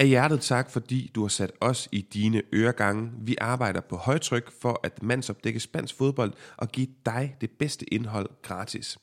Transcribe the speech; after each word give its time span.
Af 0.00 0.08
hjertet 0.08 0.40
tak, 0.40 0.70
fordi 0.70 1.10
du 1.14 1.20
har 1.20 1.28
sat 1.28 1.52
os 1.60 1.88
i 1.92 2.00
dine 2.00 2.42
øregange. 2.54 3.10
Vi 3.20 3.36
arbejder 3.40 3.80
på 3.80 3.96
højtryk 3.96 4.52
for 4.60 4.80
at 4.82 5.02
mandsopdække 5.02 5.60
spansk 5.60 5.94
fodbold 5.94 6.32
og 6.56 6.68
give 6.68 6.86
dig 7.06 7.36
det 7.40 7.50
bedste 7.50 7.94
indhold 7.94 8.30
gratis. 8.42 8.98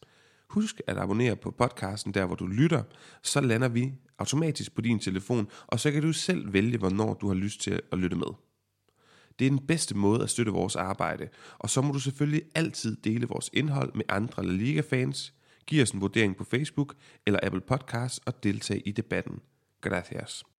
Husk 0.49 0.81
at 0.87 0.97
abonnere 0.97 1.35
på 1.35 1.51
podcasten 1.51 2.13
der, 2.13 2.25
hvor 2.25 2.35
du 2.35 2.47
lytter. 2.47 2.83
Så 3.23 3.41
lander 3.41 3.67
vi 3.67 3.93
automatisk 4.19 4.75
på 4.75 4.81
din 4.81 4.99
telefon, 4.99 5.47
og 5.67 5.79
så 5.79 5.91
kan 5.91 6.01
du 6.01 6.13
selv 6.13 6.53
vælge, 6.53 6.77
hvornår 6.77 7.13
du 7.13 7.27
har 7.27 7.35
lyst 7.35 7.61
til 7.61 7.81
at 7.91 7.97
lytte 7.97 8.15
med. 8.15 8.27
Det 9.39 9.47
er 9.47 9.51
den 9.51 9.65
bedste 9.67 9.97
måde 9.97 10.23
at 10.23 10.29
støtte 10.29 10.51
vores 10.51 10.75
arbejde, 10.75 11.29
og 11.59 11.69
så 11.69 11.81
må 11.81 11.93
du 11.93 11.99
selvfølgelig 11.99 12.43
altid 12.55 12.95
dele 12.95 13.27
vores 13.27 13.49
indhold 13.53 13.93
med 13.93 14.05
andre 14.09 14.45
La 14.45 14.53
Liga-fans. 14.53 15.33
give 15.67 15.81
os 15.81 15.91
en 15.91 16.01
vurdering 16.01 16.37
på 16.37 16.43
Facebook 16.43 16.95
eller 17.25 17.39
Apple 17.43 17.61
Podcasts 17.61 18.19
og 18.25 18.43
deltage 18.43 18.79
i 18.79 18.91
debatten. 18.91 19.39
Gracias. 19.81 20.54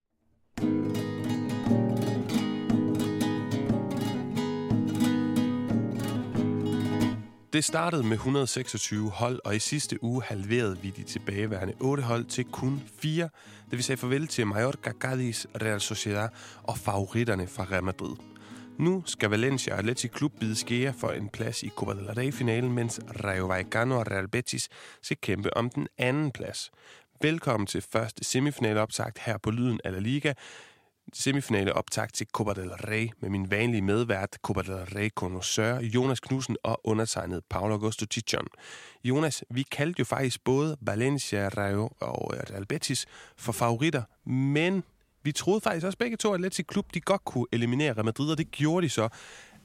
Det 7.56 7.64
startede 7.64 8.02
med 8.02 8.12
126 8.12 9.11
hold, 9.11 9.41
og 9.45 9.56
i 9.56 9.59
sidste 9.59 10.05
uge 10.05 10.23
halverede 10.23 10.78
vi 10.83 10.91
de 10.91 11.02
tilbageværende 11.02 11.74
8 11.80 12.02
hold 12.02 12.24
til 12.24 12.45
kun 12.45 12.83
4, 12.98 13.28
da 13.70 13.77
vi 13.77 13.83
sagde 13.83 14.00
farvel 14.00 14.27
til 14.27 14.47
Mallorca, 14.47 14.91
Cádiz, 15.05 15.45
Real 15.62 15.80
Sociedad 15.80 16.28
og 16.62 16.78
favoritterne 16.78 17.47
fra 17.47 17.66
Real 17.70 17.84
Madrid. 17.84 18.16
Nu 18.78 19.02
skal 19.06 19.30
Valencia 19.30 19.73
og 19.73 19.78
Athletic 19.78 20.11
Klub 20.11 20.33
bide 20.41 20.56
skære 20.56 20.92
for 20.92 21.09
en 21.09 21.28
plads 21.28 21.62
i 21.62 21.69
Copa 21.69 21.92
del 21.92 22.11
Rey-finalen, 22.11 22.73
mens 22.73 23.00
Rayo 23.25 23.47
Vallecano 23.47 23.98
og 23.98 24.11
Real 24.11 24.28
Betis 24.28 24.69
skal 25.02 25.16
kæmpe 25.23 25.56
om 25.56 25.70
den 25.70 25.88
anden 25.98 26.30
plads. 26.30 26.70
Velkommen 27.23 27.66
til 27.66 27.80
første 27.80 28.25
semifinaleoptakt 28.25 29.19
her 29.19 29.38
på 29.38 29.51
Lyden 29.51 29.80
af 29.84 29.93
La 29.93 29.98
Liga. 29.98 30.33
Semifinale 31.12 31.73
optakt 31.73 32.15
til 32.15 32.27
Copa 32.33 32.52
del 32.52 32.70
Rey 32.70 33.09
med 33.20 33.30
min 33.30 33.51
vanlige 33.51 33.83
medvært, 33.83 34.39
Copa 34.42 34.62
del 34.62 34.75
Rey 34.75 35.08
connoisseur 35.08 35.81
Jonas 35.81 36.20
Knudsen 36.20 36.56
og 36.62 36.81
undertegnet 36.84 37.42
Paolo 37.50 37.75
Augusto 37.75 38.06
Tichon. 38.06 38.47
Jonas, 39.05 39.45
vi 39.50 39.62
kaldte 39.62 40.00
jo 40.00 40.05
faktisk 40.05 40.45
både 40.45 40.77
Valencia, 40.81 41.48
Rayo 41.48 41.89
og 42.00 42.34
øh, 42.34 42.41
Real 42.50 42.67
Betis 42.67 43.06
for 43.36 43.53
favoritter, 43.53 44.03
men 44.30 44.83
vi 45.23 45.33
troede 45.33 45.61
faktisk 45.61 45.86
også 45.86 45.98
begge 45.98 46.17
to, 46.17 46.33
at 46.33 46.34
Atletic 46.34 46.67
Klub 46.67 46.95
de 46.95 47.01
godt 47.01 47.25
kunne 47.25 47.47
eliminere 47.53 47.92
Real 47.92 48.05
Madrid, 48.05 48.30
og 48.30 48.39
det 48.39 48.51
gjorde 48.51 48.84
de 48.84 48.91
så. 48.91 49.08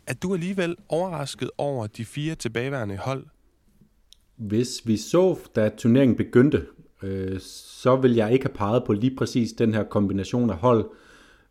Er 0.08 0.14
du 0.14 0.34
alligevel 0.34 0.76
overrasket 0.90 1.52
over 1.58 1.88
de 1.88 2.06
fire 2.06 2.36
tilbageværende 2.36 2.98
hold? 2.98 3.26
Hvis 4.36 4.82
vi 4.86 4.98
så, 4.98 5.40
da 5.56 5.70
turneringen 5.70 6.18
begyndte, 6.18 6.66
øh, 7.04 7.40
så 7.40 7.96
vil 7.96 8.16
jeg 8.16 8.34
ikke 8.34 8.46
have 8.46 8.56
peget 8.56 8.84
på 8.84 8.94
lige 8.94 9.16
præcis 9.16 9.54
den 9.54 9.74
her 9.74 9.84
kombination 9.84 10.50
af 10.50 10.56
hold. 10.56 10.86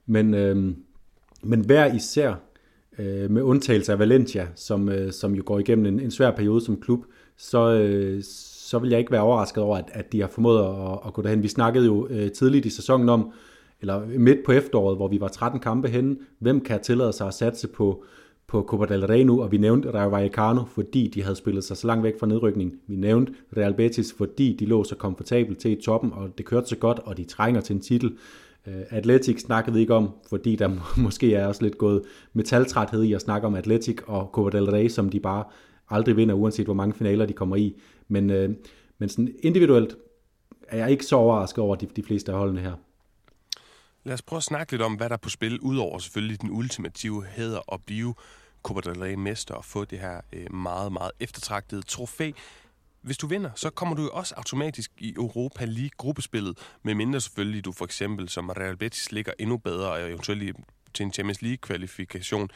Men, 0.07 0.35
øh, 0.35 0.75
men 1.43 1.61
hver 1.61 1.95
især, 1.95 2.35
øh, 2.99 3.31
med 3.31 3.43
undtagelse 3.43 3.93
af 3.93 3.99
Valencia, 3.99 4.49
som, 4.55 4.89
øh, 4.89 5.13
som 5.13 5.35
jo 5.35 5.43
går 5.47 5.59
igennem 5.59 5.87
en, 5.87 6.01
en 6.01 6.11
svær 6.11 6.31
periode 6.31 6.61
som 6.61 6.81
klub, 6.81 7.05
så, 7.37 7.73
øh, 7.73 8.23
så 8.71 8.79
vil 8.79 8.91
jeg 8.91 8.99
ikke 8.99 9.13
være 9.13 9.21
overrasket 9.21 9.63
over, 9.63 9.77
at, 9.77 9.91
at 9.93 10.13
de 10.13 10.21
har 10.21 10.29
formået 10.29 10.61
at, 10.65 10.99
at 11.07 11.13
gå 11.13 11.23
derhen. 11.23 11.43
Vi 11.43 11.49
snakkede 11.49 11.87
jo 11.87 12.07
øh, 12.11 12.31
tidligt 12.31 12.67
i 12.67 12.71
sæsonen 12.71 13.09
om, 13.09 13.33
eller 13.81 14.07
midt 14.19 14.39
på 14.47 14.53
efteråret, 14.53 14.97
hvor 14.97 15.09
vi 15.09 15.21
var 15.21 15.29
13 15.29 15.61
kampe 15.61 15.89
henne, 15.89 16.17
hvem 16.39 16.61
kan 16.61 16.83
tillade 16.83 17.13
sig 17.13 17.27
at 17.27 17.35
satse 17.35 17.69
på, 17.69 18.05
på 18.51 18.63
Copa 18.63 18.95
del 18.95 19.07
Rey 19.07 19.23
nu, 19.23 19.43
og 19.43 19.53
vi 19.53 19.57
nævnte 19.57 19.91
Rayo 19.91 20.09
Vallecano, 20.09 20.65
fordi 20.65 21.09
de 21.09 21.23
havde 21.23 21.37
spillet 21.37 21.65
sig 21.65 21.77
så 21.77 21.87
langt 21.87 22.05
væk 22.05 22.19
fra 22.21 22.27
nedrykningen. 22.27 22.81
Vi 22.87 22.97
nævnte 22.97 23.33
Real 23.57 23.75
Betis, 23.75 24.15
fordi 24.19 24.57
de 24.57 24.67
lå 24.67 24.85
så 24.85 24.95
komfortabelt 24.95 25.59
til 25.59 25.71
i 25.71 25.83
toppen, 25.83 26.13
og 26.13 26.39
det 26.39 26.47
kørte 26.47 26.67
så 26.67 26.77
godt, 26.77 26.99
og 26.99 27.17
de 27.17 27.25
trænger 27.25 27.61
til 27.61 27.75
en 27.77 27.83
titel. 27.83 28.19
Øh, 28.67 28.83
Atletik 28.91 29.39
snakkede 29.39 29.75
vi 29.75 29.81
ikke 29.81 29.95
om, 29.95 30.11
fordi 30.29 30.57
der 30.57 30.71
måske 31.03 31.35
er 31.35 31.47
også 31.47 31.63
lidt 31.63 31.79
gået 31.79 32.03
metaltræthed 32.33 33.03
i 33.03 33.13
at 33.13 33.21
snakke 33.21 33.47
om 33.47 33.55
Atletik 33.55 34.09
og 34.09 34.31
Copa 34.33 34.59
del 34.59 34.71
Rey, 34.71 34.89
som 34.89 35.09
de 35.09 35.21
bare 35.21 35.45
aldrig 35.89 36.17
vinder, 36.17 36.35
uanset 36.35 36.67
hvor 36.67 36.75
mange 36.75 36.95
finaler 36.95 37.27
de 37.27 37.33
kommer 37.33 37.57
i. 37.57 37.81
Men, 38.09 38.31
øh, 38.31 38.51
men 38.99 39.09
sådan 39.09 39.35
individuelt 39.43 39.97
er 40.69 40.79
jeg 40.79 40.91
ikke 40.91 41.07
så 41.07 41.17
overrasket 41.17 41.59
over 41.65 41.77
de, 41.77 41.87
de 41.97 42.03
fleste 42.03 42.33
af 42.33 42.39
holdene 42.39 42.61
her. 42.61 42.73
Lad 44.05 44.15
os 44.15 44.23
prøve 44.23 44.39
at 44.39 44.43
snakke 44.43 44.73
lidt 44.73 44.83
om, 44.83 44.95
hvad 44.95 45.09
der 45.09 45.15
er 45.15 45.19
på 45.19 45.29
spil, 45.29 45.61
udover 45.61 45.99
selvfølgelig 45.99 46.41
den 46.41 46.51
ultimative 46.51 47.25
hæder 47.25 47.75
at 47.75 47.81
blive 47.87 48.15
Copa 48.63 48.81
del 48.81 49.03
Rey-mester 49.03 49.55
og 49.55 49.65
få 49.65 49.85
det 49.85 49.99
her 49.99 50.21
øh, 50.33 50.55
meget, 50.55 50.93
meget 50.93 51.11
eftertragtede 51.21 51.83
trofæ. 51.83 52.31
Hvis 53.03 53.19
du 53.19 53.27
vinder, 53.27 53.51
så 53.55 53.71
kommer 53.71 53.97
du 53.97 54.03
jo 54.03 54.11
også 54.11 54.35
automatisk 54.37 54.91
i 54.99 55.15
Europa 55.15 55.65
League-gruppespillet, 55.65 56.59
medmindre 56.83 57.21
selvfølgelig 57.21 57.65
du 57.65 57.73
for 57.73 57.85
eksempel 57.85 58.29
som 58.29 58.49
Real 58.49 58.77
Betis 58.77 59.13
ligger 59.13 59.33
endnu 59.39 59.57
bedre, 59.57 59.91
og 59.91 60.09
eventuelt 60.09 60.57
til 60.95 61.07
en 61.07 61.13
Champions 61.13 61.43
League-kvalifikation, 61.43 62.49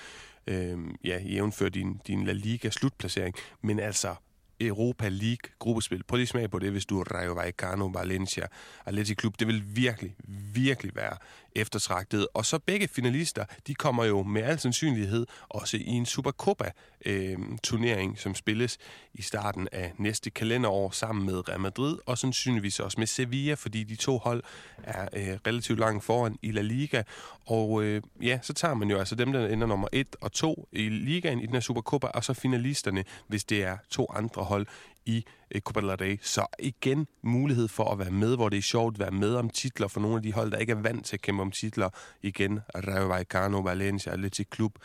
øh, 0.47 0.79
ja, 1.05 1.19
jævnfør 1.23 1.69
din, 1.69 2.01
din 2.07 2.25
La 2.25 2.33
Liga-slutplacering. 2.33 3.35
Men 3.63 3.81
altså, 3.81 4.15
Europa 4.61 5.09
League 5.09 5.51
gruppespil. 5.59 6.03
Prøv 6.03 6.17
lige 6.17 6.27
smag 6.27 6.51
på 6.51 6.59
det, 6.59 6.71
hvis 6.71 6.87
du 6.87 7.01
er 7.01 7.05
Rayo 7.15 7.33
Vallecano, 7.33 7.87
Valencia, 7.87 8.47
Atleti 8.87 9.15
Klub. 9.15 9.35
Det 9.39 9.47
vil 9.47 9.77
virkelig, 9.77 10.17
virkelig 10.55 10.97
være 10.97 11.17
eftertragtet. 11.55 12.27
Og 12.35 12.47
så 12.47 12.59
begge 12.59 12.89
finalister, 12.89 13.45
de 13.67 13.75
kommer 13.75 14.05
jo 14.05 14.23
med 14.23 14.43
al 14.43 14.59
sandsynlighed 14.59 15.27
også 15.49 15.77
i 15.77 15.87
en 15.87 16.07
Supercopa 16.07 16.71
øh, 17.07 17.39
turnering, 17.63 18.19
som 18.19 18.35
spilles 18.35 18.79
i 19.15 19.23
starten 19.23 19.69
af 19.73 19.93
næste 19.99 20.31
kalenderår 20.31 20.91
sammen 20.91 21.27
med 21.27 21.49
Real 21.49 21.61
Madrid, 21.61 21.99
og 22.07 22.19
sandsynligvis 22.19 22.81
også 22.81 23.01
med 23.01 23.07
Sevilla, 23.07 23.55
fordi 23.55 23.85
de 23.85 23.97
to 23.97 24.19
hold 24.19 24.43
er 24.83 25.09
øh, 25.13 25.39
relativt 25.47 25.79
langt 25.79 26.05
foran 26.05 26.39
i 26.43 26.51
La 26.51 26.61
Liga. 26.61 27.03
Og 27.47 27.83
øh, 27.83 28.03
ja, 28.23 28.39
så 28.43 28.53
tager 28.53 28.75
man 28.75 28.91
jo 28.91 28.99
altså 28.99 29.15
dem, 29.15 29.33
der 29.33 29.47
ender 29.49 29.67
nummer 29.67 29.89
1 29.93 30.17
og 30.21 30.33
2 30.33 30.69
i 30.73 30.89
ligaen 30.89 31.41
i 31.41 31.47
den 31.47 31.53
her 31.53 31.61
Supercopa, 31.61 32.07
og 32.07 32.25
så 32.25 32.35
finalisterne, 32.35 33.05
hvis 33.29 33.45
det 33.45 33.65
er 33.65 33.77
to 33.91 34.07
andre 34.15 34.43
hold 34.43 34.67
i 35.07 35.25
eh, 35.51 35.61
Copa 35.61 35.81
del 35.81 35.91
Rey. 35.91 36.19
Så 36.23 36.47
igen 36.59 37.07
mulighed 37.23 37.69
for 37.69 37.85
at 37.85 37.99
være 37.99 38.11
med, 38.11 38.37
hvor 38.37 38.49
det 38.49 38.59
er 38.59 38.63
sjovt 38.63 38.95
at 38.95 39.01
være 39.01 39.11
med 39.11 39.35
om 39.35 39.51
titler 39.51 39.89
for 39.89 40.01
nogle 40.01 40.17
af 40.17 40.23
de 40.23 40.33
hold, 40.33 40.51
der 40.51 40.59
ikke 40.59 40.73
er 40.73 40.81
vant 40.81 41.07
til 41.07 41.17
at 41.17 41.23
kæmpe 41.23 41.43
om 41.43 41.51
titler. 41.51 41.89
Igen, 42.23 42.61
Rayo 42.75 43.07
Vallecano, 43.07 43.61
Valencia, 43.61 44.13
Athletic 44.13 44.47
Club 44.55 44.79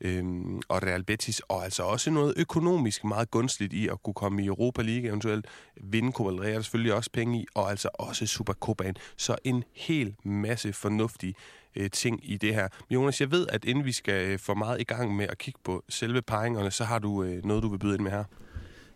øhm, 0.00 0.60
og 0.68 0.82
Real 0.82 1.04
Betis, 1.04 1.40
og 1.40 1.64
altså 1.64 1.82
også 1.82 2.10
noget 2.10 2.34
økonomisk 2.36 3.04
meget 3.04 3.30
gunstigt 3.30 3.72
i 3.72 3.88
at 3.88 4.02
kunne 4.02 4.14
komme 4.14 4.42
i 4.42 4.46
Europa 4.46 4.82
League, 4.82 5.08
eventuelt 5.08 5.46
vinde 5.76 6.12
Copa 6.12 6.30
del 6.30 6.40
Rey, 6.40 6.48
er 6.48 6.54
der 6.54 6.62
selvfølgelig 6.62 6.94
også 6.94 7.10
penge 7.12 7.40
i, 7.40 7.46
og 7.54 7.70
altså 7.70 7.88
også 7.94 8.26
Supercopaen. 8.26 8.96
Så 9.16 9.36
en 9.44 9.64
hel 9.72 10.14
masse 10.24 10.72
fornuftige 10.72 11.34
øh, 11.76 11.90
ting 11.90 12.20
i 12.22 12.36
det 12.36 12.54
her. 12.54 12.68
Jonas, 12.90 13.20
jeg 13.20 13.30
ved, 13.30 13.46
at 13.50 13.64
inden 13.64 13.84
vi 13.84 13.92
skal 13.92 14.26
øh, 14.26 14.38
få 14.38 14.54
meget 14.54 14.80
i 14.80 14.84
gang 14.84 15.16
med 15.16 15.26
at 15.28 15.38
kigge 15.38 15.60
på 15.64 15.84
selve 15.88 16.22
pegingerne, 16.22 16.70
så 16.70 16.84
har 16.84 16.98
du 16.98 17.22
øh, 17.22 17.44
noget, 17.44 17.62
du 17.62 17.68
vil 17.68 17.78
byde 17.78 17.94
ind 17.94 18.02
med 18.02 18.10
her. 18.10 18.24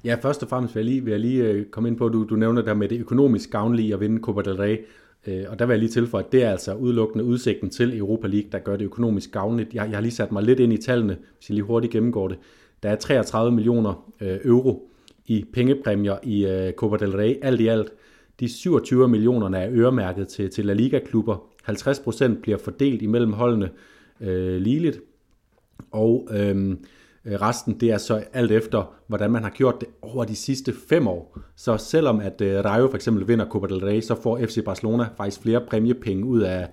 Ja, 0.05 0.17
først 0.23 0.43
og 0.43 0.49
fremmest 0.49 0.75
vil 0.75 0.81
jeg 0.81 0.91
lige, 0.91 1.05
vil 1.05 1.11
jeg 1.11 1.21
lige 1.21 1.45
øh, 1.45 1.67
komme 1.67 1.89
ind 1.89 1.97
på, 1.97 2.07
at 2.07 2.13
du, 2.13 2.25
du 2.25 2.37
nævner 2.37 2.63
der 2.63 2.75
med 2.75 2.89
det 2.89 3.01
økonomisk 3.01 3.51
gavnlige 3.51 3.95
at 3.95 4.01
vinde 4.01 4.21
Copa 4.21 4.41
del 4.41 4.57
Rey. 4.57 4.79
Øh, 5.27 5.45
og 5.49 5.59
der 5.59 5.67
vil 5.67 5.73
jeg 5.73 5.79
lige 5.79 5.91
tilføje, 5.91 6.25
at 6.25 6.33
det 6.33 6.45
er 6.45 6.51
altså 6.51 6.75
udelukkende 6.75 7.25
udsigten 7.25 7.71
til 7.71 7.99
Europa 7.99 8.27
League, 8.27 8.51
der 8.53 8.59
gør 8.59 8.77
det 8.77 8.85
økonomisk 8.85 9.33
gavnligt. 9.33 9.75
Jeg, 9.75 9.87
jeg 9.89 9.97
har 9.97 10.01
lige 10.01 10.13
sat 10.13 10.33
mig 10.33 10.43
lidt 10.43 10.61
ind 10.61 10.73
i 10.73 10.77
tallene, 10.77 11.17
hvis 11.39 11.51
jeg 11.51 11.55
lige 11.55 11.65
hurtigt 11.65 11.93
gennemgår 11.93 12.29
det. 12.29 12.39
Der 12.83 12.91
er 12.91 12.97
33 12.97 13.53
millioner 13.53 14.13
øh, 14.21 14.39
euro 14.45 14.91
i 15.27 15.45
pengepræmier 15.53 16.17
i 16.23 16.47
øh, 16.47 16.73
Copa 16.73 16.97
del 16.97 17.17
Rey, 17.17 17.37
alt 17.43 17.61
i 17.61 17.67
alt. 17.67 17.93
De 18.41 18.49
27 18.49 19.09
millioner 19.09 19.59
er 19.59 19.69
øremærket 19.73 20.29
til, 20.29 20.51
til 20.51 20.67
La 20.67 20.73
Liga-klubber. 20.73 21.37
50% 21.69 22.41
bliver 22.41 22.59
fordelt 22.59 23.03
imellem 23.03 23.33
holdene 23.33 23.71
øh, 24.21 24.57
ligeligt. 24.57 25.01
Og 25.91 26.29
Øh, 26.31 26.77
Øh, 27.25 27.41
resten, 27.43 27.81
det 27.81 27.91
er 27.91 27.99
så 27.99 28.25
alt 28.33 28.53
efter, 28.53 28.95
hvordan 29.07 29.31
man 29.31 29.43
har 29.43 29.51
gjort 29.51 29.81
det 29.81 29.89
over 30.03 30.25
de 30.25 30.37
sidste 30.37 30.75
fem 30.89 31.07
år. 31.09 31.39
Så 31.57 31.77
selvom 31.77 32.21
at 32.21 32.41
øh, 32.41 32.65
Rayo 32.65 32.89
for 32.89 32.97
eksempel 32.97 33.29
vinder 33.29 33.49
Copa 33.49 33.67
del 33.67 33.85
Rey, 33.85 34.01
så 34.01 34.15
får 34.15 34.39
FC 34.39 34.65
Barcelona 34.65 35.09
faktisk 35.17 35.43
flere 35.43 35.61
præmiepenge 35.69 36.25
ud 36.25 36.41
af, 36.41 36.69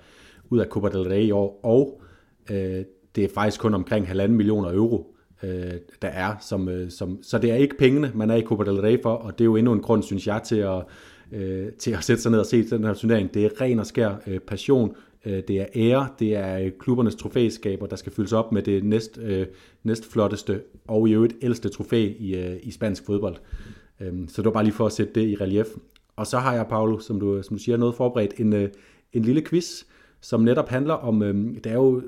ud 0.50 0.60
af 0.60 0.66
Copa 0.68 0.88
del 0.88 1.08
Rey 1.08 1.22
i 1.22 1.32
år, 1.32 1.60
og 1.64 2.02
øh, 2.50 2.84
det 3.16 3.24
er 3.24 3.30
faktisk 3.34 3.62
kun 3.62 3.74
omkring 3.74 4.08
halvanden 4.08 4.38
millioner 4.38 4.74
euro, 4.74 5.16
øh, 5.44 5.74
der 6.02 6.08
er. 6.08 6.36
Som, 6.42 6.70
øh, 6.70 6.92
som, 6.92 7.20
så 7.24 7.38
det 7.38 7.52
er 7.52 7.56
ikke 7.56 7.78
pengene, 7.78 8.12
man 8.16 8.30
er 8.30 8.36
i 8.36 8.44
Copa 8.44 8.64
del 8.64 8.82
Rey 8.82 9.02
for, 9.02 9.14
og 9.14 9.40
det 9.40 9.42
er 9.42 9.46
jo 9.46 9.56
endnu 9.56 9.74
en 9.74 9.82
grund, 9.82 10.04
synes 10.04 10.28
jeg, 10.28 10.42
til 10.44 10.56
at, 10.56 10.84
øh, 11.32 11.72
til 11.80 11.92
at 11.92 12.04
sætte 12.04 12.22
sig 12.22 12.32
ned 12.32 12.40
og 12.40 12.46
se 12.46 12.70
den 12.70 12.84
her 12.84 12.94
turnering. 12.94 13.34
Det 13.34 13.46
er 13.46 13.62
ren 13.62 13.80
og 13.80 13.86
skær 13.86 14.16
øh, 14.28 14.40
passion, 14.40 14.96
Øh, 15.30 15.44
det 15.48 15.62
er 15.62 15.66
ære, 15.76 16.08
det 16.20 16.36
er 16.36 16.60
øh, 16.60 16.72
klubbernes 16.80 17.16
trofæskaber, 17.16 17.88
der 17.88 17.96
skal 17.96 18.12
fyldes 18.12 18.34
op 18.34 18.52
med 18.52 18.62
det 18.62 18.84
næst, 18.84 19.20
øh, 19.22 19.48
næstflotteste 19.84 20.62
og 20.88 21.10
i 21.10 21.14
øvrigt 21.14 21.36
ældste 21.42 21.70
trofæ 21.70 22.14
i, 22.20 22.36
øh, 22.36 22.58
i 22.64 22.72
spansk 22.72 23.06
fodbold. 23.06 23.36
Øhm, 24.00 24.28
så 24.28 24.42
det 24.42 24.46
var 24.46 24.52
bare 24.52 24.64
lige 24.64 24.74
for 24.74 24.86
at 24.86 24.92
sætte 24.92 25.14
det 25.14 25.28
i 25.28 25.36
relief. 25.36 25.68
Og 26.16 26.28
så 26.28 26.38
har 26.38 26.54
jeg, 26.54 26.68
Paolo, 26.68 27.00
som 27.00 27.20
du, 27.20 27.42
som 27.44 27.58
du 27.58 27.64
siger, 27.64 27.78
noget 27.78 27.96
forberedt, 27.96 28.34
en, 28.40 28.54
øh, 28.54 28.70
en 29.14 29.22
lille 29.22 29.42
quiz, 29.42 29.84
som 30.22 30.42
netop 30.42 30.70
handler 30.70 30.94
om, 30.94 31.24
øh, 31.24 31.56
der 31.64 31.70
er 31.70 31.76
jo, 31.76 32.02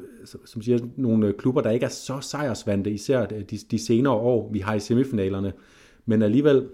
som 0.45 0.61
siger, 0.61 0.79
nogle 0.97 1.27
øh, 1.27 1.33
klubber, 1.33 1.61
der 1.61 1.69
ikke 1.69 1.85
er 1.85 1.89
så 1.89 2.17
sejrsvante, 2.21 2.91
især 2.91 3.25
de, 3.25 3.57
de 3.71 3.79
senere 3.79 4.13
år, 4.13 4.49
vi 4.53 4.59
har 4.59 4.73
i 4.73 4.79
semifinalerne. 4.79 5.53
Men 6.05 6.21
alligevel 6.21 6.67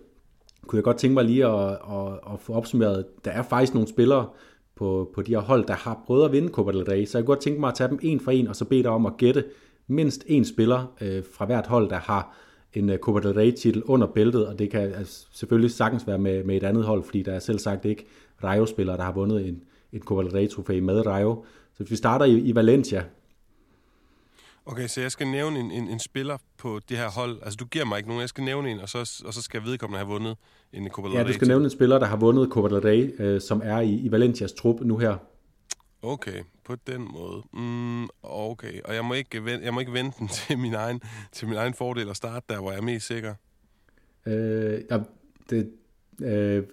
kunne 0.67 0.77
jeg 0.77 0.83
godt 0.83 0.97
tænke 0.97 1.13
mig 1.13 1.25
lige 1.25 1.45
at, 1.45 1.69
at, 1.71 2.13
at 2.33 2.39
få 2.39 2.53
opsummeret, 2.53 3.05
der 3.25 3.31
er 3.31 3.43
faktisk 3.43 3.73
nogle 3.73 3.87
spillere, 3.87 4.27
på, 4.77 5.11
på 5.15 5.21
de 5.21 5.31
her 5.31 5.41
hold, 5.41 5.65
der 5.65 5.73
har 5.73 6.03
prøvet 6.05 6.25
at 6.25 6.31
vinde 6.31 6.49
Copa 6.49 6.71
del 6.71 6.83
Rey. 6.83 7.05
Så 7.05 7.17
jeg 7.17 7.25
kunne 7.25 7.35
godt 7.35 7.43
tænke 7.43 7.59
mig 7.59 7.67
at 7.67 7.75
tage 7.75 7.89
dem 7.89 7.99
en 8.01 8.19
for 8.19 8.31
en, 8.31 8.47
og 8.47 8.55
så 8.55 8.65
bede 8.65 8.83
dig 8.83 8.91
om 8.91 9.05
at 9.05 9.17
gætte 9.17 9.43
mindst 9.87 10.23
en 10.27 10.45
spiller 10.45 10.93
øh, 11.01 11.23
fra 11.33 11.45
hvert 11.45 11.67
hold, 11.67 11.89
der 11.89 11.99
har 11.99 12.35
en 12.73 12.89
uh, 12.89 12.95
Copa 12.97 13.27
del 13.27 13.33
Rey 13.37 13.51
titel 13.51 13.83
under 13.83 14.07
bæltet, 14.07 14.47
og 14.47 14.59
det 14.59 14.69
kan 14.69 14.81
altså, 14.81 15.27
selvfølgelig 15.31 15.71
sagtens 15.71 16.07
være 16.07 16.17
med, 16.17 16.43
med 16.43 16.57
et 16.57 16.63
andet 16.63 16.83
hold, 16.83 17.03
fordi 17.03 17.21
der 17.21 17.33
er 17.33 17.39
selv 17.39 17.59
sagt 17.59 17.85
ikke 17.85 18.05
Rayo-spillere, 18.43 18.97
der 18.97 19.03
har 19.03 19.11
vundet 19.11 19.47
en, 19.47 19.63
en 19.93 19.99
Copa 19.99 20.23
del 20.23 20.31
Rey 20.31 20.49
trofæ 20.49 20.79
med 20.79 21.05
Rayo. 21.05 21.43
Så 21.73 21.77
hvis 21.77 21.91
vi 21.91 21.95
starter 21.95 22.25
i, 22.25 22.39
i 22.39 22.55
Valencia, 22.55 23.03
Okay, 24.69 24.87
så 24.87 25.01
jeg 25.01 25.11
skal 25.11 25.27
nævne 25.27 25.59
en, 25.59 25.71
en, 25.71 25.89
en 25.89 25.99
spiller 25.99 26.37
på 26.57 26.79
det 26.89 26.97
her 26.97 27.09
hold. 27.09 27.39
Altså, 27.41 27.57
du 27.57 27.65
giver 27.65 27.85
mig 27.85 27.97
ikke 27.97 28.09
nogen. 28.09 28.21
Jeg 28.21 28.29
skal 28.29 28.43
nævne 28.43 28.71
en, 28.71 28.79
og 28.79 28.89
så, 28.89 29.23
og 29.25 29.33
så 29.33 29.41
skal 29.41 29.63
vedkommende 29.63 29.97
have 29.97 30.07
vundet 30.07 30.37
en 30.73 30.89
Copa 30.89 31.07
del 31.07 31.15
Rey. 31.17 31.23
Ja, 31.23 31.27
du 31.27 31.33
skal 31.33 31.47
nævne 31.47 31.63
en 31.65 31.71
spiller, 31.71 31.99
der 31.99 32.05
har 32.05 32.17
vundet 32.17 32.49
Copa 32.49 32.75
del 32.75 32.81
Rey, 32.83 33.21
øh, 33.21 33.41
som 33.41 33.61
er 33.63 33.79
i, 33.79 33.93
i 33.93 34.11
Valencias 34.11 34.53
trup 34.53 34.81
nu 34.81 34.97
her. 34.97 35.17
Okay, 36.01 36.43
på 36.63 36.75
den 36.87 37.07
måde. 37.11 37.43
Mm, 37.53 38.07
okay, 38.23 38.81
og 38.85 38.95
jeg 38.95 39.05
må 39.05 39.13
ikke, 39.13 39.59
jeg 39.63 39.73
må 39.73 39.79
ikke 39.79 39.93
vente 39.93 40.19
den 40.19 40.27
til 40.47 40.57
min, 40.57 40.73
egen, 40.73 41.01
til 41.31 41.47
min 41.47 41.57
egen 41.57 41.73
fordel 41.73 42.09
at 42.09 42.15
starte 42.15 42.45
der, 42.49 42.59
hvor 42.59 42.71
jeg 42.71 42.77
er 42.77 42.83
mest 42.83 43.07
sikker. 43.07 43.33
Øh, 44.25 44.81
ja, 44.91 44.99
det, 45.49 45.71
øh, 46.21 46.63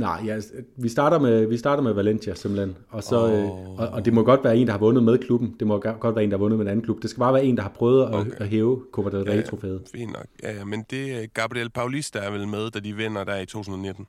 Nej, 0.00 0.22
ja, 0.26 0.40
vi, 0.76 0.88
starter 0.88 1.18
med, 1.18 1.46
vi 1.46 1.56
starter 1.56 1.82
med 1.82 1.92
Valencia 1.92 2.34
simpelthen, 2.34 2.76
og, 2.88 3.02
så, 3.02 3.24
oh. 3.24 3.32
øh, 3.32 3.50
og, 3.78 3.88
og 3.88 4.04
det 4.04 4.12
må 4.12 4.22
godt 4.22 4.44
være 4.44 4.56
en, 4.56 4.66
der 4.66 4.72
har 4.72 4.78
vundet 4.78 5.04
med 5.04 5.18
klubben. 5.18 5.56
Det 5.58 5.66
må 5.66 5.78
godt 5.78 6.16
være 6.16 6.24
en, 6.24 6.30
der 6.30 6.36
har 6.36 6.40
vundet 6.40 6.58
med 6.58 6.66
en 6.66 6.70
anden 6.70 6.84
klub. 6.84 7.02
Det 7.02 7.10
skal 7.10 7.20
bare 7.20 7.34
være 7.34 7.44
en, 7.44 7.56
der 7.56 7.62
har 7.62 7.70
prøvet 7.70 8.04
at, 8.06 8.14
okay. 8.14 8.30
at 8.36 8.48
hæve 8.48 8.82
Copa 8.92 9.10
del 9.10 9.30
Rey-trofæet. 9.30 9.82
Ja, 9.94 9.98
fint 9.98 10.12
nok. 10.12 10.26
Ja, 10.42 10.52
ja, 10.52 10.64
men 10.64 10.84
det 10.90 11.22
er 11.22 11.26
Gabriel 11.26 11.70
Paulista 11.70 12.18
er 12.18 12.30
vel 12.30 12.48
med, 12.48 12.70
da 12.70 12.80
de 12.80 12.96
vinder 12.96 13.24
der 13.24 13.36
i 13.36 13.46
2019. 13.46 14.06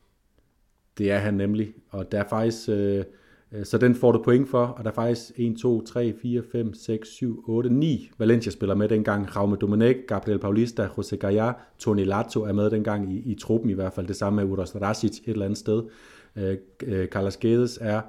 Det 0.97 1.11
er 1.11 1.17
han 1.17 1.33
nemlig, 1.33 1.73
og 1.89 2.11
der 2.11 2.19
er 2.19 2.27
faktisk... 2.29 2.69
Øh, 2.69 2.97
Øh, 2.97 3.05
Øh, 3.53 3.65
så 3.65 3.77
den 3.77 3.95
får 3.95 4.11
du 4.11 4.23
point 4.23 4.49
for, 4.49 4.65
og 4.65 4.83
der 4.83 4.89
er 4.89 4.93
faktisk 4.93 5.31
1, 5.35 5.57
2, 5.57 5.85
3, 5.85 6.13
4, 6.21 6.43
5, 6.51 6.73
6, 6.73 7.09
7, 7.09 7.43
8, 7.47 7.69
9 7.69 8.11
Valencia 8.17 8.51
spiller 8.51 8.75
med 8.75 8.89
dengang. 8.89 9.35
Raume 9.35 9.55
Domenech, 9.55 9.99
Gabriel 10.07 10.39
Paulista, 10.39 10.87
Jose 10.97 11.17
Gaya, 11.17 11.51
Toni 11.79 12.03
Lato 12.03 12.41
er 12.43 12.53
med 12.53 12.69
dengang 12.69 13.13
i, 13.13 13.31
i 13.31 13.35
truppen 13.35 13.69
i 13.69 13.73
hvert 13.73 13.93
fald. 13.93 14.07
Det 14.07 14.15
samme 14.15 14.43
med 14.43 14.51
Uros 14.51 14.75
Rasic 14.75 15.19
et 15.19 15.31
eller 15.31 15.45
andet 15.45 15.59
sted. 15.59 15.83
Øh, 16.35 16.57
øh, 16.83 17.07
Carlos 17.07 17.37
Gedes 17.37 17.79
er, 17.81 18.01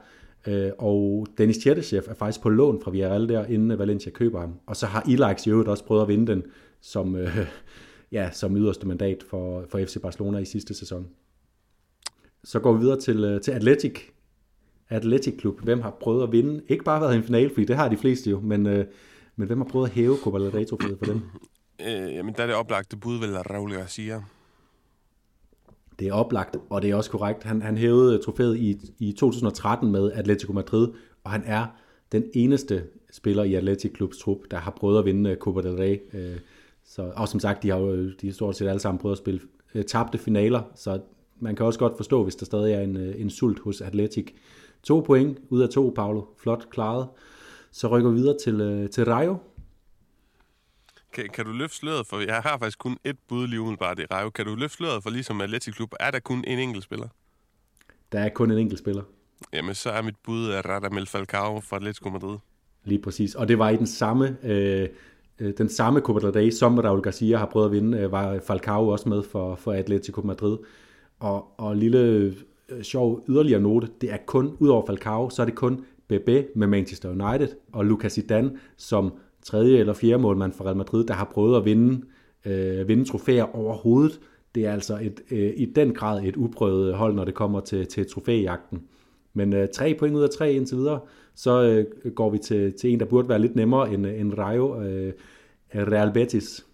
øh, 0.46 0.70
og 0.78 1.26
Dennis 1.38 1.58
Tjertechev 1.58 2.02
er 2.08 2.14
faktisk 2.14 2.42
på 2.42 2.48
lån 2.48 2.80
fra 2.82 2.90
Villarreal 2.90 3.28
der, 3.28 3.44
inden 3.44 3.78
Valencia 3.78 4.12
køber 4.12 4.40
ham. 4.40 4.54
Og 4.66 4.76
så 4.76 4.86
har 4.86 5.04
Ilax 5.08 5.46
i 5.46 5.50
øvrigt 5.50 5.68
også 5.68 5.84
prøvet 5.84 6.02
at 6.02 6.08
vinde 6.08 6.32
den 6.32 6.42
som, 6.80 7.16
øh, 7.16 7.38
ja, 8.12 8.30
som 8.32 8.56
yderste 8.56 8.86
mandat 8.86 9.22
for, 9.22 9.64
for 9.68 9.78
FC 9.78 9.96
Barcelona 10.02 10.38
i 10.38 10.44
sidste 10.44 10.74
sæson. 10.74 11.08
Så 12.44 12.60
går 12.60 12.72
vi 12.72 12.78
videre 12.78 13.00
til, 13.00 13.24
øh, 13.24 13.40
til 13.40 13.50
Atletic, 13.52 13.98
Athletic 14.92 15.40
Club, 15.40 15.60
hvem 15.60 15.80
har 15.80 15.90
prøvet 15.90 16.22
at 16.22 16.32
vinde, 16.32 16.62
ikke 16.68 16.84
bare 16.84 17.00
været 17.00 17.14
i 17.14 17.16
en 17.16 17.24
finale, 17.24 17.50
fordi 17.50 17.64
det 17.64 17.76
har 17.76 17.88
de 17.88 17.96
fleste 17.96 18.30
jo, 18.30 18.40
men, 18.40 18.66
øh, 18.66 18.86
men 19.36 19.46
hvem 19.46 19.58
har 19.58 19.64
prøvet 19.64 19.88
at 19.88 19.92
hæve 19.92 20.16
Copa 20.16 20.38
del 20.38 20.50
Rey 20.50 20.64
for 20.98 21.04
dem? 21.04 21.20
Øh, 21.86 22.14
jamen, 22.14 22.34
der 22.36 22.42
er 22.42 22.46
det 22.46 22.56
oplagte 22.56 22.96
bud 22.96 23.18
vel 23.18 23.38
Raul 23.38 23.72
Garcia. 23.72 24.22
Det 25.98 26.08
er 26.08 26.12
oplagt, 26.12 26.56
og 26.70 26.82
det 26.82 26.90
er 26.90 26.94
også 26.94 27.10
korrekt. 27.10 27.42
Han, 27.42 27.62
han 27.62 27.76
hævede 27.76 28.18
trofæet 28.18 28.56
i, 28.56 28.78
i 28.98 29.12
2013 29.12 29.92
med 29.92 30.12
Atletico 30.12 30.52
Madrid, 30.52 30.88
og 31.24 31.30
han 31.30 31.42
er 31.46 31.66
den 32.12 32.24
eneste 32.34 32.84
spiller 33.12 33.42
i 33.42 33.54
Athletic 33.54 33.96
Clubs 33.96 34.18
trup, 34.18 34.38
der 34.50 34.56
har 34.56 34.70
prøvet 34.70 34.98
at 34.98 35.04
vinde 35.04 35.36
Copa 35.40 35.60
del 35.60 35.76
Rey. 35.76 35.98
Øh, 36.12 36.38
så, 36.84 37.12
og 37.16 37.28
som 37.28 37.40
sagt, 37.40 37.62
de 37.62 37.70
har 37.70 37.78
jo 37.78 38.10
de 38.10 38.26
har 38.26 38.32
stort 38.32 38.56
set 38.56 38.68
alle 38.68 38.80
sammen 38.80 39.00
prøvet 39.00 39.14
at 39.14 39.18
spille 39.18 39.40
øh, 39.74 39.84
tabte 39.84 40.18
finaler, 40.18 40.62
så 40.74 41.00
man 41.40 41.56
kan 41.56 41.66
også 41.66 41.78
godt 41.78 41.96
forstå, 41.96 42.22
hvis 42.22 42.36
der 42.36 42.46
stadig 42.46 42.74
er 42.74 42.80
en, 42.80 42.96
øh, 42.96 43.20
en 43.20 43.30
sult 43.30 43.58
hos 43.58 43.80
Atletic. 43.80 44.34
To 44.82 45.00
point 45.00 45.38
ud 45.48 45.62
af 45.62 45.68
to, 45.68 45.92
Paolo. 45.96 46.24
Flot 46.38 46.70
klaret. 46.70 47.08
Så 47.70 47.88
rykker 47.88 48.10
vi 48.10 48.16
videre 48.16 48.36
til, 48.44 48.60
øh, 48.60 48.90
til 48.90 49.04
Rayo. 49.04 49.36
Kan, 51.12 51.28
kan 51.28 51.44
du 51.44 51.52
løfte 51.52 51.76
sløret 51.76 52.06
for, 52.06 52.20
jeg 52.20 52.42
har 52.42 52.58
faktisk 52.58 52.78
kun 52.78 52.96
et 53.04 53.16
bud 53.28 53.46
lige 53.46 53.60
umiddelbart 53.60 53.98
i 53.98 54.04
Rayo. 54.04 54.30
Kan 54.30 54.46
du 54.46 54.54
løfte 54.54 54.76
sløret 54.76 55.02
for 55.02 55.10
ligesom 55.10 55.40
Atletic 55.40 55.74
Klub, 55.74 55.94
er 56.00 56.10
der 56.10 56.18
kun 56.18 56.44
en 56.46 56.58
enkelt 56.58 56.84
spiller? 56.84 57.08
Der 58.12 58.20
er 58.20 58.28
kun 58.28 58.50
en 58.50 58.58
enkelt 58.58 58.78
spiller. 58.78 59.02
Jamen, 59.52 59.74
så 59.74 59.90
er 59.90 60.02
mit 60.02 60.16
bud 60.24 60.48
af 60.48 60.64
Radamel 60.64 61.06
Falcao 61.06 61.60
fra 61.60 61.76
Atletico 61.76 62.10
Madrid. 62.10 62.38
Lige 62.84 63.02
præcis. 63.02 63.34
Og 63.34 63.48
det 63.48 63.58
var 63.58 63.70
i 63.70 63.76
den 63.76 63.86
samme, 63.86 64.36
øh, 64.42 64.88
øh 65.38 65.52
den 65.58 65.68
samme 65.68 66.00
Copa 66.00 66.20
del 66.20 66.30
Rey, 66.30 66.50
som 66.50 66.78
Raul 66.78 67.00
Garcia 67.00 67.38
har 67.38 67.46
prøvet 67.46 67.66
at 67.66 67.72
vinde, 67.72 67.98
øh, 67.98 68.12
var 68.12 68.40
Falcao 68.46 68.88
også 68.88 69.08
med 69.08 69.22
for, 69.22 69.54
for 69.54 69.72
Atletico 69.72 70.20
Madrid. 70.20 70.58
Og, 71.18 71.60
og 71.60 71.76
lille 71.76 72.34
øh, 72.76 72.82
sjov 72.82 73.24
yderligere 73.28 73.60
note, 73.60 73.88
det 74.00 74.12
er 74.12 74.16
kun, 74.26 74.56
udover 74.58 74.86
Falcao, 74.86 75.30
så 75.30 75.42
er 75.42 75.46
det 75.46 75.54
kun 75.54 75.84
Bebe 76.08 76.46
med 76.54 76.66
Manchester 76.66 77.10
United 77.10 77.48
og 77.72 77.86
Lucas 77.86 78.12
Zidane 78.12 78.50
som 78.76 79.12
tredje 79.42 79.78
eller 79.78 79.92
fjerde 79.92 80.22
målmand 80.22 80.52
for 80.52 80.64
Real 80.64 80.76
Madrid, 80.76 81.04
der 81.04 81.14
har 81.14 81.24
prøvet 81.24 81.56
at 81.56 81.64
vinde, 81.64 82.00
øh, 82.46 82.88
vinde 82.88 83.04
trofæer 83.04 83.56
overhovedet. 83.56 84.20
Det 84.54 84.66
er 84.66 84.72
altså 84.72 84.98
et, 85.02 85.20
øh, 85.30 85.52
i 85.56 85.64
den 85.64 85.94
grad 85.94 86.22
et 86.24 86.36
uprøvet 86.36 86.94
hold, 86.94 87.14
når 87.14 87.24
det 87.24 87.34
kommer 87.34 87.60
til, 87.60 87.86
til 87.86 88.10
trofæjagten. 88.10 88.82
Men 89.34 89.52
øh, 89.52 89.68
tre 89.74 89.94
point 89.98 90.16
ud 90.16 90.22
af 90.22 90.30
tre 90.30 90.52
indtil 90.52 90.76
videre, 90.76 91.00
så 91.34 91.62
øh, 91.62 92.12
går 92.12 92.30
vi 92.30 92.38
til, 92.38 92.72
til 92.72 92.92
en, 92.92 93.00
der 93.00 93.06
burde 93.06 93.28
være 93.28 93.38
lidt 93.38 93.56
nemmere 93.56 93.92
end, 93.94 94.06
øh, 94.06 94.20
end 94.20 94.38
Rayo, 94.38 94.82
øh, 94.82 95.12
Real 95.74 96.12
Betis. 96.12 96.66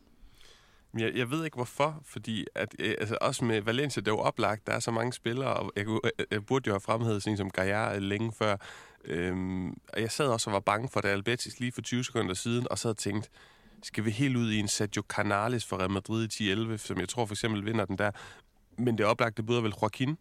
Jeg, 0.98 1.12
jeg 1.14 1.30
ved 1.30 1.44
ikke 1.44 1.54
hvorfor, 1.54 2.00
fordi 2.04 2.46
at, 2.54 2.74
øh, 2.78 2.94
altså 2.98 3.18
også 3.20 3.44
med 3.44 3.60
Valencia, 3.60 4.00
det 4.00 4.08
er 4.08 4.12
jo 4.12 4.18
oplagt, 4.18 4.66
der 4.66 4.72
er 4.72 4.80
så 4.80 4.90
mange 4.90 5.12
spillere, 5.12 5.54
og 5.54 5.72
jeg, 5.76 5.84
kunne, 5.84 6.00
øh, 6.04 6.26
jeg 6.30 6.46
burde 6.46 6.68
jo 6.68 6.72
have 6.72 6.80
fremhævet 6.80 7.22
sådan 7.22 7.36
som 7.36 7.50
Gaia 7.50 7.94
øh, 7.94 8.02
længe 8.02 8.32
før. 8.32 8.56
Øhm, 9.04 9.68
og 9.68 10.00
jeg 10.00 10.10
sad 10.10 10.26
også 10.26 10.50
og 10.50 10.54
var 10.54 10.60
bange 10.60 10.88
for 10.88 11.00
det 11.00 11.08
Albetis 11.08 11.60
lige 11.60 11.72
for 11.72 11.80
20 11.80 12.04
sekunder 12.04 12.34
siden, 12.34 12.66
og 12.70 12.78
så 12.78 12.88
havde 12.88 12.98
tænkt, 12.98 13.30
skal 13.82 14.04
vi 14.04 14.10
helt 14.10 14.36
ud 14.36 14.50
i 14.50 14.58
en 14.58 14.68
Sergio 14.68 15.02
Canales 15.08 15.64
for 15.64 15.76
Real 15.76 15.90
Madrid 15.90 16.40
i 16.40 16.52
10-11, 16.52 16.76
som 16.76 17.00
jeg 17.00 17.08
tror 17.08 17.26
for 17.26 17.34
eksempel 17.34 17.64
vinder 17.64 17.84
den 17.84 17.98
der. 17.98 18.10
Men 18.78 18.98
det 18.98 19.06
oplagte 19.06 19.42
byder 19.42 19.60
vel 19.60 19.74
Joaquin? 19.82 20.16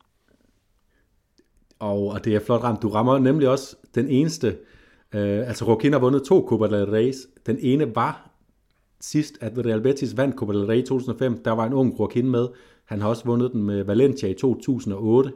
Og, 1.79 2.07
og 2.07 2.25
det 2.25 2.35
er 2.35 2.39
flot 2.39 2.63
ramt. 2.63 2.81
Du 2.81 2.89
rammer 2.89 3.17
nemlig 3.17 3.49
også 3.49 3.75
den 3.95 4.09
eneste, 4.09 4.57
øh, 5.13 5.47
altså 5.47 5.65
Joaquin 5.65 5.91
har 5.91 5.99
vundet 5.99 6.23
to 6.23 6.45
Copa 6.49 6.67
del 6.67 6.85
Rey's. 6.85 7.43
Den 7.45 7.57
ene 7.61 7.95
var 7.95 8.29
sidst, 9.01 9.37
at 9.41 9.65
Real 9.65 9.81
Betis 9.81 10.17
vandt 10.17 10.35
Copa 10.35 10.53
del 10.53 10.65
Rey 10.65 10.77
i 10.77 10.85
2005, 10.85 11.43
der 11.45 11.51
var 11.51 11.65
en 11.65 11.73
ung 11.73 11.99
Joaquin 11.99 12.29
med. 12.29 12.47
Han 12.85 13.01
har 13.01 13.09
også 13.09 13.25
vundet 13.25 13.51
den 13.51 13.63
med 13.63 13.83
Valencia 13.83 14.29
i 14.29 14.33
2008. 14.33 15.31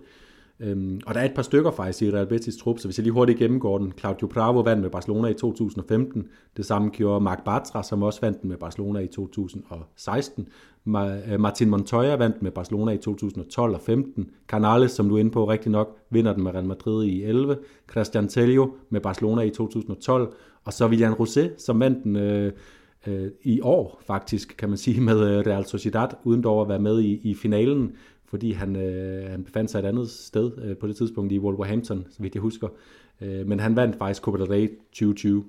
Øhm, 0.59 1.01
og 1.05 1.13
der 1.13 1.19
er 1.19 1.25
et 1.25 1.33
par 1.35 1.41
stykker 1.41 1.71
faktisk 1.71 2.01
i 2.01 2.11
Real 2.11 2.27
Betis 2.27 2.57
trup, 2.57 2.79
så 2.79 2.87
hvis 2.87 2.97
jeg 2.97 3.03
lige 3.03 3.13
hurtigt 3.13 3.39
gennemgår 3.39 3.77
den. 3.77 3.93
Claudio 3.99 4.27
Bravo 4.27 4.59
vandt 4.59 4.81
med 4.81 4.89
Barcelona 4.89 5.27
i 5.27 5.33
2015. 5.33 6.27
Det 6.57 6.65
samme 6.65 6.89
gjorde 6.89 7.23
Marc 7.23 7.39
Bartra, 7.45 7.83
som 7.83 8.03
også 8.03 8.21
vandt 8.21 8.41
den 8.41 8.49
med 8.49 8.57
Barcelona 8.57 8.99
i 8.99 9.07
2016. 9.07 10.47
Øh, 10.87 11.39
Martin 11.39 11.69
Montoya 11.69 12.15
vandt 12.15 12.41
med 12.41 12.51
Barcelona 12.51 12.91
i 12.91 12.97
2012 12.97 13.73
og 13.73 13.81
15. 13.81 14.29
Canales, 14.47 14.91
som 14.91 15.09
du 15.09 15.15
er 15.15 15.19
inde 15.19 15.31
på 15.31 15.49
rigtig 15.49 15.71
nok, 15.71 15.97
vinder 16.09 16.33
den 16.33 16.43
med 16.43 16.53
Real 16.53 16.65
Madrid 16.65 17.05
i 17.05 17.23
11. 17.23 17.57
Christian 17.91 18.27
Tello 18.27 18.67
med 18.89 19.01
Barcelona 19.01 19.41
i 19.41 19.49
2012. 19.49 20.33
Og 20.63 20.73
så 20.73 20.87
William 20.87 21.13
Rosé, 21.13 21.57
som 21.57 21.79
vandt 21.79 22.03
den 22.03 22.15
øh, 22.15 22.51
øh, 23.07 23.31
i 23.43 23.61
år 23.61 24.01
faktisk, 24.07 24.55
kan 24.57 24.69
man 24.69 24.77
sige, 24.77 25.01
med 25.09 25.19
øh, 25.29 25.45
Real 25.47 25.65
Sociedad, 25.65 26.09
uden 26.23 26.43
dog 26.43 26.61
at 26.61 26.69
være 26.69 26.79
med 26.79 26.99
i, 26.99 27.29
i 27.29 27.35
finalen, 27.35 27.95
fordi 28.25 28.51
han, 28.51 28.75
øh, 28.75 29.31
han 29.31 29.43
befandt 29.43 29.71
sig 29.71 29.79
et 29.79 29.85
andet 29.85 30.09
sted 30.09 30.51
øh, 30.63 30.77
på 30.77 30.87
det 30.87 30.95
tidspunkt 30.95 31.31
i 31.31 31.39
Wolverhampton, 31.39 32.05
så 32.09 32.21
vidt 32.21 32.35
jeg 32.35 32.41
husker. 32.41 32.67
Øh, 33.21 33.47
men 33.47 33.59
han 33.59 33.75
vandt 33.75 33.97
faktisk 33.97 34.21
Copa 34.21 34.37
del 34.37 34.47
Rey 34.47 34.67
2020. 34.91 35.45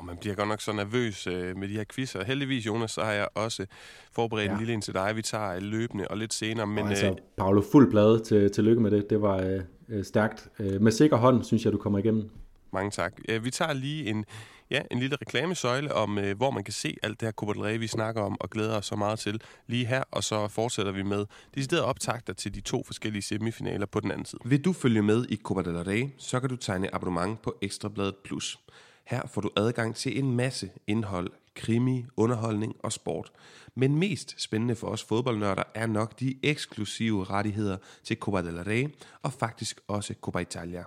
Oh, 0.00 0.06
man 0.06 0.16
bliver 0.16 0.34
godt 0.34 0.48
nok 0.48 0.60
så 0.60 0.72
nervøs 0.72 1.26
øh, 1.26 1.56
med 1.56 1.68
de 1.68 1.74
her 1.74 1.84
quizzer. 1.94 2.24
Heldigvis, 2.24 2.66
Jonas, 2.66 2.90
så 2.90 3.00
har 3.00 3.12
jeg 3.12 3.28
også 3.34 3.66
forberedt 4.12 4.46
ja. 4.46 4.52
en 4.52 4.58
lille 4.58 4.74
en 4.74 4.80
til 4.80 4.94
dig. 4.94 5.16
Vi 5.16 5.22
tager 5.22 5.60
løbende 5.60 6.08
og 6.08 6.16
lidt 6.16 6.34
senere. 6.34 6.66
Men, 6.66 6.78
og 6.78 6.88
altså, 6.88 7.06
øh, 7.06 7.16
Paolo, 7.36 7.62
fuld 7.72 7.90
blad 7.90 8.20
til, 8.24 8.50
til 8.50 8.64
lykke 8.64 8.82
med 8.82 8.90
det. 8.90 9.10
Det 9.10 9.22
var 9.22 9.36
øh, 9.36 9.60
øh, 9.88 10.04
stærkt. 10.04 10.48
Øh, 10.58 10.80
med 10.80 10.92
sikker 10.92 11.16
hånd, 11.16 11.44
synes 11.44 11.64
jeg, 11.64 11.72
du 11.72 11.78
kommer 11.78 11.98
igennem. 11.98 12.30
Mange 12.72 12.90
tak. 12.90 13.12
Øh, 13.28 13.44
vi 13.44 13.50
tager 13.50 13.72
lige 13.72 14.06
en, 14.06 14.24
ja, 14.70 14.82
en 14.90 14.98
lille 14.98 15.16
reklamesøjle 15.16 15.94
om, 15.94 16.18
øh, 16.18 16.36
hvor 16.36 16.50
man 16.50 16.64
kan 16.64 16.72
se 16.72 16.96
alt 17.02 17.20
det 17.20 17.26
her 17.26 17.32
Copa 17.32 17.52
del 17.52 17.62
Rey, 17.62 17.78
vi 17.78 17.86
snakker 17.86 18.22
om 18.22 18.36
og 18.40 18.50
glæder 18.50 18.76
os 18.76 18.86
så 18.86 18.96
meget 18.96 19.18
til 19.18 19.40
lige 19.66 19.86
her, 19.86 20.02
og 20.10 20.24
så 20.24 20.48
fortsætter 20.48 20.92
vi 20.92 21.02
med 21.02 21.26
deciderede 21.54 21.84
optagter 21.84 22.32
til 22.32 22.54
de 22.54 22.60
to 22.60 22.82
forskellige 22.86 23.22
semifinaler 23.22 23.86
på 23.86 24.00
den 24.00 24.10
anden 24.10 24.26
side. 24.26 24.40
Vil 24.44 24.64
du 24.64 24.72
følge 24.72 25.02
med 25.02 25.26
i 25.28 25.36
Copa 25.36 25.62
del 25.62 25.82
Rey, 25.82 26.08
så 26.18 26.40
kan 26.40 26.48
du 26.48 26.56
tegne 26.56 26.94
abonnement 26.94 27.42
på 27.42 27.54
Ekstrabladet 27.62 28.14
Plus. 28.24 28.58
Her 29.06 29.22
får 29.26 29.40
du 29.40 29.50
adgang 29.56 29.96
til 29.96 30.18
en 30.18 30.36
masse 30.36 30.70
indhold, 30.86 31.30
krimi, 31.54 32.04
underholdning 32.16 32.74
og 32.78 32.92
sport. 32.92 33.32
Men 33.74 33.98
mest 33.98 34.34
spændende 34.38 34.76
for 34.76 34.86
os 34.86 35.04
fodboldnørder 35.04 35.62
er 35.74 35.86
nok 35.86 36.20
de 36.20 36.38
eksklusive 36.42 37.24
rettigheder 37.24 37.76
til 38.04 38.16
Copa 38.16 38.42
del 38.42 38.64
Rey 38.64 38.88
og 39.22 39.32
faktisk 39.32 39.80
også 39.88 40.14
Copa 40.20 40.38
Italia. 40.38 40.84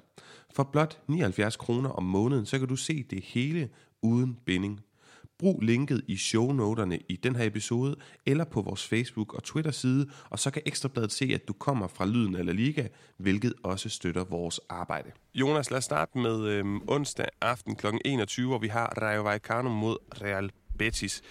For 0.56 0.64
blot 0.64 1.00
79 1.08 1.56
kroner 1.56 1.90
om 1.90 2.04
måneden, 2.04 2.46
så 2.46 2.60
kan 2.60 2.68
du 2.68 2.76
se 2.76 3.04
det 3.04 3.24
hele 3.24 3.70
uden 4.02 4.38
binding. 4.46 4.82
Brug 5.44 5.62
linket 5.62 6.02
i 6.08 6.18
shownoterne 6.18 7.00
i 7.10 7.16
den 7.16 7.36
her 7.36 7.46
episode, 7.46 7.96
eller 8.26 8.46
på 8.46 8.62
vores 8.62 8.88
Facebook 8.88 9.34
og 9.34 9.44
Twitter-side, 9.44 10.10
og 10.30 10.40
så 10.40 10.52
kan 10.52 10.62
Ekstrabladet 10.66 11.12
se, 11.12 11.32
at 11.34 11.48
du 11.48 11.54
kommer 11.54 11.88
fra 11.88 12.06
Lyden 12.06 12.36
eller 12.36 12.54
Liga, 12.54 12.88
hvilket 13.18 13.54
også 13.64 13.90
støtter 13.90 14.24
vores 14.24 14.60
arbejde. 14.70 15.12
Jonas, 15.36 15.72
lad 15.72 15.78
os 15.78 15.84
starte 15.84 16.18
med 16.18 16.48
øhm, 16.48 16.82
onsdag 16.88 17.26
aften 17.42 17.76
kl. 17.76 17.88
21, 18.06 18.48
hvor 18.48 18.58
vi 18.58 18.68
har 18.68 18.94
Rayo 19.02 19.24
Vallecano 19.24 19.70
mod 19.70 19.98
Real 20.22 20.52
Betis. 20.78 21.22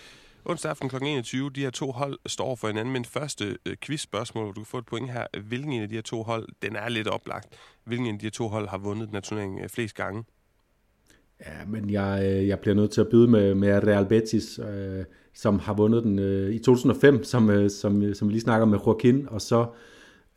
Onsdag 0.45 0.71
aften 0.71 0.89
kl. 0.89 0.97
21, 0.97 1.51
de 1.51 1.61
her 1.61 1.71
to 1.71 1.93
hold 1.93 2.19
står 2.27 2.57
for 2.57 2.67
hinanden, 2.69 2.93
men 2.93 3.05
første 3.05 3.59
øh, 3.67 3.77
quizspørgsmål, 3.81 4.45
hvor 4.45 4.53
du 4.53 4.61
kan 4.61 4.67
få 4.67 4.79
et 4.79 4.87
point 4.87 5.13
her. 5.13 5.27
Hvilken 5.43 5.73
en 5.73 5.83
af 5.83 5.89
de 5.89 5.95
her 5.95 6.03
to 6.03 6.23
hold, 6.23 6.49
den 6.63 6.77
er 6.77 6.89
lidt 6.89 7.09
oplagt. 7.09 7.49
Hvilken 7.85 8.07
en 8.07 8.15
af 8.15 8.19
de 8.19 8.27
her 8.27 8.31
to 8.31 8.49
hold 8.49 8.69
har 8.69 8.79
vundet 8.79 9.07
den 9.09 9.15
her 9.15 9.21
turnering 9.21 9.61
øh, 9.61 9.69
flest 9.69 9.95
gange? 9.95 10.25
Ja, 11.47 11.65
men 11.67 11.91
jeg, 11.91 12.23
øh, 12.25 12.49
jeg 12.49 12.59
bliver 12.59 12.75
nødt 12.75 12.91
til 12.91 13.01
at 13.01 13.09
byde 13.09 13.29
med, 13.29 13.55
med 13.55 13.87
Real 13.87 14.07
Betis, 14.07 14.59
øh, 14.59 15.05
som 15.35 15.59
har 15.59 15.75
vundet 15.75 16.05
den 16.05 16.19
øh, 16.19 16.55
i 16.55 16.59
2005, 16.59 17.25
som, 17.25 17.51
øh, 17.51 17.71
som, 17.71 18.03
øh, 18.03 18.15
som 18.15 18.29
vi 18.29 18.33
lige 18.33 18.43
snakker 18.43 18.67
med 18.67 18.79
Joaquin, 18.87 19.29
og 19.29 19.41
så 19.41 19.67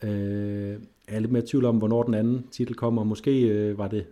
øh, 0.03 0.79
er 1.07 1.13
jeg 1.13 1.21
lidt 1.21 1.31
mere 1.31 1.43
i 1.43 1.47
tvivl 1.47 1.65
om, 1.65 1.77
hvornår 1.77 2.03
den 2.03 2.13
anden 2.13 2.47
titel 2.51 2.75
kommer. 2.75 3.03
Måske 3.03 3.41
øh, 3.41 3.77
var 3.77 3.87
det 3.87 4.05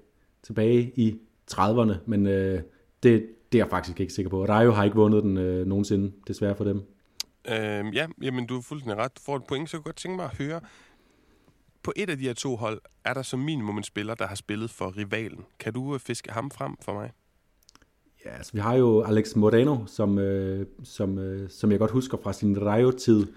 tilbage 0.43 0.91
i 0.95 1.15
30'erne, 1.51 1.93
men 2.05 2.27
øh, 2.27 2.61
det, 3.03 3.25
det 3.51 3.59
er 3.59 3.63
jeg 3.63 3.69
faktisk 3.69 3.99
ikke 3.99 4.13
sikker 4.13 4.29
på. 4.29 4.45
Rayo 4.45 4.71
har 4.71 4.83
ikke 4.83 4.95
vundet 4.95 5.23
den 5.23 5.37
øh, 5.37 5.67
nogensinde, 5.67 6.11
desværre 6.27 6.55
for 6.55 6.63
dem. 6.63 6.77
Øh, 7.47 7.95
ja, 7.95 8.07
jamen 8.21 8.45
du 8.45 8.57
er 8.57 8.61
fuldstændig 8.61 8.97
ret. 8.97 9.17
Du 9.17 9.21
får 9.25 9.35
et 9.35 9.43
point, 9.43 9.69
så 9.69 9.77
jeg 9.77 9.83
kunne 9.83 9.89
godt 9.89 9.95
tænke 9.95 10.15
mig 10.15 10.25
at 10.25 10.37
høre, 10.37 10.59
på 11.83 11.93
et 11.95 12.09
af 12.09 12.17
de 12.17 12.23
her 12.23 12.33
to 12.33 12.55
hold 12.55 12.81
er 13.03 13.13
der 13.13 13.21
som 13.21 13.39
minimum 13.39 13.77
en 13.77 13.83
spiller, 13.83 14.15
der 14.15 14.27
har 14.27 14.35
spillet 14.35 14.69
for 14.69 14.97
rivalen. 14.97 15.45
Kan 15.59 15.73
du 15.73 15.93
øh, 15.93 15.99
fiske 15.99 16.31
ham 16.31 16.51
frem 16.51 16.75
for 16.81 16.93
mig? 16.93 17.11
Ja, 18.25 18.29
altså, 18.29 18.53
vi 18.53 18.59
har 18.59 18.73
jo 18.75 19.01
Alex 19.01 19.35
Moreno, 19.35 19.85
som, 19.85 20.19
øh, 20.19 20.67
som, 20.83 21.17
øh, 21.17 21.49
som 21.49 21.71
jeg 21.71 21.79
godt 21.79 21.91
husker 21.91 22.17
fra 22.23 22.33
sin 22.33 22.65
Rayo-tid. 22.65 23.27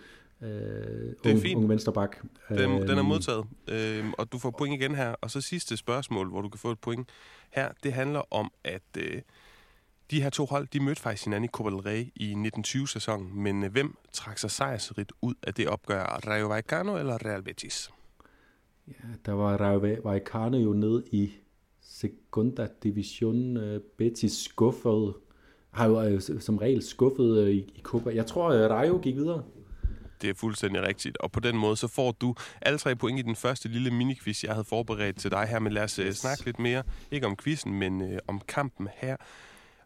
Øh, 0.43 0.49
det 0.49 1.17
er 1.25 1.31
unge, 1.31 1.41
fint. 1.41 1.57
Unge 1.57 1.69
vensterbak. 1.69 2.17
Den, 2.49 2.83
øh, 2.83 2.89
den 2.89 2.99
er 2.99 3.03
modtaget. 3.03 3.45
Øh, 3.69 4.05
og 4.19 4.33
du 4.33 4.39
får 4.39 4.51
point 4.51 4.83
igen 4.83 4.95
her. 4.95 5.15
Og 5.21 5.31
så 5.31 5.41
sidste 5.41 5.77
spørgsmål, 5.77 6.29
hvor 6.29 6.41
du 6.41 6.49
kan 6.49 6.59
få 6.59 6.71
et 6.71 6.79
point 6.79 7.09
her. 7.51 7.69
Det 7.83 7.93
handler 7.93 8.35
om, 8.35 8.51
at 8.65 8.83
øh, 8.99 9.23
de 10.11 10.23
her 10.23 10.31
to 10.31 10.45
hold, 10.45 10.69
de 10.73 10.81
mødte 10.81 11.03
faktisk 11.03 11.25
hinanden 11.25 11.45
i 11.45 11.49
Copa 11.49 11.71
del 11.71 11.79
Rey 11.79 12.13
i 12.17 12.51
1920-sæsonen. 12.57 13.43
Men 13.43 13.65
øh, 13.65 13.73
hvem 13.73 13.97
trak 14.13 14.39
sig 14.39 14.51
sejrsrigt 14.51 15.13
ud 15.23 15.35
af 15.43 15.55
det 15.55 15.69
opgør? 15.69 16.05
Rayo 16.27 16.47
Vallecano 16.47 16.99
eller 16.99 17.27
Real 17.27 17.43
Betis? 17.43 17.91
Ja, 18.89 19.09
der 19.27 19.33
var 19.33 19.79
Vallecano 20.05 20.57
jo 20.57 20.73
ned 20.73 21.03
i 21.13 21.33
Segunda 21.81 22.69
Division. 22.83 23.57
Uh, 23.57 23.81
Betis 23.99 24.33
skuffet, 24.33 25.15
har 25.71 25.87
jo 25.87 26.21
som 26.21 26.59
regel 26.59 26.83
skuffet 26.83 27.43
uh, 27.43 27.51
i, 27.51 27.59
i 27.59 27.81
Copa. 27.83 28.11
Jeg 28.15 28.27
tror, 28.27 28.51
at 28.51 28.71
Rayo 28.71 28.99
gik 29.03 29.17
videre. 29.17 29.43
Det 30.23 30.31
er 30.31 30.35
fuldstændig 30.35 30.83
rigtigt. 30.83 31.17
Og 31.17 31.33
på 31.33 31.41
den 31.41 31.57
måde, 31.57 31.77
så 31.77 31.89
får 31.89 32.13
du 32.13 32.35
alle 32.63 32.79
tre 32.79 32.97
point 32.97 33.19
i 33.19 33.23
den 33.23 33.37
første 33.37 33.69
lille 33.69 33.91
miniquiz, 33.91 34.45
jeg 34.45 34.53
havde 34.53 34.65
forberedt 34.65 35.17
til 35.17 35.31
dig 35.31 35.47
her. 35.47 35.59
Men 35.59 35.73
lad 35.73 35.83
os 35.83 35.97
yes. 35.97 36.17
snakke 36.17 36.45
lidt 36.45 36.59
mere, 36.59 36.83
ikke 37.11 37.27
om 37.27 37.37
quizzen, 37.37 37.75
men 37.75 38.01
uh, 38.01 38.19
om 38.27 38.41
kampen 38.49 38.89
her. 38.97 39.17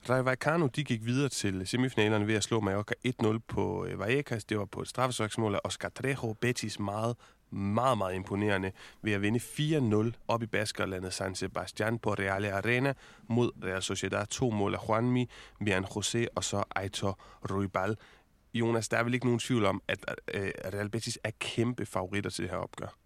Rayo 0.08 0.22
Vallecano, 0.22 0.66
de 0.66 0.84
gik 0.84 1.06
videre 1.06 1.28
til 1.28 1.66
semifinalerne 1.66 2.26
ved 2.26 2.34
at 2.34 2.44
slå 2.44 2.60
Mallorca 2.60 2.94
1-0 3.22 3.38
på 3.48 3.84
uh, 3.84 3.98
Vallecas. 3.98 4.44
Det 4.44 4.58
var 4.58 4.64
på 4.64 4.80
et 4.80 4.88
straffesøgsmål 4.88 5.54
af 5.54 5.60
Oscar 5.64 5.88
Trejo. 5.88 6.32
Betis 6.40 6.78
meget 6.78 7.16
meget, 7.52 7.98
meget 7.98 8.14
imponerende 8.14 8.72
ved 9.02 9.12
at 9.12 9.22
vinde 9.22 9.38
4-0 10.08 10.12
op 10.28 10.42
i 10.42 10.46
Baskerlandet 10.46 11.12
San 11.12 11.34
Sebastian 11.34 11.98
på 11.98 12.10
Real 12.10 12.46
Arena 12.46 12.92
mod 13.28 13.50
Real 13.64 13.82
Sociedad. 13.82 14.26
To 14.26 14.50
mål 14.50 14.74
af 14.74 14.88
Juanmi, 14.88 15.28
Mian 15.60 15.84
José 15.84 16.26
og 16.34 16.44
så 16.44 16.62
Aitor 16.76 17.18
Ruibal. 17.50 17.96
Jonas, 18.54 18.88
der 18.88 18.96
er 18.96 19.04
vel 19.04 19.14
ikke 19.14 19.26
nogen 19.26 19.38
tvivl 19.38 19.64
om, 19.64 19.82
at 19.88 19.98
øh, 20.34 20.50
Real 20.74 20.88
Betis 20.88 21.18
er 21.24 21.30
kæmpe 21.38 21.86
favoritter 21.86 22.30
til 22.30 22.42
det 22.42 22.50
her 22.50 22.58
opgør. 22.58 22.96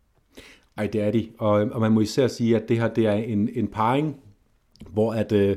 Ej, 0.76 0.86
det 0.86 1.00
er 1.00 1.10
de. 1.10 1.30
Og, 1.38 1.50
og 1.50 1.80
man 1.80 1.92
må 1.92 2.00
især 2.00 2.26
sige, 2.26 2.56
at 2.56 2.68
det 2.68 2.80
her 2.80 2.88
det 2.88 3.06
er 3.06 3.12
en, 3.12 3.48
en 3.54 3.68
parring, 3.68 4.20
hvor 4.88 5.14
at, 5.14 5.32
øh, 5.32 5.56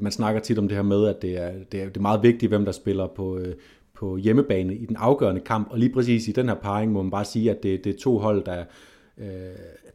man 0.00 0.12
snakker 0.12 0.40
tit 0.40 0.58
om 0.58 0.68
det 0.68 0.76
her 0.76 0.82
med, 0.82 1.06
at 1.06 1.22
det 1.22 1.36
er, 1.36 1.52
det 1.72 1.82
er, 1.82 1.84
det 1.84 1.96
er 1.96 2.00
meget 2.00 2.22
vigtigt, 2.22 2.50
hvem 2.50 2.64
der 2.64 2.72
spiller 2.72 3.06
på, 3.06 3.38
øh, 3.38 3.54
på 3.98 4.16
hjemmebane 4.16 4.74
i 4.74 4.86
den 4.86 4.96
afgørende 4.96 5.40
kamp, 5.40 5.70
og 5.70 5.78
lige 5.78 5.92
præcis 5.92 6.28
i 6.28 6.32
den 6.32 6.48
her 6.48 6.54
parring 6.54 6.92
må 6.92 7.02
man 7.02 7.10
bare 7.10 7.24
sige, 7.24 7.50
at 7.50 7.62
det, 7.62 7.84
det 7.84 7.94
er 7.94 7.98
to 7.98 8.18
hold, 8.18 8.44
der, 8.44 8.64
øh, 9.18 9.26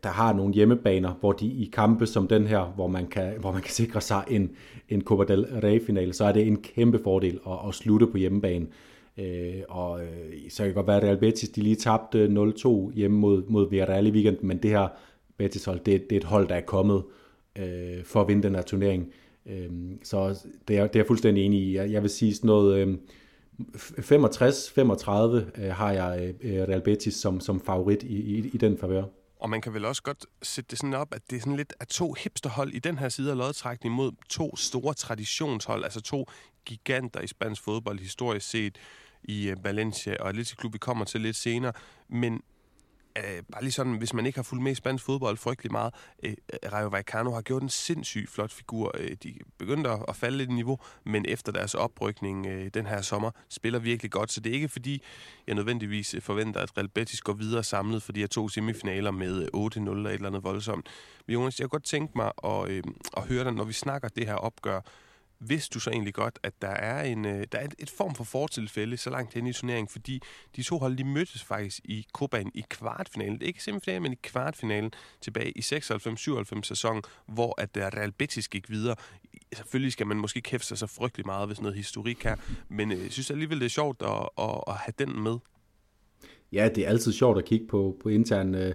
der 0.03 0.09
har 0.09 0.33
nogle 0.33 0.53
hjemmebaner, 0.53 1.13
hvor 1.19 1.31
de 1.31 1.45
i 1.45 1.69
kampe 1.73 2.05
som 2.05 2.27
den 2.27 2.47
her, 2.47 2.73
hvor 2.75 2.87
man 2.87 3.07
kan, 3.07 3.33
hvor 3.39 3.51
man 3.51 3.61
kan 3.61 3.71
sikre 3.71 4.01
sig 4.01 4.23
en, 4.29 4.51
en 4.89 5.01
Copa 5.01 5.23
del 5.33 5.45
Rey-finale, 5.45 6.13
så 6.13 6.25
er 6.25 6.31
det 6.31 6.47
en 6.47 6.57
kæmpe 6.57 6.99
fordel 7.03 7.39
at, 7.47 7.67
at 7.67 7.73
slutte 7.73 8.07
på 8.07 8.17
hjemmebane. 8.17 8.67
Øh, 9.17 9.61
og 9.69 10.01
øh, 10.01 10.49
så 10.49 10.57
kan 10.57 10.65
det 10.65 10.75
godt 10.75 10.87
være, 10.87 10.97
at 10.97 11.03
Real 11.03 11.17
Betis 11.17 11.49
de 11.49 11.61
lige 11.61 11.75
tabte 11.75 12.25
0-2 12.25 12.93
hjemme 12.95 13.17
mod, 13.17 13.43
mod 13.47 13.69
Villarreal 13.69 14.07
i 14.07 14.11
weekenden, 14.11 14.47
men 14.47 14.57
det 14.57 14.71
her 14.71 14.87
Betis-hold, 15.37 15.79
det, 15.79 16.09
det 16.09 16.15
er 16.15 16.19
et 16.19 16.23
hold, 16.23 16.47
der 16.47 16.55
er 16.55 16.61
kommet 16.61 17.03
øh, 17.59 18.03
for 18.03 18.21
at 18.21 18.27
vinde 18.27 18.43
den 18.43 18.55
her 18.55 18.61
turnering. 18.61 19.13
Øh, 19.45 19.69
så 20.03 20.45
det 20.67 20.77
er, 20.77 20.87
det 20.87 20.95
er 20.95 20.99
jeg 20.99 21.07
fuldstændig 21.07 21.45
enig 21.45 21.59
i. 21.59 21.75
Jeg, 21.75 21.91
jeg 21.91 22.01
vil 22.01 22.09
sige 22.09 22.33
sådan 22.33 22.47
noget... 22.47 22.77
Øh, 22.77 22.95
65-35 23.75 25.61
øh, 25.61 25.71
har 25.71 25.91
jeg 25.91 26.33
øh, 26.41 26.61
Real 26.61 26.81
Betis 26.81 27.13
som, 27.15 27.39
som 27.39 27.61
favorit 27.61 28.03
i, 28.03 28.37
i, 28.37 28.49
i 28.53 28.57
den 28.57 28.77
favør. 28.77 29.03
Og 29.39 29.49
man 29.49 29.61
kan 29.61 29.73
vel 29.73 29.85
også 29.85 30.03
godt 30.03 30.25
sætte 30.41 30.67
det 30.71 30.79
sådan 30.79 30.93
op, 30.93 31.13
at 31.13 31.21
det 31.29 31.35
er 31.35 31.39
sådan 31.39 31.55
lidt 31.55 31.73
af 31.79 31.87
to 31.87 32.13
hipsterhold 32.13 32.73
i 32.73 32.79
den 32.79 32.97
her 32.97 33.09
side 33.09 33.31
af 33.31 33.37
lodtrækningen 33.37 33.95
mod 33.95 34.11
to 34.29 34.55
store 34.55 34.93
traditionshold, 34.93 35.83
altså 35.83 36.01
to 36.01 36.25
giganter 36.65 37.21
i 37.21 37.27
spansk 37.27 37.63
fodbold 37.63 37.99
historisk 37.99 38.49
set 38.49 38.77
i 39.23 39.49
øh, 39.49 39.63
Valencia 39.63 40.15
og 40.19 40.29
Atletico 40.29 40.59
Klub, 40.59 40.73
vi 40.73 40.77
kommer 40.77 41.05
til 41.05 41.21
lidt 41.21 41.35
senere. 41.35 41.73
Men 42.09 42.41
øh, 43.17 43.43
bare 43.51 43.61
lige 43.61 43.71
sådan, 43.71 43.93
hvis 43.93 44.13
man 44.13 44.25
ikke 44.25 44.37
har 44.37 44.43
fulgt 44.43 44.63
med 44.63 44.71
i 44.71 44.75
spansk 44.75 45.05
fodbold 45.05 45.37
frygtelig 45.37 45.71
meget, 45.71 45.93
øh, 46.23 46.33
Rayo 46.73 46.87
Vallecano 46.87 47.31
har 47.31 47.41
gjort 47.41 47.63
en 47.63 47.69
sindssygt 47.69 48.29
flot 48.29 48.51
figur. 48.51 48.91
Øh, 48.99 49.11
de 49.23 49.33
begyndte 49.57 49.89
at, 49.89 50.05
at 50.07 50.15
falde 50.15 50.37
lidt 50.37 50.49
i 50.49 50.53
niveau, 50.53 50.79
men 51.05 51.25
efter 51.27 51.51
deres 51.51 51.73
oprykning 51.75 52.45
øh, 52.47 52.69
den 52.73 52.85
her 52.85 53.01
sommer, 53.01 53.31
spiller 53.49 53.79
virkelig 53.79 54.11
godt. 54.11 54.31
Så 54.31 54.39
det 54.39 54.49
er 54.49 54.53
ikke 54.53 54.69
fordi, 54.69 55.03
jeg 55.47 55.55
nødvendigvis 55.55 56.13
øh, 56.13 56.21
forventer, 56.21 56.59
at 56.59 56.77
Real 56.77 56.89
Betis 56.89 57.21
går 57.21 57.33
videre 57.33 57.63
samlet 57.63 58.03
for 58.03 58.11
de 58.11 58.19
her 58.19 58.27
to 58.27 58.49
semifinaler 58.49 59.11
med 59.11 59.41
øh, 59.41 59.65
8-0 59.65 59.79
eller 59.79 60.09
et 60.09 60.13
eller 60.13 60.27
andet 60.27 60.43
voldsomt. 60.43 60.89
Men 61.27 61.33
Jonas, 61.33 61.59
jeg 61.59 61.69
kunne 61.69 61.79
godt 61.79 61.85
tænke 61.85 62.13
mig 62.15 62.31
at, 62.43 62.69
øh, 62.69 62.83
at 63.17 63.23
høre 63.23 63.43
dig, 63.43 63.53
når 63.53 63.63
vi 63.63 63.73
snakker 63.73 64.07
det 64.07 64.25
her 64.25 64.35
opgør, 64.35 64.81
vidste 65.39 65.73
du 65.73 65.79
så 65.79 65.89
egentlig 65.89 66.13
godt, 66.13 66.39
at 66.43 66.53
der 66.61 66.67
er, 66.67 67.03
en, 67.03 67.25
øh, 67.25 67.47
der 67.51 67.57
er 67.57 67.65
et, 67.65 67.75
et 67.79 67.89
form 67.89 68.15
for 68.15 68.23
fortilfælde 68.23 68.97
så 68.97 69.09
langt 69.09 69.33
hen 69.33 69.47
i 69.47 69.53
turneringen, 69.53 69.87
fordi 69.87 70.21
de 70.55 70.63
to 70.63 70.77
hold, 70.77 70.97
de 70.97 71.03
mødtes 71.03 71.43
faktisk 71.43 71.81
i 71.83 72.05
Kobaen 72.13 72.51
i 72.55 72.63
kvartfinalen, 72.69 73.41
ikke 73.41 73.63
semifinalen, 73.63 74.03
men 74.03 74.13
i 74.13 74.17
kvartfinalen 74.23 74.91
tilbage 75.21 75.51
i 75.51 75.59
96-97 75.59 76.63
sæson, 76.63 77.01
hvor 77.27 77.61
at 77.61 77.75
der 77.75 77.97
Real 77.97 78.11
Betis 78.11 78.47
gik 78.47 78.69
videre. 78.69 78.95
Selvfølgelig 79.55 79.91
skal 79.91 80.07
man 80.07 80.17
måske 80.17 80.41
kæfte 80.41 80.67
sig 80.67 80.77
så 80.77 80.87
frygtelig 80.87 81.25
meget 81.25 81.49
ved 81.49 81.55
sådan 81.55 81.63
noget 81.63 81.77
historik 81.77 82.23
her, 82.23 82.35
men 82.69 82.91
øh, 82.91 83.03
jeg 83.03 83.11
synes 83.11 83.31
alligevel, 83.31 83.59
det 83.59 83.65
er 83.65 83.69
sjovt 83.69 84.01
at, 84.01 84.29
at, 84.37 84.63
at 84.67 84.73
have 84.73 84.93
den 84.99 85.23
med. 85.23 85.37
Ja, 86.51 86.69
det 86.75 86.85
er 86.85 86.89
altid 86.89 87.13
sjovt 87.13 87.37
at 87.37 87.45
kigge 87.45 87.67
på, 87.67 87.97
på 88.03 88.09
intern 88.09 88.55
øh, 88.55 88.73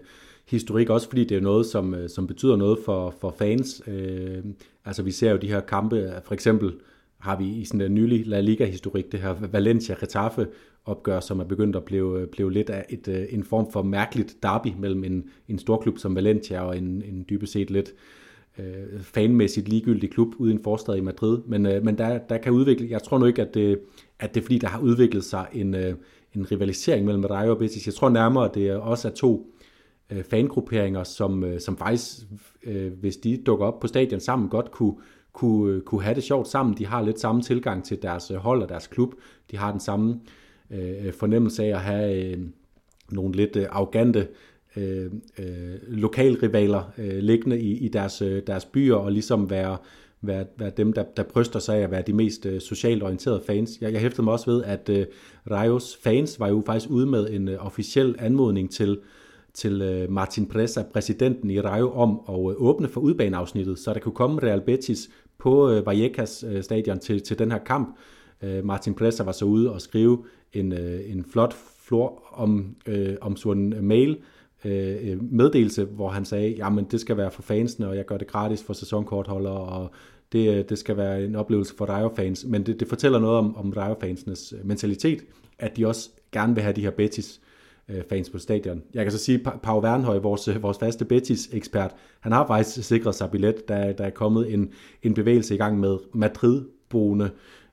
historik, 0.48 0.88
også 0.88 1.08
fordi 1.08 1.24
det 1.24 1.36
er 1.36 1.40
noget, 1.40 1.66
som, 1.66 1.94
øh, 1.94 2.08
som 2.08 2.26
betyder 2.26 2.56
noget 2.56 2.78
for, 2.84 3.14
for 3.20 3.34
fans. 3.38 3.82
Øh, 3.86 4.44
altså 4.88 5.02
vi 5.02 5.10
ser 5.10 5.30
jo 5.30 5.36
de 5.36 5.48
her 5.48 5.60
kampe, 5.60 6.12
for 6.24 6.34
eksempel 6.34 6.72
har 7.18 7.36
vi 7.38 7.46
i 7.46 7.64
sådan 7.64 7.80
en 7.80 7.94
nylig 7.94 8.26
La 8.26 8.40
Liga-historik, 8.40 9.12
det 9.12 9.20
her 9.20 9.34
Valencia-Getafe 9.34 10.46
opgør, 10.84 11.20
som 11.20 11.40
er 11.40 11.44
begyndt 11.44 11.76
at 11.76 11.84
blive, 11.84 12.26
blive 12.26 12.52
lidt 12.52 12.70
af 12.70 12.84
et, 12.90 13.08
øh, 13.08 13.26
en 13.30 13.44
form 13.44 13.72
for 13.72 13.82
mærkeligt 13.82 14.36
derby 14.42 14.68
mellem 14.78 15.04
en, 15.04 15.24
en 15.48 15.58
storklub 15.58 15.98
som 15.98 16.16
Valencia 16.16 16.60
og 16.60 16.78
en, 16.78 16.84
en 16.84 17.26
dybest 17.30 17.52
set 17.52 17.70
lidt 17.70 17.94
øh, 18.58 19.00
fanmæssigt 19.00 19.68
ligegyldig 19.68 20.10
klub 20.10 20.34
uden 20.38 20.56
en 20.56 20.62
forstad 20.64 20.96
i 20.96 21.00
Madrid. 21.00 21.38
Men, 21.46 21.66
øh, 21.66 21.84
men 21.84 21.98
der, 21.98 22.18
der 22.18 22.38
kan 22.38 22.52
udvikle, 22.52 22.90
jeg 22.90 23.02
tror 23.02 23.18
nu 23.18 23.26
ikke, 23.26 23.42
at 23.42 23.54
det, 23.54 23.78
at 24.18 24.34
det 24.34 24.40
er 24.40 24.44
fordi, 24.44 24.58
der 24.58 24.68
har 24.68 24.80
udviklet 24.80 25.24
sig 25.24 25.46
en, 25.52 25.74
øh, 25.74 25.94
en 26.34 26.50
rivalisering 26.50 27.04
mellem 27.06 27.24
Rayo 27.24 27.50
og 27.50 27.58
Betis. 27.58 27.86
Jeg 27.86 27.94
tror 27.94 28.08
nærmere, 28.08 28.44
at 28.44 28.54
det 28.54 28.72
også 28.72 29.08
er 29.08 29.12
to 29.12 29.54
øh, 30.10 30.24
fangrupperinger, 30.24 31.04
som, 31.04 31.44
øh, 31.44 31.60
som 31.60 31.76
faktisk, 31.76 32.18
øh, 32.62 32.92
hvis 32.92 33.16
de 33.16 33.42
dukker 33.46 33.66
op 33.66 33.80
på 33.80 33.86
stadion 33.86 34.20
sammen, 34.20 34.48
godt 34.48 34.70
kunne, 34.70 34.94
kunne, 35.32 35.74
øh, 35.74 35.82
kunne 35.82 36.02
have 36.02 36.14
det 36.14 36.22
sjovt 36.22 36.48
sammen. 36.48 36.78
De 36.78 36.86
har 36.86 37.02
lidt 37.02 37.20
samme 37.20 37.42
tilgang 37.42 37.84
til 37.84 38.02
deres 38.02 38.30
øh, 38.30 38.36
hold 38.36 38.62
og 38.62 38.68
deres 38.68 38.86
klub. 38.86 39.14
De 39.50 39.56
har 39.56 39.70
den 39.70 39.80
samme 39.80 40.20
øh, 40.70 41.12
fornemmelse 41.12 41.64
af 41.64 41.68
at 41.68 41.80
have 41.80 42.24
øh, 42.24 42.38
nogle 43.10 43.34
lidt 43.34 43.56
øh, 43.56 43.66
arrogante 43.70 44.28
øh, 44.76 45.12
øh, 45.38 45.74
lokalrivaler 45.88 46.92
øh, 46.98 47.18
liggende 47.18 47.60
i, 47.60 47.78
i 47.78 47.88
deres, 47.88 48.22
øh, 48.22 48.42
deres 48.46 48.64
byer 48.64 48.94
og 48.94 49.12
ligesom 49.12 49.50
være, 49.50 49.76
være, 50.20 50.46
være 50.56 50.70
dem, 50.76 50.92
der, 50.92 51.04
der 51.16 51.22
bryster 51.22 51.58
sig 51.58 51.76
af 51.76 51.80
at 51.80 51.90
være 51.90 52.02
de 52.06 52.12
mest 52.12 52.46
øh, 52.46 52.60
socialt 52.60 53.02
orienterede 53.02 53.42
fans. 53.46 53.78
Jeg, 53.80 53.92
jeg 53.92 54.00
hæftede 54.00 54.22
mig 54.22 54.32
også 54.32 54.50
ved, 54.50 54.62
at 54.64 54.88
øh, 54.88 55.06
Rajos 55.50 55.98
fans 56.02 56.40
var 56.40 56.48
jo 56.48 56.62
faktisk 56.66 56.90
ude 56.90 57.06
med 57.06 57.30
en 57.30 57.48
øh, 57.48 57.66
officiel 57.66 58.14
anmodning 58.18 58.70
til 58.70 58.98
til 59.58 59.82
øh, 59.82 60.10
Martin 60.10 60.46
Presa, 60.46 60.82
præsidenten 60.92 61.50
i 61.50 61.60
Rayo, 61.60 61.92
om 61.92 62.20
at 62.28 62.34
øh, 62.34 62.62
åbne 62.62 62.88
for 62.88 63.00
udbaneafsnittet, 63.00 63.78
så 63.78 63.92
der 63.94 64.00
kunne 64.00 64.14
komme 64.14 64.42
Real 64.42 64.60
Betis 64.60 65.10
på 65.38 65.70
øh, 65.70 65.86
Vallecas 65.86 66.44
stadion 66.60 66.98
til, 66.98 67.22
til 67.22 67.38
den 67.38 67.50
her 67.50 67.58
kamp. 67.58 67.96
Martin 68.64 68.94
Presser 68.94 69.24
var 69.24 69.32
så 69.32 69.44
ude 69.44 69.72
og 69.72 69.80
skrive 69.80 70.24
en, 70.52 70.72
en 70.72 71.24
flot 71.24 71.54
flor 71.88 72.22
om, 72.32 72.76
øh, 72.86 73.16
om 73.20 73.36
sådan 73.36 73.72
en 73.72 73.86
mail, 73.86 74.18
øh, 74.64 75.32
meddelelse, 75.32 75.84
hvor 75.84 76.08
han 76.08 76.24
sagde, 76.24 76.48
jamen 76.48 76.84
det 76.90 77.00
skal 77.00 77.16
være 77.16 77.30
for 77.30 77.42
fansene, 77.42 77.88
og 77.88 77.96
jeg 77.96 78.04
gør 78.04 78.16
det 78.16 78.26
gratis 78.26 78.62
for 78.62 78.72
sæsonkortholdere, 78.72 79.58
og 79.58 79.90
det, 80.32 80.70
det 80.70 80.78
skal 80.78 80.96
være 80.96 81.24
en 81.24 81.36
oplevelse 81.36 81.74
for 81.76 81.84
Rayo-fans. 81.86 82.44
Men 82.44 82.66
det, 82.66 82.80
det 82.80 82.88
fortæller 82.88 83.18
noget 83.18 83.36
om, 83.36 83.56
om 83.56 83.72
Rayo-fansenes 83.76 84.54
mentalitet, 84.64 85.24
at 85.58 85.76
de 85.76 85.86
også 85.86 86.10
gerne 86.32 86.54
vil 86.54 86.62
have 86.62 86.72
de 86.72 86.80
her 86.80 86.90
Betis 86.90 87.40
Øh, 87.90 88.02
fans 88.08 88.30
på 88.30 88.38
stadion. 88.38 88.82
Jeg 88.94 89.04
kan 89.04 89.12
så 89.12 89.18
sige, 89.18 89.40
at 89.46 89.60
Pau 89.62 89.82
Wernhøj, 89.82 90.18
vores, 90.18 90.62
vores 90.62 90.78
faste 90.78 91.04
Betis-ekspert, 91.04 91.94
han 92.20 92.32
har 92.32 92.46
faktisk 92.46 92.88
sikret 92.88 93.14
sig 93.14 93.30
billet, 93.30 93.68
da 93.68 93.94
der 93.98 94.04
er 94.04 94.10
kommet 94.10 94.54
en, 94.54 94.72
en 95.02 95.14
bevægelse 95.14 95.54
i 95.54 95.58
gang 95.58 95.80
med 95.80 95.98
Madrid-boende 96.14 97.30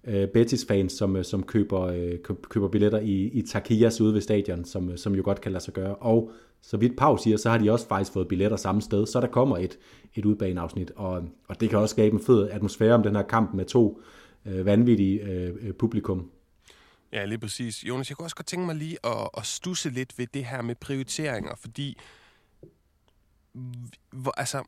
øh, 0.08 0.28
Betis-fans, 0.28 0.94
som, 0.94 1.16
øh, 1.16 1.24
som 1.24 1.44
køber, 1.44 1.82
øh, 1.82 2.14
køber 2.50 2.68
billetter 2.68 3.00
i, 3.00 3.30
i 3.34 3.42
Takias 3.42 4.02
ude 4.02 4.14
ved 4.14 4.22
stadion, 4.22 4.66
som, 4.66 4.90
øh, 4.90 4.98
som 4.98 5.16
jo 5.16 5.22
godt 5.26 5.42
kan 5.42 5.52
lade 5.52 5.64
sig 5.64 5.74
gøre. 5.74 5.96
Og 5.96 6.32
så 6.62 6.78
vidt 6.78 6.98
Pau 6.98 7.18
siger, 7.18 7.38
så 7.38 7.50
har 7.50 7.58
de 7.58 7.72
også 7.72 7.88
faktisk 7.88 8.14
fået 8.14 8.28
billetter 8.28 8.58
samme 8.58 8.82
sted, 8.82 9.06
så 9.06 9.22
der 9.22 9.28
kommer 9.28 9.58
et, 9.58 9.78
et 10.16 10.26
udbaneafsnit, 10.26 10.92
og, 10.96 11.24
og 11.48 11.62
det 11.62 11.70
kan 11.70 11.80
også 11.80 11.94
skabe 11.94 12.14
en 12.14 12.22
fed 12.22 12.50
atmosfære 12.50 12.94
om 12.94 13.04
den 13.04 13.16
her 13.16 13.24
kamp 13.24 13.54
med 13.54 13.66
to 13.66 14.02
øh, 14.46 14.66
vanvittige 14.66 15.22
øh, 15.22 15.74
publikum. 15.74 16.30
Ja, 17.16 17.26
lige 17.26 17.40
præcis. 17.40 17.84
Jonas, 17.84 18.10
jeg 18.10 18.18
kunne 18.18 18.26
også 18.26 18.36
godt 18.36 18.48
tænke 18.48 18.66
mig 18.66 18.76
lige 18.76 18.98
at, 19.04 19.30
at 19.38 19.46
stusse 19.46 19.90
lidt 19.90 20.18
ved 20.18 20.28
det 20.28 20.46
her 20.46 20.62
med 20.62 20.76
prioriteringer, 20.76 21.56
fordi 21.56 21.98
hvor, 24.12 24.34
altså, 24.38 24.64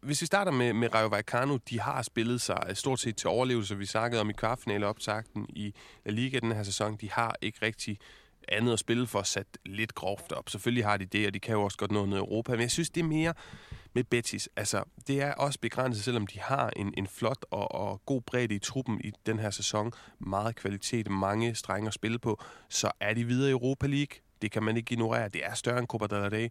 hvis 0.00 0.20
vi 0.20 0.26
starter 0.26 0.52
med, 0.52 0.72
med 0.72 0.94
Rayo 0.94 1.06
Vallecano, 1.06 1.56
de 1.56 1.80
har 1.80 2.02
spillet 2.02 2.40
sig 2.40 2.66
øh, 2.68 2.76
stort 2.76 3.00
set 3.00 3.16
til 3.16 3.28
overlevelse. 3.28 3.78
Vi 3.78 3.86
snakkede 3.86 4.20
om 4.20 4.30
i 4.30 4.32
kvartfinaleoptakten 4.32 5.46
i 5.48 5.74
La 6.04 6.12
Liga 6.12 6.38
den 6.38 6.52
her 6.52 6.62
sæson. 6.62 6.96
De 6.96 7.10
har 7.10 7.36
ikke 7.40 7.58
rigtig 7.62 7.98
andet 8.48 8.72
at 8.72 8.78
spille 8.78 9.06
for 9.06 9.18
at 9.18 9.26
sætte 9.26 9.50
lidt 9.66 9.94
groft 9.94 10.32
op. 10.32 10.48
Selvfølgelig 10.48 10.84
har 10.84 10.96
de 10.96 11.04
det, 11.04 11.26
og 11.26 11.34
de 11.34 11.40
kan 11.40 11.54
jo 11.54 11.62
også 11.62 11.78
godt 11.78 11.90
nå 11.90 12.06
noget 12.06 12.20
Europa. 12.20 12.52
Men 12.52 12.60
jeg 12.60 12.70
synes, 12.70 12.90
det 12.90 13.00
er 13.00 13.04
mere 13.04 13.34
med 13.94 14.04
Betis. 14.04 14.48
Altså, 14.56 14.84
det 15.06 15.22
er 15.22 15.32
også 15.32 15.58
begrænset, 15.60 16.04
selvom 16.04 16.26
de 16.26 16.40
har 16.40 16.70
en, 16.76 16.94
en 16.96 17.06
flot 17.06 17.44
og, 17.50 17.72
og 17.74 18.02
god 18.06 18.22
bredde 18.22 18.54
i 18.54 18.58
truppen 18.58 19.00
i 19.04 19.12
den 19.26 19.38
her 19.38 19.50
sæson. 19.50 19.92
Meget 20.18 20.56
kvalitet, 20.56 21.10
mange 21.10 21.54
strenge 21.54 21.86
at 21.86 21.94
spille 21.94 22.18
på. 22.18 22.42
Så 22.68 22.90
er 23.00 23.14
de 23.14 23.24
videre 23.24 23.48
i 23.48 23.52
Europa 23.52 23.86
League. 23.86 24.16
Det 24.42 24.50
kan 24.50 24.62
man 24.62 24.76
ikke 24.76 24.92
ignorere. 24.92 25.28
Det 25.28 25.44
er 25.44 25.54
større 25.54 25.78
end 25.78 25.86
Copa 25.86 26.06
del 26.06 26.30
Rey. 26.30 26.48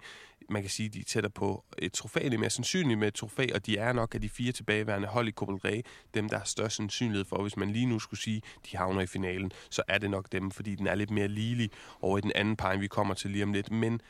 Man 0.50 0.62
kan 0.62 0.70
sige, 0.70 0.88
at 0.88 0.94
de 0.94 1.00
er 1.00 1.04
tættere 1.04 1.32
på 1.32 1.64
et 1.78 1.94
trofæ. 1.94 2.20
Det 2.20 2.34
er 2.34 2.38
mere 2.38 2.50
sandsynligt 2.50 3.00
med 3.00 3.08
et 3.08 3.14
trofæ, 3.14 3.48
og 3.56 3.66
de 3.66 3.78
er 3.78 3.94
nok 3.94 4.16
af 4.16 4.22
de 4.22 4.30
fire 4.30 4.52
tilbageværende 4.52 5.08
hold 5.08 5.28
i 5.28 5.32
Copa 5.32 5.52
del 5.52 5.60
Rey, 5.60 5.82
dem, 6.14 6.30
der 6.30 6.40
er 6.40 6.44
størst 6.44 6.76
sandsynlighed 6.76 7.26
for, 7.26 7.42
hvis 7.42 7.58
man 7.58 7.70
lige 7.72 7.86
nu 7.86 8.00
skulle 8.00 8.20
sige, 8.20 8.42
de 8.72 8.78
havner 8.78 9.02
i 9.02 9.08
finalen, 9.08 9.52
så 9.70 9.82
er 9.88 9.98
det 9.98 10.10
nok 10.10 10.32
dem, 10.32 10.52
fordi 10.52 10.76
den 10.76 10.88
er 10.88 10.96
lidt 10.96 11.12
mere 11.12 11.28
ligelig 11.28 11.70
over 12.02 12.18
i 12.18 12.22
den 12.22 12.32
anden 12.36 12.56
pege, 12.56 12.80
vi 12.80 12.88
kommer 12.88 13.14
til 13.14 13.32
lige 13.32 13.44
om 13.44 13.54
lidt. 13.54 13.72
Men 13.72 14.02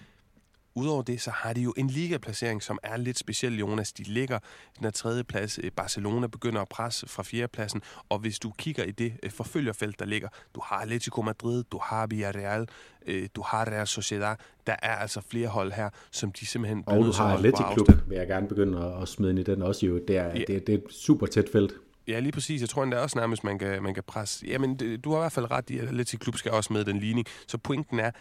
Udover 0.80 1.02
det, 1.02 1.22
så 1.22 1.32
har 1.32 1.54
de 1.54 1.62
jo 1.62 1.74
en 1.78 1.88
ligaplacering, 1.88 2.64
som 2.64 2.80
er 2.84 2.98
lidt 2.98 3.20
speciel, 3.20 3.60
Jonas. 3.60 3.94
De 3.94 4.04
ligger 4.04 4.40
den 4.78 4.84
her 4.84 4.92
tredje 4.92 5.24
plads. 5.24 5.60
Øh, 5.64 5.72
Barcelona 5.72 6.28
begynder 6.28 6.62
at 6.62 6.70
presse 6.70 7.08
fra 7.08 7.24
fjerdepladsen, 7.24 7.82
og 8.10 8.20
hvis 8.20 8.40
du 8.40 8.52
kigger 8.58 8.84
i 8.84 8.92
det 8.92 9.14
øh, 9.24 9.32
forfølgerfelt, 9.32 10.00
der 10.00 10.06
ligger, 10.06 10.30
du 10.56 10.62
har 10.64 10.76
Atletico 10.76 11.22
Madrid, 11.22 11.64
du 11.72 11.80
har 11.84 12.08
Villarreal, 12.08 12.68
øh, 13.08 13.30
du 13.36 13.42
har 13.42 13.66
Real 13.66 13.88
Sociedad. 13.88 14.36
Der 14.68 14.76
er 14.82 14.96
altså 14.96 15.22
flere 15.22 15.48
hold 15.48 15.72
her, 15.72 15.90
som 16.12 16.32
de 16.32 16.46
simpelthen 16.46 16.84
Og 16.88 16.98
du 16.98 17.12
har 17.12 17.36
Atletico 17.36 17.74
Klub, 17.74 17.88
vil 18.08 18.18
jeg 18.18 18.28
gerne 18.28 18.48
begynde 18.48 18.98
at 19.02 19.08
smide 19.08 19.32
ind 19.32 19.40
i 19.40 19.44
den 19.44 19.62
også. 19.62 19.86
Jo. 19.86 20.00
Det, 20.08 20.18
er, 20.18 20.26
ja. 20.26 20.44
det, 20.48 20.68
det 20.68 20.70
er 20.70 20.78
et 20.78 20.84
super 20.90 21.28
tæt 21.28 21.50
felt. 21.52 21.74
Ja, 22.10 22.20
lige 22.20 22.32
præcis. 22.32 22.62
Jeg 22.62 22.70
tror 22.70 22.84
endda 22.84 22.98
også 22.98 23.18
nærmest, 23.20 23.44
man 23.44 23.60
kan, 23.60 23.84
man 23.84 23.94
kan 23.94 24.04
presse. 24.08 24.46
Jamen, 24.48 24.78
du 24.78 25.12
har 25.12 25.18
i 25.18 25.22
hvert 25.22 25.32
fald 25.32 25.52
ret 25.52 25.70
i, 25.70 25.78
at 25.78 25.88
Atletico 25.88 26.24
Klub 26.24 26.38
skal 26.38 26.52
også 26.52 26.74
med 26.74 26.86
den 26.86 27.00
ligning. 27.00 27.28
Så 27.48 27.58
pointen 27.58 28.00
er, 28.00 28.12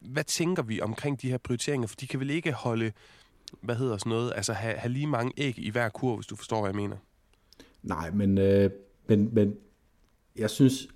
hvad 0.00 0.24
tænker 0.24 0.62
vi 0.62 0.80
omkring 0.80 1.22
de 1.22 1.30
her 1.30 1.38
prioriteringer? 1.38 1.86
For 1.86 1.96
de 1.96 2.06
kan 2.06 2.20
vel 2.20 2.30
ikke 2.30 2.52
holde, 2.52 2.92
hvad 3.60 3.76
hedder 3.76 3.96
sådan 3.96 4.10
noget, 4.10 4.32
altså 4.36 4.52
have, 4.52 4.74
have 4.74 4.92
lige 4.92 5.06
mange 5.06 5.32
æg 5.36 5.58
i 5.58 5.70
hver 5.70 5.88
kur, 5.88 6.16
hvis 6.16 6.26
du 6.26 6.36
forstår, 6.36 6.60
hvad 6.60 6.70
jeg 6.70 6.76
mener? 6.76 6.96
Nej, 7.82 8.10
men, 8.10 8.38
øh, 8.38 8.70
men, 9.08 9.34
men 9.34 9.54
jeg 10.36 10.50
synes, 10.50 10.88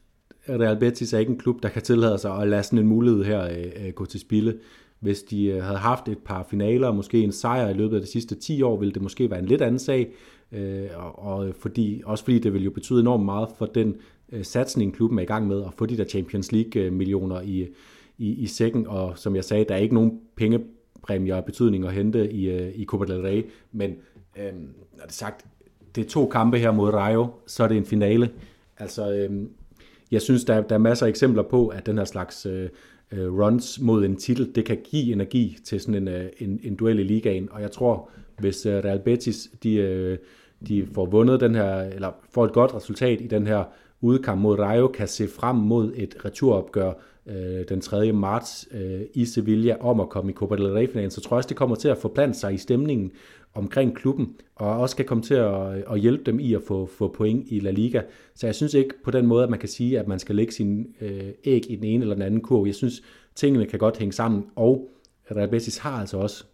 at 0.44 0.60
Real 0.60 0.78
Betis 0.78 1.12
er 1.12 1.18
ikke 1.18 1.32
en 1.32 1.38
klub, 1.38 1.62
der 1.62 1.68
kan 1.68 1.82
tillade 1.82 2.18
sig 2.18 2.34
at 2.42 2.48
lade 2.48 2.62
sådan 2.62 2.78
en 2.78 2.86
mulighed 2.86 3.24
her 3.24 3.42
øh, 3.42 3.86
øh 3.86 3.92
gå 3.92 4.04
til 4.04 4.20
spilde. 4.20 4.58
Hvis 5.00 5.22
de 5.22 5.44
øh, 5.44 5.62
havde 5.62 5.78
haft 5.78 6.08
et 6.08 6.18
par 6.18 6.46
finaler, 6.50 6.92
måske 6.92 7.22
en 7.22 7.32
sejr 7.32 7.68
i 7.68 7.72
løbet 7.72 7.96
af 7.96 8.02
de 8.02 8.08
sidste 8.08 8.34
10 8.34 8.62
år, 8.62 8.78
ville 8.78 8.94
det 8.94 9.02
måske 9.02 9.30
være 9.30 9.38
en 9.38 9.46
lidt 9.46 9.62
anden 9.62 9.78
sag. 9.78 10.12
Øh, 10.52 10.88
og, 10.94 11.18
og 11.18 11.54
fordi, 11.60 12.02
også 12.04 12.24
fordi 12.24 12.38
det 12.38 12.52
vil 12.52 12.64
jo 12.64 12.70
betyde 12.70 13.00
enormt 13.00 13.24
meget 13.24 13.48
for 13.58 13.66
den 13.66 13.96
øh, 14.32 14.44
satsning, 14.44 14.94
klubben 14.94 15.18
er 15.18 15.22
i 15.22 15.26
gang 15.26 15.46
med, 15.46 15.64
at 15.64 15.74
få 15.78 15.86
de 15.86 15.96
der 15.96 16.04
Champions 16.04 16.52
League-millioner 16.52 17.36
øh, 17.36 17.48
i, 17.48 17.66
i, 18.18 18.32
i 18.32 18.46
sækken, 18.46 18.86
og 18.86 19.18
som 19.18 19.36
jeg 19.36 19.44
sagde, 19.44 19.64
der 19.68 19.74
er 19.74 19.78
ikke 19.78 19.94
nogen 19.94 20.20
pengepræmier 20.36 21.36
og 21.36 21.44
betydning 21.44 21.86
at 21.86 21.92
hente 21.92 22.32
i, 22.32 22.50
øh, 22.50 22.72
i 22.74 22.84
Copa 22.84 23.04
del 23.04 23.20
Rey, 23.20 23.46
men 23.72 23.96
øh, 24.38 24.52
når 24.96 25.04
det 25.04 25.12
sagt, 25.12 25.46
det 25.94 26.04
er 26.06 26.08
to 26.08 26.26
kampe 26.26 26.58
her 26.58 26.70
mod 26.70 26.90
Rayo, 26.90 27.26
så 27.46 27.64
er 27.64 27.68
det 27.68 27.76
en 27.76 27.84
finale. 27.84 28.30
Altså, 28.78 29.12
øh, 29.12 29.46
jeg 30.10 30.22
synes, 30.22 30.44
der, 30.44 30.60
der 30.60 30.74
er 30.74 30.78
masser 30.78 31.06
af 31.06 31.10
eksempler 31.10 31.42
på, 31.42 31.68
at 31.68 31.86
den 31.86 31.98
her 31.98 32.04
slags 32.04 32.46
øh, 32.46 32.68
øh, 33.12 33.32
runs 33.32 33.80
mod 33.80 34.04
en 34.04 34.16
titel, 34.16 34.54
det 34.54 34.64
kan 34.64 34.78
give 34.84 35.12
energi 35.12 35.58
til 35.64 35.80
sådan 35.80 35.94
en, 35.94 36.08
øh, 36.08 36.30
en, 36.38 36.60
en 36.62 36.76
duel 36.76 36.98
i 36.98 37.02
ligaen, 37.02 37.48
og 37.52 37.62
jeg 37.62 37.70
tror, 37.70 38.10
hvis 38.38 38.66
øh, 38.66 38.84
Real 38.84 38.98
Betis, 38.98 39.50
de, 39.62 39.74
øh, 39.74 40.18
de 40.68 40.86
får 40.94 41.06
vundet 41.06 41.40
den 41.40 41.54
her, 41.54 41.80
eller 41.80 42.12
får 42.30 42.44
et 42.44 42.52
godt 42.52 42.74
resultat 42.74 43.20
i 43.20 43.26
den 43.26 43.46
her 43.46 43.64
udkamp 44.00 44.40
mod 44.40 44.58
Rayo, 44.58 44.88
kan 44.88 45.08
se 45.08 45.28
frem 45.28 45.56
mod 45.56 45.92
et 45.96 46.24
returopgør 46.24 46.92
øh, 47.28 47.68
den 47.68 47.80
3. 47.80 48.12
marts 48.12 48.68
øh, 48.70 49.00
i 49.14 49.24
Sevilla 49.24 49.76
om 49.80 50.00
at 50.00 50.08
komme 50.08 50.30
i 50.30 50.34
Copa 50.34 50.56
del 50.56 50.72
Rey-finalen, 50.72 51.10
så 51.10 51.20
tror 51.20 51.34
jeg 51.34 51.38
også, 51.38 51.48
det 51.48 51.56
kommer 51.56 51.76
til 51.76 51.88
at 51.88 51.98
forplante 51.98 52.38
sig 52.38 52.54
i 52.54 52.58
stemningen 52.58 53.12
omkring 53.54 53.96
klubben, 53.96 54.36
og 54.54 54.78
også 54.78 54.92
skal 54.92 55.04
komme 55.04 55.22
til 55.22 55.34
at, 55.34 55.84
at 55.90 56.00
hjælpe 56.00 56.24
dem 56.24 56.40
i 56.40 56.54
at 56.54 56.62
få, 56.62 56.86
få 56.86 57.08
point 57.08 57.46
i 57.48 57.60
La 57.60 57.70
Liga. 57.70 58.02
Så 58.34 58.46
jeg 58.46 58.54
synes 58.54 58.74
ikke 58.74 58.94
på 59.04 59.10
den 59.10 59.26
måde, 59.26 59.44
at 59.44 59.50
man 59.50 59.58
kan 59.58 59.68
sige, 59.68 59.98
at 59.98 60.08
man 60.08 60.18
skal 60.18 60.34
lægge 60.36 60.52
sin 60.52 60.86
øh, 61.00 61.28
æg 61.44 61.70
i 61.70 61.76
den 61.76 61.84
ene 61.84 62.02
eller 62.02 62.14
den 62.14 62.22
anden 62.22 62.40
kurv. 62.40 62.66
Jeg 62.66 62.74
synes, 62.74 63.02
tingene 63.34 63.66
kan 63.66 63.78
godt 63.78 63.98
hænge 63.98 64.12
sammen, 64.12 64.44
og 64.56 64.90
Real 65.36 65.48
Betis 65.48 65.78
har 65.78 66.00
altså 66.00 66.16
også 66.16 66.44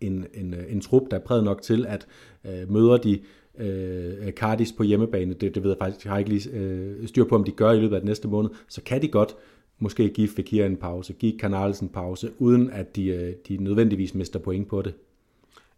en, 0.00 0.26
en, 0.34 0.54
øh, 0.54 0.72
en 0.72 0.80
trup, 0.80 1.10
der 1.10 1.16
er 1.16 1.20
præget 1.20 1.44
nok 1.44 1.62
til, 1.62 1.86
at 1.86 2.06
øh, 2.44 2.72
møder 2.72 2.96
de 2.96 3.20
øh, 3.58 4.32
Cardis 4.32 4.72
på 4.72 4.82
hjemmebane, 4.82 5.34
det, 5.34 5.54
det 5.54 5.62
ved 5.62 5.70
jeg 5.70 5.78
faktisk, 5.78 6.04
jeg 6.04 6.12
har 6.12 6.18
ikke 6.18 6.30
lige 6.30 6.50
øh, 6.50 7.08
styr 7.08 7.24
på, 7.24 7.34
om 7.34 7.44
de 7.44 7.52
gør 7.52 7.72
i 7.72 7.80
løbet 7.80 7.94
af 7.94 8.00
den 8.00 8.08
næste 8.08 8.28
måned, 8.28 8.50
så 8.68 8.82
kan 8.82 9.02
de 9.02 9.08
godt 9.08 9.36
måske 9.80 10.08
give 10.08 10.28
Fekir 10.28 10.66
en 10.66 10.76
pause, 10.76 11.12
give 11.12 11.38
Canales 11.38 11.80
en 11.80 11.88
pause, 11.88 12.32
uden 12.38 12.70
at 12.70 12.96
de, 12.96 13.06
øh, 13.06 13.34
de 13.48 13.56
nødvendigvis 13.56 14.14
mister 14.14 14.38
point 14.38 14.68
på 14.68 14.82
det. 14.82 14.94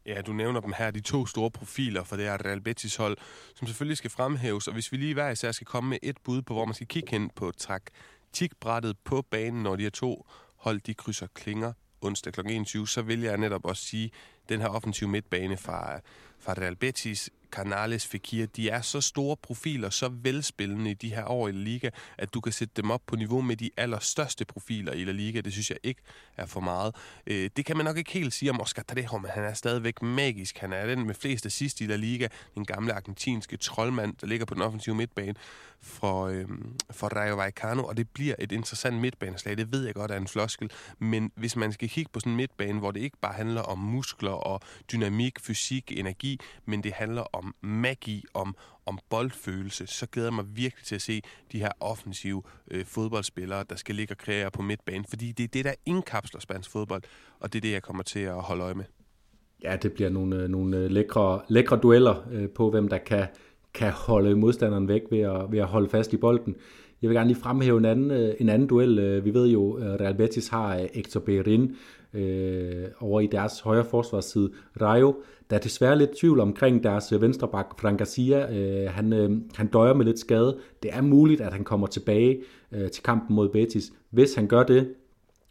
Ja, 0.06 0.20
du 0.20 0.32
nævner 0.32 0.60
dem 0.60 0.72
her, 0.78 0.90
de 0.90 1.00
to 1.00 1.26
store 1.26 1.50
profiler 1.50 2.04
for 2.04 2.16
det 2.16 2.24
her 2.24 2.44
Real 2.44 2.60
Betis 2.60 2.96
hold, 2.96 3.16
som 3.54 3.66
selvfølgelig 3.66 3.96
skal 3.96 4.10
fremhæves, 4.10 4.68
og 4.68 4.74
hvis 4.74 4.92
vi 4.92 4.96
lige 4.96 5.14
hver 5.14 5.30
især 5.30 5.52
skal 5.52 5.66
komme 5.66 5.90
med 5.90 5.98
et 6.02 6.16
bud 6.24 6.42
på, 6.42 6.54
hvor 6.54 6.64
man 6.64 6.74
skal 6.74 6.86
kigge 6.86 7.10
hen 7.10 7.30
på 7.36 7.52
taktikbrættet 7.58 8.96
på 9.04 9.22
banen, 9.30 9.62
når 9.62 9.76
de 9.76 9.82
her 9.82 9.90
to 9.90 10.26
hold, 10.56 10.80
de 10.80 10.94
krydser 10.94 11.26
klinger 11.34 11.72
onsdag 12.02 12.32
kl. 12.32 12.40
21, 12.40 12.88
så 12.88 13.02
vil 13.02 13.20
jeg 13.20 13.36
netop 13.36 13.64
også 13.64 13.84
sige, 13.84 14.10
den 14.48 14.60
her 14.60 14.68
offensive 14.68 15.10
midtbane 15.10 15.56
fra, 15.56 16.00
fra 16.38 16.52
Real 16.52 16.76
Betis 16.76 17.30
Canales, 17.52 18.06
Fekir, 18.06 18.46
de 18.46 18.68
er 18.68 18.80
så 18.80 19.00
store 19.00 19.36
profiler, 19.36 19.90
så 19.90 20.08
velspillende 20.08 20.90
i 20.90 20.94
de 20.94 21.14
her 21.14 21.24
år 21.24 21.48
i 21.48 21.52
La 21.52 21.58
Liga, 21.58 21.90
at 22.18 22.34
du 22.34 22.40
kan 22.40 22.52
sætte 22.52 22.74
dem 22.76 22.90
op 22.90 23.02
på 23.06 23.16
niveau 23.16 23.40
med 23.40 23.56
de 23.56 23.70
allerstørste 23.76 24.44
profiler 24.44 24.92
i 24.92 25.04
La 25.04 25.12
Liga. 25.12 25.40
Det 25.40 25.52
synes 25.52 25.70
jeg 25.70 25.78
ikke 25.82 26.02
er 26.36 26.46
for 26.46 26.60
meget. 26.60 26.94
Øh, 27.26 27.50
det 27.56 27.64
kan 27.64 27.76
man 27.76 27.86
nok 27.86 27.96
ikke 27.96 28.12
helt 28.12 28.32
sige 28.32 28.50
om 28.50 28.60
Oscar 28.60 28.82
Trejo, 28.82 29.18
men 29.18 29.30
han 29.30 29.44
er 29.44 29.54
stadigvæk 29.54 30.02
magisk. 30.02 30.58
Han 30.58 30.72
er 30.72 30.86
den 30.86 31.06
med 31.06 31.14
flest 31.14 31.46
assist 31.46 31.80
i 31.80 31.86
La 31.86 31.96
Liga. 31.96 32.28
Den 32.54 32.64
gamle 32.64 32.92
argentinske 32.92 33.56
troldmand, 33.56 34.16
der 34.20 34.26
ligger 34.26 34.46
på 34.46 34.54
den 34.54 34.62
offensive 34.62 34.94
midtbane 34.94 35.34
for, 35.82 36.26
øh, 36.26 36.44
for 36.90 37.08
Rayo 37.08 37.36
Vallecano, 37.36 37.84
og 37.84 37.96
det 37.96 38.08
bliver 38.08 38.34
et 38.38 38.52
interessant 38.52 38.96
midtbaneslag. 38.96 39.56
Det 39.56 39.72
ved 39.72 39.84
jeg 39.84 39.94
godt 39.94 40.10
er 40.10 40.16
en 40.16 40.28
floskel, 40.28 40.70
men 40.98 41.32
hvis 41.34 41.56
man 41.56 41.72
skal 41.72 41.88
kigge 41.88 42.10
på 42.12 42.20
sådan 42.20 42.32
en 42.32 42.36
midtbane, 42.36 42.78
hvor 42.78 42.90
det 42.90 43.00
ikke 43.00 43.16
bare 43.22 43.32
handler 43.32 43.60
om 43.60 43.78
muskler 43.78 44.30
og 44.30 44.60
dynamik, 44.92 45.40
fysik, 45.40 45.92
energi, 45.96 46.40
men 46.64 46.82
det 46.82 46.92
handler 46.92 47.22
om 47.22 47.41
magi, 47.60 48.24
om, 48.34 48.56
om 48.86 48.98
boldfølelse, 49.10 49.86
så 49.86 50.06
glæder 50.06 50.28
jeg 50.28 50.34
mig 50.34 50.44
virkelig 50.56 50.84
til 50.84 50.94
at 50.94 51.02
se 51.02 51.22
de 51.52 51.58
her 51.58 51.70
offensive 51.80 52.42
øh, 52.70 52.84
fodboldspillere, 52.84 53.64
der 53.70 53.76
skal 53.76 53.94
ligge 53.94 54.14
og 54.14 54.18
kreere 54.18 54.50
på 54.50 54.62
midtbanen, 54.62 55.04
fordi 55.08 55.32
det 55.32 55.44
er 55.44 55.48
det, 55.48 55.64
der 55.64 55.74
indkapsler 55.86 56.40
spansk 56.40 56.70
fodbold, 56.70 57.02
og 57.40 57.52
det 57.52 57.58
er 57.58 57.60
det, 57.60 57.72
jeg 57.72 57.82
kommer 57.82 58.02
til 58.02 58.20
at 58.20 58.34
holde 58.42 58.64
øje 58.64 58.74
med. 58.74 58.84
Ja, 59.64 59.76
det 59.76 59.92
bliver 59.92 60.10
nogle, 60.10 60.36
øh, 60.36 60.48
nogle 60.48 60.76
øh, 60.76 60.90
lækre, 60.90 61.40
lækre 61.48 61.76
dueller 61.76 62.28
øh, 62.32 62.48
på, 62.48 62.70
hvem 62.70 62.88
der 62.88 62.98
kan 62.98 63.26
kan 63.74 63.92
holde 63.92 64.36
modstanderen 64.36 64.88
væk 64.88 65.02
ved 65.10 65.18
at, 65.18 65.52
ved 65.52 65.58
at 65.58 65.66
holde 65.66 65.88
fast 65.88 66.12
i 66.12 66.16
bolden. 66.16 66.56
Jeg 67.02 67.10
vil 67.10 67.16
gerne 67.16 67.28
lige 67.28 67.40
fremhæve 67.40 67.78
en 67.78 67.84
anden, 67.84 68.10
øh, 68.10 68.34
en 68.40 68.48
anden 68.48 68.68
duel. 68.68 69.24
Vi 69.24 69.34
ved 69.34 69.48
jo, 69.48 69.72
at 69.72 70.00
Real 70.00 70.14
Betis 70.14 70.48
har 70.48 70.86
Hector 70.94 71.20
Bellerin, 71.20 71.76
øh, 72.14 72.84
over 73.00 73.20
i 73.20 73.26
deres 73.26 73.60
højre 73.60 73.84
forsvarsside. 73.84 74.50
Rayo, 74.80 75.14
der 75.50 75.56
er 75.56 75.60
desværre 75.60 75.98
lidt 75.98 76.10
tvivl 76.20 76.40
omkring 76.40 76.84
deres 76.84 77.12
øh, 77.12 77.22
venstreback, 77.22 77.80
Frank 77.80 77.98
Garcia. 77.98 78.52
Øh, 78.56 78.90
han, 78.90 79.12
øh, 79.12 79.30
han 79.54 79.66
døjer 79.66 79.94
med 79.94 80.06
lidt 80.06 80.18
skade. 80.18 80.58
Det 80.82 80.90
er 80.94 81.00
muligt, 81.00 81.40
at 81.40 81.52
han 81.52 81.64
kommer 81.64 81.86
tilbage 81.86 82.42
øh, 82.72 82.90
til 82.90 83.02
kampen 83.02 83.36
mod 83.36 83.48
Betis. 83.48 83.92
Hvis 84.10 84.34
han 84.34 84.46
gør 84.46 84.62
det, 84.62 84.88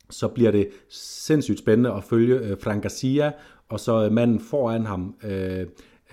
så 0.09 0.27
bliver 0.27 0.51
det 0.51 0.69
sindssygt 0.89 1.59
spændende 1.59 1.93
at 1.93 2.03
følge 2.03 2.35
øh, 2.35 2.57
Frank 2.59 2.81
Garcia, 2.81 3.31
og 3.69 3.79
så 3.79 4.05
øh, 4.05 4.11
manden 4.11 4.39
foran 4.39 4.85
ham, 4.85 5.15
øh, 5.23 5.59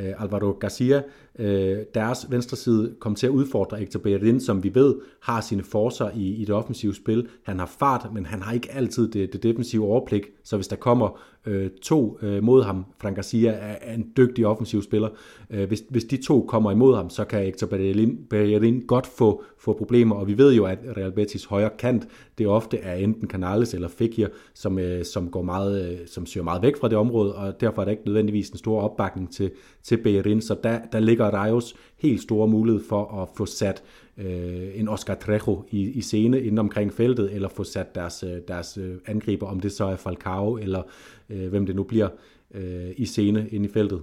øh, 0.00 0.22
Alvaro 0.22 0.56
Garcia, 0.60 1.02
øh, 1.38 1.78
deres 1.94 2.26
venstre 2.30 2.56
side 2.56 2.94
kom 3.00 3.14
til 3.14 3.26
at 3.26 3.30
udfordre 3.30 3.76
Hector 3.76 4.00
Bellerin, 4.00 4.40
som 4.40 4.64
vi 4.64 4.74
ved 4.74 4.94
har 5.22 5.40
sine 5.40 5.62
forser 5.62 6.10
i, 6.14 6.34
i 6.34 6.44
det 6.44 6.54
offensive 6.54 6.94
spil. 6.94 7.28
Han 7.42 7.58
har 7.58 7.66
fart, 7.78 8.08
men 8.12 8.26
han 8.26 8.42
har 8.42 8.52
ikke 8.52 8.72
altid 8.72 9.08
det, 9.08 9.32
det 9.32 9.42
defensive 9.42 9.84
overblik, 9.84 10.26
så 10.44 10.56
hvis 10.56 10.68
der 10.68 10.76
kommer 10.76 11.20
øh, 11.46 11.70
to 11.82 12.18
øh, 12.22 12.42
mod 12.42 12.62
ham, 12.62 12.84
Frank 13.00 13.14
Garcia 13.16 13.50
er, 13.50 13.76
er 13.80 13.94
en 13.94 14.12
dygtig 14.16 14.46
offensiv 14.46 14.82
spiller, 14.82 15.08
øh, 15.50 15.68
hvis, 15.68 15.82
hvis 15.90 16.04
de 16.04 16.16
to 16.16 16.44
kommer 16.48 16.70
imod 16.70 16.96
ham, 16.96 17.10
så 17.10 17.24
kan 17.24 17.44
Hector 17.44 17.66
Bellerin, 17.66 18.18
Bellerin 18.30 18.80
godt 18.86 19.06
få, 19.06 19.42
få 19.58 19.72
problemer, 19.72 20.16
og 20.16 20.26
vi 20.26 20.38
ved 20.38 20.54
jo, 20.54 20.64
at 20.64 20.78
Real 20.96 21.12
Betis 21.12 21.44
højre 21.44 21.70
kant, 21.78 22.08
det 22.38 22.46
ofte 22.46 22.78
er 22.78 22.94
enten 22.94 23.28
Canales 23.28 23.74
eller 23.74 23.88
Fekir, 23.88 24.28
som, 24.54 24.78
øh, 24.78 25.04
som, 25.04 25.30
går 25.30 25.42
meget, 25.42 25.92
øh, 25.92 25.98
som 26.06 26.26
søger 26.26 26.44
meget 26.44 26.62
væk 26.62 26.76
fra 26.76 26.88
det 26.88 26.98
område, 26.98 27.34
og 27.34 27.60
derfor 27.60 27.82
er 27.82 27.84
der 27.84 27.92
ikke 27.92 28.06
nødvendigvis 28.06 28.50
en 28.50 28.58
stor 28.58 28.80
opbakning 28.80 29.32
til, 29.32 29.50
til 29.82 29.96
Bellerin, 29.96 30.40
så 30.40 30.56
der, 30.62 30.78
der 30.92 31.00
ligger 31.00 31.27
Rayos 31.32 31.74
helt 31.98 32.22
store 32.22 32.48
mulighed 32.48 32.84
for 32.88 33.22
at 33.22 33.28
få 33.36 33.46
sat 33.46 33.82
øh, 34.16 34.80
en 34.80 34.88
Oscar 34.88 35.14
Trejo 35.14 35.64
i, 35.70 35.90
i 35.90 36.00
scene 36.00 36.40
inden 36.40 36.58
omkring 36.58 36.92
feltet, 36.92 37.34
eller 37.34 37.48
få 37.48 37.64
sat 37.64 37.94
deres, 37.94 38.22
øh, 38.22 38.40
deres 38.48 38.78
øh, 38.78 38.96
angriber, 39.06 39.46
om 39.46 39.60
det 39.60 39.72
så 39.72 39.84
er 39.84 39.96
Falcao, 39.96 40.56
eller 40.56 40.82
øh, 41.28 41.48
hvem 41.48 41.66
det 41.66 41.76
nu 41.76 41.82
bliver, 41.82 42.08
øh, 42.54 42.90
i 42.96 43.06
scene 43.06 43.48
inde 43.48 43.68
i 43.68 43.72
feltet. 43.72 44.02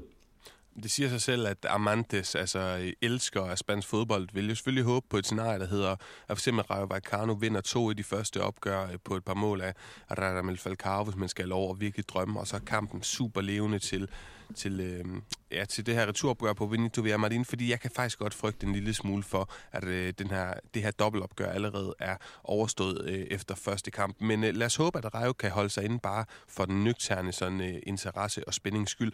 Det 0.83 0.91
siger 0.91 1.09
sig 1.09 1.21
selv, 1.21 1.47
at 1.47 1.65
Amantes, 1.69 2.35
altså 2.35 2.91
elsker 3.01 3.41
af 3.41 3.57
spansk 3.57 3.87
fodbold, 3.87 4.27
vil 4.33 4.49
jo 4.49 4.55
selvfølgelig 4.55 4.83
håbe 4.83 5.05
på 5.09 5.17
et 5.17 5.25
scenarie, 5.25 5.59
der 5.59 5.67
hedder, 5.67 5.91
at 5.91 5.99
for 6.27 6.33
eksempel 6.33 6.63
Rayo 6.63 6.85
Vallecano 6.85 7.33
vinder 7.33 7.61
to 7.61 7.91
i 7.91 7.93
de 7.93 8.03
første 8.03 8.41
opgør 8.41 8.83
øh, 8.83 8.97
på 9.03 9.15
et 9.15 9.23
par 9.23 9.33
mål 9.33 9.61
af 9.61 9.73
Radamel 10.11 10.57
Falcao, 10.57 11.03
hvis 11.03 11.15
man 11.15 11.29
skal 11.29 11.47
lov 11.47 11.71
at 11.71 11.81
virkelig 11.81 12.09
drømme, 12.09 12.39
og 12.39 12.47
så 12.47 12.55
er 12.55 12.59
kampen 12.59 13.03
super 13.03 13.41
levende 13.41 13.79
til, 13.79 14.09
til, 14.55 14.79
øh, 14.79 15.05
ja, 15.51 15.65
til 15.65 15.85
det 15.85 15.95
her 15.95 16.07
returopgør 16.07 16.53
på 16.53 16.67
Benito 16.67 17.01
Villamarin, 17.01 17.45
fordi 17.45 17.69
jeg 17.69 17.79
kan 17.79 17.91
faktisk 17.91 18.19
godt 18.19 18.33
frygte 18.33 18.67
en 18.67 18.73
lille 18.73 18.93
smule 18.93 19.23
for, 19.23 19.49
at 19.71 19.83
øh, 19.83 20.13
den 20.17 20.29
her, 20.29 20.53
det 20.73 20.81
her 20.81 20.91
dobbeltopgør 20.91 21.49
allerede 21.49 21.93
er 21.99 22.17
overstået 22.43 23.09
øh, 23.09 23.19
efter 23.19 23.55
første 23.55 23.91
kamp. 23.91 24.21
Men 24.21 24.43
øh, 24.43 24.55
lad 24.55 24.65
os 24.65 24.75
håbe, 24.75 24.97
at 24.97 25.15
Rayo 25.15 25.33
kan 25.33 25.51
holde 25.51 25.69
sig 25.69 25.83
inde 25.83 25.99
bare 25.99 26.25
for 26.47 26.65
den 26.65 26.83
nøgterne 26.83 27.31
sådan, 27.31 27.61
øh, 27.61 27.79
interesse 27.83 28.47
og 28.47 28.53
spændings 28.53 28.91
skyld. 28.91 29.13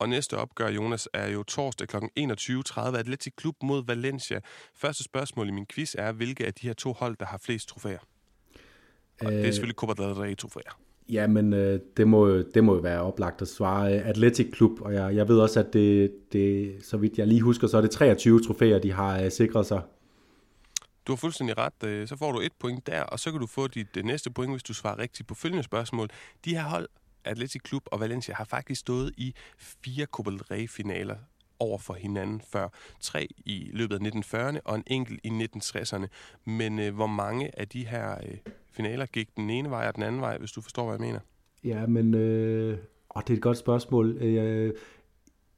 Og 0.00 0.08
næste 0.08 0.36
opgør, 0.36 0.68
Jonas, 0.68 1.08
er 1.12 1.28
jo 1.28 1.42
torsdag 1.42 1.88
kl. 1.88 1.96
21.30 1.96 2.80
Atletic 2.80 3.32
Klub 3.36 3.54
mod 3.62 3.86
Valencia. 3.86 4.40
Første 4.74 5.04
spørgsmål 5.04 5.48
i 5.48 5.52
min 5.52 5.66
quiz 5.66 5.94
er, 5.98 6.12
hvilke 6.12 6.46
af 6.46 6.54
de 6.54 6.66
her 6.66 6.74
to 6.74 6.92
hold, 6.92 7.16
der 7.16 7.26
har 7.26 7.38
flest 7.38 7.68
trofæer? 7.68 7.98
Og 9.20 9.26
øh, 9.26 9.32
det 9.32 9.40
er 9.40 9.46
øh, 9.46 9.52
selvfølgelig 9.52 9.76
Copa 9.76 10.02
del 10.02 10.14
Rey 10.14 10.36
trofæer. 10.36 10.83
Ja, 11.08 11.26
men 11.26 11.52
øh, 11.52 11.80
det, 11.96 12.08
må, 12.08 12.38
det 12.38 12.64
må 12.64 12.74
jo 12.74 12.80
være 12.80 13.00
oplagt 13.00 13.42
at 13.42 13.48
svare. 13.48 13.94
Øh, 13.94 14.08
Atletic 14.08 14.52
Klub, 14.52 14.80
og 14.80 14.94
jeg, 14.94 15.16
jeg 15.16 15.28
ved 15.28 15.38
også, 15.38 15.60
at 15.60 15.72
det, 15.72 16.12
det, 16.32 16.76
så 16.84 16.96
vidt 16.96 17.18
jeg 17.18 17.26
lige 17.26 17.40
husker, 17.40 17.66
så 17.66 17.76
er 17.76 17.80
det 17.80 17.90
23 17.90 18.40
trofæer, 18.40 18.78
de 18.78 18.92
har 18.92 19.20
øh, 19.22 19.30
sikret 19.30 19.66
sig. 19.66 19.82
Du 21.06 21.12
har 21.12 21.16
fuldstændig 21.16 21.58
ret. 21.58 21.84
Øh, 21.84 22.08
så 22.08 22.16
får 22.16 22.32
du 22.32 22.40
et 22.40 22.52
point 22.58 22.86
der, 22.86 23.02
og 23.02 23.20
så 23.20 23.30
kan 23.30 23.40
du 23.40 23.46
få 23.46 23.66
dit 23.66 23.96
øh, 23.96 24.04
næste 24.04 24.30
point, 24.30 24.52
hvis 24.52 24.62
du 24.62 24.74
svarer 24.74 24.98
rigtigt 24.98 25.28
på 25.28 25.34
følgende 25.34 25.62
spørgsmål. 25.62 26.08
De 26.44 26.54
her 26.54 26.62
hold 26.62 26.88
Atletic 27.24 27.62
Klub 27.62 27.82
og 27.86 28.00
Valencia 28.00 28.34
har 28.34 28.44
faktisk 28.44 28.80
stået 28.80 29.12
i 29.16 29.34
fire 29.58 30.06
Copa 30.06 30.30
del 30.30 30.42
Rey-finaler 30.42 31.16
over 31.64 31.78
for 31.78 31.94
hinanden 31.94 32.40
før. 32.52 32.68
Tre 33.00 33.28
i 33.38 33.70
løbet 33.72 33.94
af 33.94 34.10
1940'erne 34.10 34.58
og 34.64 34.76
en 34.76 34.84
enkelt 34.86 35.20
i 35.24 35.28
1960'erne. 35.28 36.06
Men 36.44 36.78
øh, 36.78 36.94
hvor 36.94 37.06
mange 37.06 37.60
af 37.60 37.68
de 37.68 37.86
her 37.86 38.10
øh, 38.10 38.36
finaler 38.72 39.06
gik 39.06 39.36
den 39.36 39.50
ene 39.50 39.70
vej 39.70 39.88
og 39.88 39.94
den 39.94 40.02
anden 40.02 40.20
vej, 40.20 40.38
hvis 40.38 40.52
du 40.52 40.60
forstår, 40.60 40.84
hvad 40.84 40.94
jeg 40.94 41.06
mener? 41.06 41.20
Ja, 41.64 41.86
men 41.86 42.14
øh, 42.14 42.78
åh, 43.16 43.22
det 43.22 43.30
er 43.30 43.36
et 43.36 43.42
godt 43.42 43.58
spørgsmål. 43.58 44.10
Øh, 44.10 44.72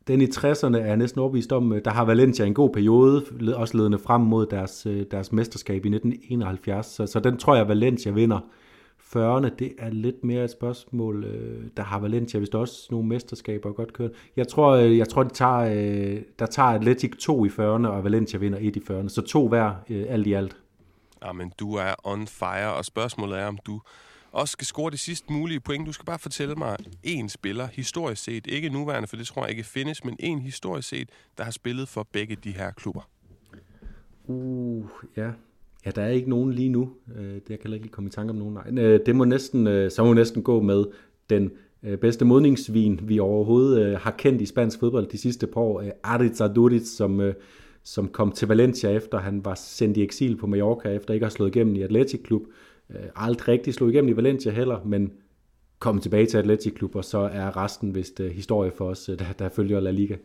den 0.06 0.20
i 0.20 0.24
60'erne 0.24 0.76
er 0.76 0.96
næsten 0.96 1.20
overbevist 1.20 1.52
om, 1.52 1.72
øh, 1.72 1.84
der 1.84 1.90
har 1.90 2.04
Valencia 2.04 2.46
en 2.46 2.54
god 2.54 2.70
periode, 2.70 3.24
også 3.54 3.76
ledende 3.76 3.98
frem 3.98 4.20
mod 4.20 4.46
deres, 4.46 4.86
øh, 4.86 5.06
deres 5.10 5.32
mesterskab 5.32 5.84
i 5.84 5.88
1971, 5.88 6.86
så, 6.86 7.06
så 7.06 7.20
den 7.20 7.36
tror 7.36 7.56
jeg, 7.56 7.68
Valencia 7.68 8.12
vinder. 8.12 8.40
40'erne, 9.06 9.48
det 9.58 9.72
er 9.78 9.90
lidt 9.90 10.24
mere 10.24 10.44
et 10.44 10.50
spørgsmål. 10.50 11.24
Øh, 11.24 11.64
der 11.76 11.82
har 11.82 11.98
Valencia 11.98 12.40
vist 12.40 12.54
også 12.54 12.88
nogle 12.90 13.08
mesterskaber 13.08 13.72
godt 13.72 13.92
kørt. 13.92 14.10
Jeg 14.36 14.48
tror, 14.48 14.70
øh, 14.70 14.98
jeg 14.98 15.08
tror 15.08 15.22
de 15.22 15.28
tager, 15.28 15.58
øh, 15.58 16.22
der 16.38 16.46
tager 16.46 16.68
Atletic 16.68 17.12
2 17.18 17.44
i 17.44 17.48
40'erne, 17.48 17.86
og 17.86 18.04
Valencia 18.04 18.38
vinder 18.38 18.58
1 18.62 18.76
i 18.76 18.80
40'erne. 18.90 19.08
Så 19.08 19.22
to 19.22 19.48
hver, 19.48 19.74
alt 20.08 20.26
i 20.26 20.32
alt. 20.32 20.56
Jamen, 21.24 21.52
du 21.60 21.74
er 21.74 21.94
on 22.04 22.26
fire, 22.26 22.74
og 22.74 22.84
spørgsmålet 22.84 23.38
er, 23.38 23.46
om 23.46 23.58
du 23.66 23.80
også 24.32 24.52
skal 24.52 24.66
score 24.66 24.90
det 24.90 25.00
sidste 25.00 25.32
mulige 25.32 25.60
point. 25.60 25.86
Du 25.86 25.92
skal 25.92 26.04
bare 26.04 26.18
fortælle 26.18 26.54
mig 26.54 26.76
en 27.02 27.28
spiller, 27.28 27.66
historisk 27.66 28.24
set, 28.24 28.46
ikke 28.46 28.68
nuværende, 28.68 29.08
for 29.08 29.16
det 29.16 29.26
tror 29.26 29.42
jeg 29.42 29.50
ikke 29.50 29.64
findes, 29.64 30.04
men 30.04 30.16
en 30.18 30.38
historisk 30.38 30.88
set, 30.88 31.08
der 31.38 31.44
har 31.44 31.50
spillet 31.50 31.88
for 31.88 32.06
begge 32.12 32.36
de 32.36 32.52
her 32.52 32.70
klubber. 32.70 33.08
Uh, 34.24 34.86
ja. 35.16 35.30
Ja, 35.87 35.90
der 35.90 36.03
er 36.03 36.09
ikke 36.09 36.31
nogen 36.31 36.53
lige 36.53 36.68
nu. 36.68 36.90
Øh, 37.16 37.35
det 37.35 37.51
jeg 37.51 37.59
kan 37.59 37.72
ikke 37.72 37.88
komme 37.88 38.09
i 38.09 38.11
tanke 38.11 38.31
om 38.31 38.37
nogen. 38.37 38.55
Nej, 38.55 38.85
øh, 38.85 39.01
det 39.07 39.16
må 39.16 39.25
næsten, 39.25 39.66
øh, 39.66 39.90
så 39.90 40.05
må 40.05 40.12
næsten 40.12 40.42
gå 40.42 40.61
med 40.61 40.85
den 41.31 41.51
øh, 41.83 41.99
bedste 41.99 42.25
modningsvin, 42.25 43.01
vi 43.03 43.18
overhovedet 43.18 43.87
øh, 43.87 44.01
har 44.01 44.11
kendt 44.11 44.42
i 44.42 44.46
spansk 44.46 44.81
fodbold 44.81 45.07
de 45.07 45.18
sidste 45.18 45.46
par 45.46 45.61
år. 45.61 45.81
Øh, 45.81 45.90
Aritz 46.03 46.40
Aduriz, 46.40 46.83
som, 46.83 47.33
som 47.83 48.09
kom 48.09 48.33
til 48.33 48.49
Valencia 48.49 48.90
efter 48.90 49.18
han 49.18 49.44
var 49.44 49.55
sendt 49.55 49.96
i 49.96 50.03
eksil 50.03 50.37
på 50.37 50.46
Mallorca, 50.46 50.88
efter 50.88 51.14
ikke 51.14 51.25
at 51.25 51.33
have 51.33 51.37
slået 51.37 51.57
igennem 51.57 51.75
i 51.75 51.83
Atletic 51.83 52.22
Klub. 52.22 52.42
Aldrig 53.16 53.49
rigtig 53.49 53.75
slået 53.75 53.92
igennem 53.92 54.09
i 54.09 54.16
Valencia 54.16 54.53
heller, 54.53 54.85
men 54.85 55.12
kom 55.79 56.01
tilbage 56.01 56.27
til 56.27 56.38
Atletic 56.38 56.75
Klub, 56.75 56.96
og 56.96 57.05
så 57.05 57.18
er 57.18 57.57
resten 57.57 57.94
vist 57.94 58.18
historie 58.18 58.70
for 58.70 58.88
os, 58.88 59.11
der, 59.18 59.33
der 59.38 59.49
følger 59.49 59.81
La 59.81 59.90
Liga. 59.90 60.16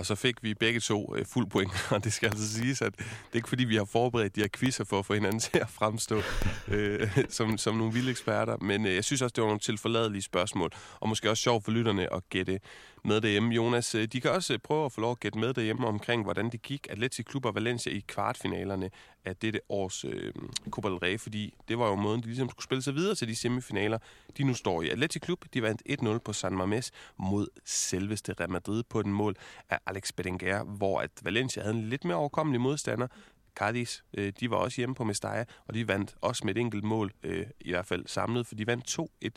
Og 0.00 0.06
så 0.06 0.14
fik 0.14 0.42
vi 0.42 0.54
begge 0.54 0.80
to 0.80 1.16
øh, 1.16 1.26
fuld 1.26 1.46
point, 1.46 1.72
og 1.92 2.04
det 2.04 2.12
skal 2.12 2.26
altså 2.26 2.52
siges, 2.54 2.82
at 2.82 2.96
det 2.98 3.04
er 3.32 3.36
ikke 3.36 3.48
fordi, 3.48 3.64
vi 3.64 3.76
har 3.76 3.84
forberedt 3.84 4.36
de 4.36 4.40
her 4.40 4.48
quizzer 4.58 4.84
for 4.84 4.98
at 4.98 5.06
få 5.06 5.14
hinanden 5.14 5.40
til 5.50 5.58
at 5.58 5.70
fremstå 5.70 6.22
øh, 6.68 7.08
som, 7.28 7.58
som 7.58 7.74
nogle 7.74 7.92
vilde 7.92 8.10
eksperter, 8.10 8.56
men 8.56 8.86
øh, 8.86 8.94
jeg 8.94 9.04
synes 9.04 9.22
også, 9.22 9.32
det 9.36 9.42
var 9.42 9.48
nogle 9.48 9.60
tilforladelige 9.60 10.22
spørgsmål, 10.22 10.70
og 11.00 11.08
måske 11.08 11.30
også 11.30 11.42
sjovt 11.42 11.64
for 11.64 11.72
lytterne 11.72 12.14
at 12.14 12.22
gætte 12.30 12.60
med 13.04 13.20
derhjemme. 13.20 13.54
Jonas, 13.54 13.94
øh, 13.94 14.06
de 14.06 14.20
kan 14.20 14.30
også 14.30 14.52
øh, 14.52 14.58
prøve 14.58 14.84
at 14.84 14.92
få 14.92 15.00
lov 15.00 15.10
at 15.10 15.20
gætte 15.20 15.38
med 15.38 15.54
derhjemme 15.54 15.86
omkring, 15.86 16.22
hvordan 16.22 16.50
det 16.50 16.62
gik 16.62 16.86
Atletic 16.90 17.26
Klub 17.26 17.44
og 17.44 17.54
Valencia 17.54 17.92
i 17.92 18.04
kvartfinalerne 18.08 18.90
af 19.24 19.36
dette 19.36 19.60
års 19.68 20.04
øh, 20.04 20.32
Copa 20.70 20.88
del 20.88 20.96
Rey, 20.96 21.18
fordi 21.18 21.54
det 21.68 21.78
var 21.78 21.88
jo 21.88 21.94
måden, 21.94 22.20
de 22.20 22.26
ligesom 22.26 22.50
skulle 22.50 22.64
spille 22.64 22.82
sig 22.82 22.94
videre 22.94 23.14
til 23.14 23.28
de 23.28 23.36
semifinaler, 23.36 23.98
de 24.36 24.44
nu 24.44 24.54
står 24.54 24.82
i. 24.82 24.88
Atletic 24.88 25.22
Klub, 25.22 25.44
de 25.54 25.62
vandt 25.62 25.82
1-0 26.02 26.18
på 26.18 26.32
San 26.32 26.60
Mamés 26.60 26.90
mod 27.16 27.46
selveste 27.64 28.32
Real 28.40 28.50
Madrid 28.50 28.82
på 28.82 29.02
den 29.02 29.12
mål 29.12 29.36
af 29.70 29.78
Alex 29.86 30.12
Berenguer, 30.12 30.64
hvor 30.64 31.00
at 31.00 31.10
Valencia 31.22 31.62
havde 31.62 31.76
en 31.76 31.88
lidt 31.88 32.04
mere 32.04 32.16
overkommelig 32.16 32.60
modstander, 32.60 33.06
Cardis, 33.54 34.04
øh, 34.14 34.32
de 34.40 34.50
var 34.50 34.56
også 34.56 34.80
hjemme 34.80 34.94
på 34.94 35.04
Mestalla, 35.04 35.44
og 35.66 35.74
de 35.74 35.88
vandt 35.88 36.14
også 36.20 36.46
med 36.46 36.56
et 36.56 36.60
enkelt 36.60 36.84
mål, 36.84 37.12
øh, 37.22 37.46
i 37.60 37.70
hvert 37.70 37.86
fald 37.86 38.06
samlet, 38.06 38.46
for 38.46 38.54
de 38.54 38.66
vandt 38.66 38.98
2-1 39.24 39.28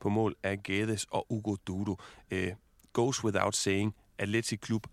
på 0.00 0.08
mål 0.08 0.36
af 0.42 0.62
Guedes 0.62 1.06
og 1.10 1.26
Hugo 1.30 1.56
Dudo. 1.66 1.96
Øh, 2.30 2.52
goes 2.92 3.24
without 3.24 3.56
saying, 3.56 3.94
Atletic 4.18 4.60
Klub 4.60 4.86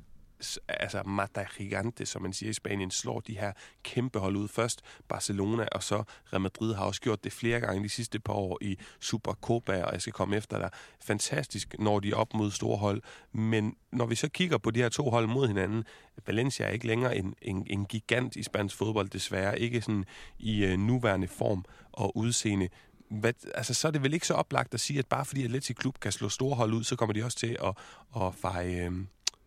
altså 0.68 1.04
Mata 1.04 1.46
Gigante, 1.58 2.06
som 2.06 2.22
man 2.22 2.34
siger 2.34 2.50
i 2.50 2.54
Spanien, 2.54 2.92
slår 2.92 3.20
de 3.20 3.38
her 3.38 3.52
kæmpe 3.84 4.20
hold 4.20 4.36
ud. 4.36 4.48
Først 4.48 4.82
Barcelona, 5.08 5.66
og 5.72 5.84
så 5.84 6.04
Real 6.34 6.42
Madrid 6.42 6.74
har 6.74 6.86
også 6.86 7.02
gjort 7.02 7.24
det 7.24 7.34
flere 7.34 7.60
gange 7.60 7.84
de 7.84 7.90
sidste 7.90 8.20
par 8.20 8.34
år 8.34 8.58
i 8.62 8.78
Supercopa, 9.00 9.84
og 9.84 9.94
jeg 9.94 10.02
skal 10.02 10.14
komme 10.14 10.38
efter 10.38 10.60
dig. 10.60 10.70
Fantastisk, 11.02 11.76
når 11.80 12.00
de 12.00 12.12
er 12.12 12.16
op 12.16 12.34
mod 12.34 12.52
store 12.52 12.78
hold. 12.78 13.02
Men 13.32 13.76
når 13.92 14.06
vi 14.06 14.16
så 14.16 14.30
kigger 14.30 14.58
på 14.58 14.72
de 14.72 14.80
her 14.80 14.90
to 14.90 15.10
hold 15.10 15.28
mod 15.28 15.48
hinanden, 15.48 15.84
Valencia 16.28 16.66
er 16.66 16.70
ikke 16.70 16.88
længere 16.88 17.18
en, 17.18 17.36
en, 17.42 17.68
en 17.70 17.86
gigant 17.86 18.36
i 18.36 18.44
spansk 18.44 18.76
fodbold, 18.76 19.10
desværre. 19.10 19.60
Ikke 19.60 19.82
sådan 19.82 20.06
i 20.40 20.66
uh, 20.66 20.80
nuværende 20.80 21.28
form 21.28 21.66
og 21.92 22.18
udseende 22.18 22.70
hvad, 23.10 23.34
altså, 23.56 23.74
så 23.74 23.88
er 23.88 23.92
det 23.92 24.04
vel 24.04 24.14
ikke 24.14 24.28
så 24.28 24.34
oplagt 24.34 24.74
at 24.74 24.80
sige, 24.80 25.00
at 25.00 25.06
bare 25.08 25.26
fordi 25.26 25.44
Atletic 25.44 25.76
Klub 25.76 26.00
kan 26.00 26.12
slå 26.12 26.30
store 26.30 26.56
hold 26.56 26.74
ud, 26.74 26.84
så 26.84 26.96
kommer 26.96 27.14
de 27.14 27.24
også 27.24 27.38
til 27.38 27.58
at, 27.64 27.74
at 28.16 28.36
feje, 28.36 28.86
øh, 28.86 28.92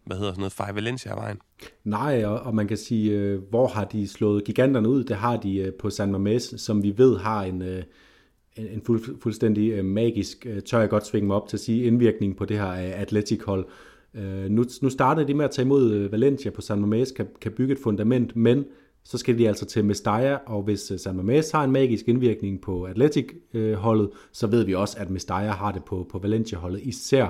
hvad 0.05 0.17
hedder 0.17 0.33
sådan 0.33 0.41
noget, 0.41 0.53
feje 0.53 0.75
Valencia 0.75 1.11
af 1.11 1.17
vejen. 1.17 1.39
Nej, 1.85 2.25
og, 2.25 2.41
og 2.41 2.55
man 2.55 2.69
kan 2.69 2.77
sige, 2.77 3.13
øh, 3.13 3.43
hvor 3.51 3.67
har 3.67 3.85
de 3.85 4.09
slået 4.09 4.45
giganterne 4.45 4.89
ud? 4.89 5.05
Det 5.05 5.17
har 5.17 5.37
de 5.37 5.57
øh, 5.57 5.73
på 5.73 5.91
San 5.91 6.15
Mamés, 6.15 6.57
som 6.57 6.83
vi 6.83 6.95
ved 6.99 7.19
har 7.19 7.43
en, 7.43 7.63
øh, 7.63 7.83
en, 8.57 8.67
en 8.67 8.83
fuld, 8.87 9.21
fuldstændig 9.21 9.71
øh, 9.71 9.85
magisk, 9.85 10.47
øh, 10.47 10.63
tør 10.63 10.81
jeg 10.81 10.89
godt 10.89 11.07
svinge 11.07 11.27
mig 11.27 11.37
op 11.37 11.49
til 11.49 11.57
at 11.57 11.61
sige, 11.61 11.85
indvirkning 11.85 12.37
på 12.37 12.45
det 12.45 12.59
her 12.59 12.71
øh, 12.71 13.01
Atletic-hold. 13.01 13.67
Øh, 14.15 14.51
nu, 14.51 14.65
nu 14.83 14.91
startede 14.91 15.29
de 15.29 15.35
med 15.35 15.45
at 15.45 15.51
tage 15.51 15.65
imod 15.65 15.93
øh, 15.93 16.13
Valencia 16.13 16.51
på 16.51 16.61
San 16.61 16.85
Mamés, 16.85 17.15
kan, 17.15 17.27
kan 17.41 17.53
bygge 17.53 17.73
et 17.73 17.81
fundament, 17.83 18.37
men 18.37 18.65
så 19.05 19.19
skal 19.19 19.39
de 19.39 19.49
altså 19.49 19.67
til 19.67 19.85
Mestalla, 19.85 20.39
og 20.47 20.63
hvis 20.63 20.91
øh, 20.91 20.99
San 20.99 21.21
Mamés 21.21 21.53
har 21.53 21.65
en 21.65 21.71
magisk 21.71 22.09
indvirkning 22.09 22.61
på 22.61 22.85
Atletic-holdet, 22.85 24.07
øh, 24.07 24.17
så 24.33 24.47
ved 24.47 24.65
vi 24.65 24.75
også, 24.75 24.97
at 24.99 25.11
Mestalla 25.11 25.51
har 25.51 25.73
det 25.73 25.85
på, 25.85 26.07
på 26.11 26.19
Valencia-holdet, 26.19 26.81
især 26.83 27.29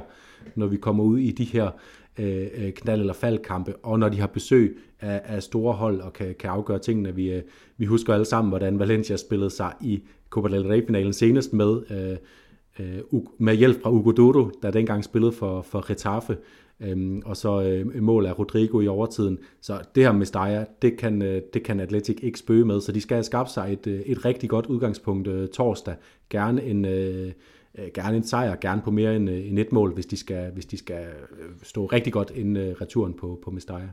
når 0.55 0.67
vi 0.67 0.77
kommer 0.77 1.05
ud 1.05 1.19
i 1.19 1.31
de 1.31 1.45
her 1.45 1.71
øh, 2.19 2.47
øh, 2.55 2.73
knald- 2.73 3.01
eller 3.01 3.13
faldkampe, 3.13 3.77
og 3.77 3.99
når 3.99 4.09
de 4.09 4.21
har 4.21 4.27
besøg 4.27 4.79
af, 5.01 5.21
af 5.25 5.43
store 5.43 5.75
hold 5.75 6.01
og 6.01 6.13
kan, 6.13 6.35
kan 6.39 6.51
afgøre 6.51 6.79
tingene. 6.79 7.15
Vi, 7.15 7.33
øh, 7.33 7.43
vi 7.77 7.85
husker 7.85 8.15
alle 8.15 8.25
sammen, 8.25 8.49
hvordan 8.49 8.79
Valencia 8.79 9.17
spillede 9.17 9.51
sig 9.51 9.73
i 9.81 10.03
Copa 10.31 10.49
del 10.49 10.67
Rey-finalen 10.67 11.13
senest 11.13 11.53
med, 11.53 11.83
øh, 11.91 12.87
øh, 12.87 13.03
med 13.39 13.55
hjælp 13.55 13.83
fra 13.83 13.91
Hugo 13.91 14.11
Dodo, 14.11 14.51
der 14.63 14.71
dengang 14.71 15.05
spillede 15.05 15.33
for, 15.33 15.63
for 15.63 15.87
Getafe, 15.89 16.37
øhm, 16.83 17.23
og 17.25 17.37
så 17.37 17.63
øh, 17.63 18.03
mål 18.03 18.27
af 18.27 18.39
Rodrigo 18.39 18.81
i 18.81 18.89
overtiden. 18.89 19.39
Så 19.61 19.81
det 19.95 20.03
her 20.03 20.13
med 20.13 20.27
Steyr, 20.27 20.65
det 20.83 20.99
kan, 20.99 21.23
øh, 21.23 21.43
det 21.55 21.63
kan 21.63 21.81
Atletic 21.81 22.19
ikke 22.23 22.39
spøge 22.39 22.65
med, 22.65 22.81
så 22.81 22.93
de 22.93 23.01
skal 23.01 23.15
have 23.15 23.25
skabt 23.25 23.51
sig 23.51 23.73
et, 23.73 23.87
øh, 23.87 24.01
et 24.01 24.25
rigtig 24.25 24.51
godt 24.51 24.67
udgangspunkt 24.67 25.29
øh, 25.29 25.49
torsdag. 25.49 25.95
Gerne 26.31 26.63
en, 26.63 26.85
øh, 26.85 27.33
øh 27.75 27.89
gerne 27.95 28.17
en 28.17 28.25
sejr, 28.25 28.57
gerne 28.57 28.83
på 28.83 28.91
mere 28.91 29.17
end, 29.17 29.31
øh, 29.31 29.49
end 29.49 29.59
et 29.59 29.73
mål, 29.73 29.95
hvis 29.95 30.07
de 30.07 30.17
skal, 30.17 30.53
hvis 30.53 30.67
de 30.67 30.77
skal 30.77 31.07
øh, 31.41 31.51
stå 31.63 31.87
rigtig 31.87 32.13
godt 32.13 32.31
inden 32.35 32.57
øh, 32.57 32.75
returen 32.81 33.15
på, 33.15 33.41
på 33.45 33.51
Mestaya. 33.51 33.89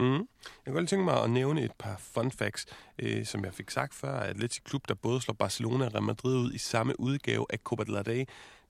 Mm. 0.00 0.06
Mm-hmm. 0.06 0.28
Jeg 0.66 0.72
kunne 0.72 0.80
godt 0.80 0.88
tænke 0.88 1.04
mig 1.04 1.22
at 1.22 1.30
nævne 1.30 1.64
et 1.64 1.72
par 1.78 1.96
fun 1.98 2.30
facts, 2.30 2.66
øh, 2.98 3.24
som 3.24 3.44
jeg 3.44 3.54
fik 3.54 3.70
sagt 3.70 3.94
før, 3.94 4.12
at 4.12 4.30
Atletico 4.30 4.62
Klub, 4.64 4.88
der 4.88 4.94
både 4.94 5.20
slår 5.20 5.34
Barcelona 5.34 5.86
og 5.86 5.94
Real 5.94 6.02
Madrid 6.02 6.36
ud 6.36 6.52
i 6.52 6.58
samme 6.58 7.00
udgave 7.00 7.46
af 7.50 7.58
Copa 7.58 7.84
del 7.84 7.94
Rey, 7.94 8.24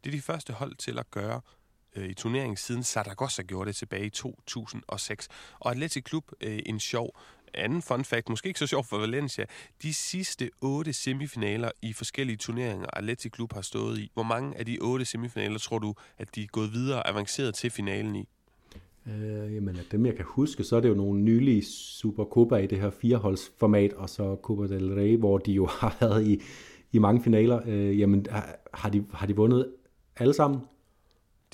det 0.04 0.10
er 0.10 0.16
de 0.16 0.20
første 0.20 0.52
hold 0.52 0.74
til 0.74 0.98
at 0.98 1.10
gøre 1.10 1.40
øh, 1.96 2.08
i 2.08 2.14
turneringen, 2.14 2.56
siden 2.56 2.82
Saragossa 2.82 3.42
gjorde 3.42 3.68
det 3.68 3.76
tilbage 3.76 4.06
i 4.06 4.10
2006. 4.10 5.28
Og 5.60 5.70
Atletico 5.70 6.04
Klub, 6.04 6.24
øh, 6.40 6.58
en 6.66 6.80
sjov 6.80 7.16
anden 7.54 7.82
fun 7.82 8.04
fact, 8.04 8.28
måske 8.28 8.46
ikke 8.46 8.58
så 8.58 8.66
sjov 8.66 8.84
for 8.84 8.98
Valencia, 8.98 9.44
de 9.82 9.94
sidste 9.94 10.50
otte 10.60 10.92
semifinaler 10.92 11.70
i 11.82 11.92
forskellige 11.92 12.36
turneringer, 12.36 12.86
Atletico 12.92 13.32
Klub 13.32 13.52
har 13.52 13.62
stået 13.62 13.98
i, 13.98 14.10
hvor 14.14 14.22
mange 14.22 14.58
af 14.58 14.66
de 14.66 14.78
otte 14.80 15.04
semifinaler 15.04 15.58
tror 15.58 15.78
du, 15.78 15.94
at 16.18 16.34
de 16.34 16.42
er 16.42 16.46
gået 16.46 16.72
videre 16.72 16.98
og 16.98 17.08
avanceret 17.08 17.54
til 17.54 17.70
finalen 17.70 18.16
i? 18.16 18.28
Øh, 19.06 19.54
jamen, 19.54 19.76
af 19.76 19.84
dem 19.92 20.06
jeg 20.06 20.16
kan 20.16 20.24
huske, 20.28 20.64
så 20.64 20.76
er 20.76 20.80
det 20.80 20.88
jo 20.88 20.94
nogle 20.94 21.20
nylige 21.20 21.64
Supercopa 21.64 22.56
i 22.56 22.66
det 22.66 22.80
her 22.80 22.90
fireholdsformat, 22.90 23.92
og 23.92 24.08
så 24.08 24.36
Copa 24.42 24.74
del 24.74 24.94
Rey, 24.94 25.16
hvor 25.18 25.38
de 25.38 25.52
jo 25.52 25.66
har 25.80 25.96
været 26.00 26.26
i, 26.26 26.42
i 26.92 26.98
mange 26.98 27.22
finaler. 27.22 27.60
Øh, 27.66 28.00
jamen, 28.00 28.26
har, 28.74 28.90
de, 28.90 29.04
har 29.12 29.26
de 29.26 29.36
vundet 29.36 29.72
alle 30.16 30.34
sammen? 30.34 30.60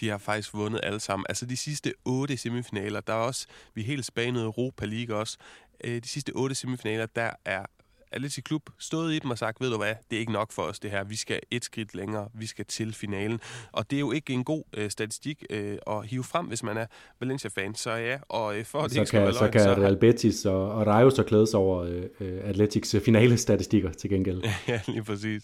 De 0.01 0.09
har 0.09 0.19
faktisk 0.19 0.55
vundet 0.55 0.81
alle 0.83 1.01
sammen. 1.01 1.27
Altså 1.29 1.47
de 1.47 1.57
sidste 1.57 1.93
otte 2.05 2.37
semifinaler, 2.37 3.01
der 3.01 3.13
er 3.13 3.19
også, 3.19 3.47
vi 3.75 3.81
er 3.81 3.87
helt 3.87 4.05
spanet 4.05 4.43
Europa 4.43 4.85
League 4.85 5.17
også, 5.17 5.39
øh, 5.85 6.03
de 6.03 6.09
sidste 6.09 6.33
otte 6.33 6.55
semifinaler, 6.55 7.07
der 7.07 7.31
er 7.45 7.67
Atletico 8.12 8.42
Klub 8.44 8.62
stået 8.79 9.14
i 9.14 9.18
dem 9.18 9.31
og 9.31 9.38
sagt, 9.38 9.61
ved 9.61 9.70
du 9.70 9.77
hvad, 9.77 9.94
det 10.11 10.16
er 10.16 10.20
ikke 10.20 10.33
nok 10.33 10.53
for 10.53 10.62
os 10.62 10.79
det 10.79 10.90
her. 10.90 11.05
Vi 11.05 11.16
skal 11.16 11.40
et 11.51 11.64
skridt 11.64 11.94
længere. 11.94 12.29
Vi 12.35 12.46
skal 12.46 12.64
til 12.64 12.94
finalen. 12.94 13.40
Og 13.73 13.90
det 13.90 13.96
er 13.96 14.01
jo 14.01 14.12
ikke 14.12 14.33
en 14.33 14.44
god 14.44 14.62
øh, 14.77 14.90
statistik 14.90 15.44
øh, 15.51 15.79
at 15.87 16.07
hive 16.07 16.25
frem, 16.25 16.46
hvis 16.46 16.62
man 16.62 16.77
er 16.77 16.87
Valencia-fan. 17.20 17.75
Så 17.75 17.90
ja, 17.90 18.18
og 18.29 18.59
øh, 18.59 18.64
for 18.64 18.79
at 18.79 18.85
det 18.85 18.94
så 18.94 19.01
ikke 19.01 19.11
kan, 19.11 19.35
så 19.35 19.49
kan 19.53 19.61
så 19.61 19.75
Real 19.75 19.96
Betis 19.96 20.46
og, 20.46 20.73
og 20.73 20.87
Rayo 20.87 21.11
så 21.11 21.23
klæde 21.23 21.46
sig 21.46 21.61
over 21.61 21.83
øh, 21.83 22.05
øh 22.20 22.40
Atletics 22.44 22.94
øh, 22.94 23.01
finale-statistikker 23.01 23.90
til 23.92 24.11
gengæld. 24.11 24.42
ja, 24.68 24.81
lige 24.88 25.05
præcis. 25.05 25.42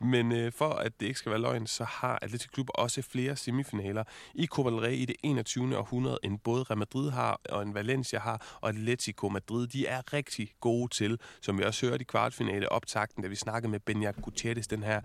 Men 0.00 0.32
øh, 0.32 0.52
for 0.52 0.70
at 0.70 0.92
det 1.00 1.06
ikke 1.06 1.18
skal 1.18 1.30
være 1.30 1.40
løgn, 1.40 1.66
så 1.66 1.84
har 1.84 2.18
Atletico 2.22 2.50
Klub 2.54 2.68
også 2.74 3.02
flere 3.02 3.36
semifinaler 3.36 4.04
i 4.34 4.46
Copa 4.46 4.70
del 4.70 4.78
Rey 4.78 4.92
i 4.92 5.04
det 5.04 5.16
21. 5.22 5.78
århundrede, 5.78 6.18
end 6.22 6.38
både 6.38 6.62
Real 6.62 6.78
Madrid 6.78 7.10
har, 7.10 7.40
og 7.48 7.62
en 7.62 7.74
Valencia 7.74 8.18
har, 8.18 8.58
og 8.60 8.68
Atletico 8.68 9.28
Madrid. 9.28 9.66
De 9.66 9.86
er 9.86 10.12
rigtig 10.12 10.50
gode 10.60 10.94
til, 10.94 11.18
som 11.40 11.58
vi 11.58 11.64
også 11.64 11.86
hører 11.86 11.97
i 12.00 12.04
kvartfinale 12.04 12.72
optakten, 12.72 13.22
da 13.22 13.28
vi 13.28 13.36
snakkede 13.36 13.70
med 13.70 13.80
Benja 13.80 14.10
Gutierrez, 14.10 14.66
den 14.66 14.82
her 14.82 15.00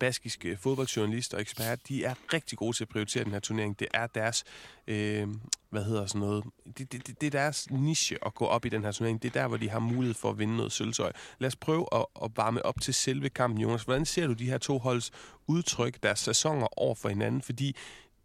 baskiske 0.00 0.56
fodboldjournalist 0.56 1.34
og 1.34 1.40
ekspert, 1.40 1.88
de 1.88 2.04
er 2.04 2.14
rigtig 2.32 2.58
gode 2.58 2.76
til 2.76 2.84
at 2.84 2.88
prioritere 2.88 3.24
den 3.24 3.32
her 3.32 3.40
turnering. 3.40 3.80
Det 3.80 3.88
er 3.94 4.06
deres, 4.06 4.44
øh, 4.86 5.28
hvad 5.70 5.84
hedder 5.84 6.06
sådan 6.06 6.20
noget, 6.20 6.44
det, 6.78 6.92
det, 6.92 7.20
det 7.20 7.26
er 7.26 7.30
deres 7.30 7.70
niche 7.70 8.18
at 8.26 8.34
gå 8.34 8.44
op 8.46 8.64
i 8.64 8.68
den 8.68 8.84
her 8.84 8.92
turnering. 8.92 9.22
Det 9.22 9.36
er 9.36 9.40
der, 9.40 9.48
hvor 9.48 9.56
de 9.56 9.70
har 9.70 9.78
mulighed 9.78 10.14
for 10.14 10.30
at 10.30 10.38
vinde 10.38 10.56
noget 10.56 10.72
sølvtøj. 10.72 11.12
Lad 11.38 11.46
os 11.46 11.56
prøve 11.56 11.86
at, 11.92 12.06
at 12.24 12.30
varme 12.36 12.66
op 12.66 12.80
til 12.80 12.94
selve 12.94 13.28
kampen, 13.28 13.60
Jonas. 13.60 13.82
Hvordan 13.82 14.04
ser 14.04 14.26
du 14.26 14.32
de 14.32 14.50
her 14.50 14.58
to 14.58 14.78
holds 14.78 15.10
udtryk, 15.46 16.02
deres 16.02 16.18
sæsoner 16.18 16.78
over 16.78 16.94
for 16.94 17.08
hinanden? 17.08 17.42
Fordi 17.42 17.76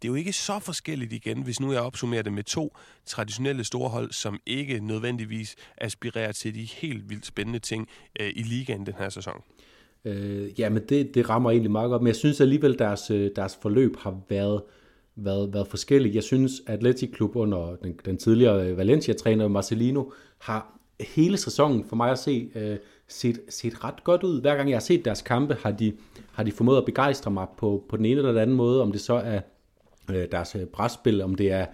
det 0.02 0.08
er 0.08 0.12
jo 0.12 0.14
ikke 0.14 0.32
så 0.32 0.58
forskelligt 0.58 1.12
igen, 1.12 1.42
hvis 1.42 1.60
nu 1.60 1.72
jeg 1.72 1.80
opsummerer 1.80 2.22
det 2.22 2.32
med 2.32 2.44
to 2.44 2.76
traditionelle 3.06 3.64
store 3.64 3.88
hold, 3.88 4.12
som 4.12 4.40
ikke 4.46 4.80
nødvendigvis 4.80 5.56
aspirerer 5.78 6.32
til 6.32 6.54
de 6.54 6.62
helt 6.62 7.10
vildt 7.10 7.26
spændende 7.26 7.58
ting 7.58 7.88
øh, 8.20 8.30
i 8.36 8.42
ligaen 8.42 8.86
den 8.86 8.94
her 8.98 9.08
sæson. 9.08 9.42
Øh, 10.04 10.60
ja, 10.60 10.68
men 10.68 10.82
det, 10.88 11.14
det 11.14 11.28
rammer 11.28 11.50
egentlig 11.50 11.70
meget 11.70 11.90
godt, 11.90 12.02
men 12.02 12.06
jeg 12.06 12.16
synes 12.16 12.40
alligevel, 12.40 12.78
deres, 12.78 13.10
øh, 13.10 13.30
deres 13.36 13.58
forløb 13.62 13.96
har 13.96 14.20
været, 14.28 14.62
været, 15.16 15.54
været 15.54 15.68
forskelligt. 15.68 16.14
Jeg 16.14 16.22
synes, 16.22 16.52
at 16.66 16.74
Atletic 16.74 17.12
Klub 17.12 17.36
under 17.36 17.76
den, 17.76 17.98
den 18.04 18.16
tidligere 18.16 18.66
øh, 18.66 18.76
Valencia-træner 18.76 19.48
Marcelino 19.48 20.04
har 20.38 20.78
hele 21.00 21.36
sæsonen 21.36 21.84
for 21.84 21.96
mig 21.96 22.10
at 22.10 22.18
se 22.18 22.50
øh, 22.54 22.76
set, 23.08 23.40
set 23.48 23.84
ret 23.84 24.04
godt 24.04 24.22
ud. 24.22 24.40
Hver 24.40 24.56
gang 24.56 24.70
jeg 24.70 24.76
har 24.76 24.80
set 24.80 25.04
deres 25.04 25.22
kampe, 25.22 25.56
har 25.60 25.70
de, 25.70 25.92
har 26.32 26.42
de 26.42 26.52
formået 26.52 26.78
at 26.78 26.84
begejstre 26.84 27.30
mig 27.30 27.46
på, 27.58 27.84
på 27.88 27.96
den 27.96 28.04
ene 28.04 28.16
eller 28.16 28.32
den 28.32 28.40
anden 28.40 28.56
måde, 28.56 28.82
om 28.82 28.92
det 28.92 29.00
så 29.00 29.14
er 29.14 29.40
øh, 30.10 30.26
deres 30.32 30.56
øh, 30.56 30.64
brætspil, 30.64 31.22
om 31.22 31.34
det 31.34 31.52
er 31.52 31.66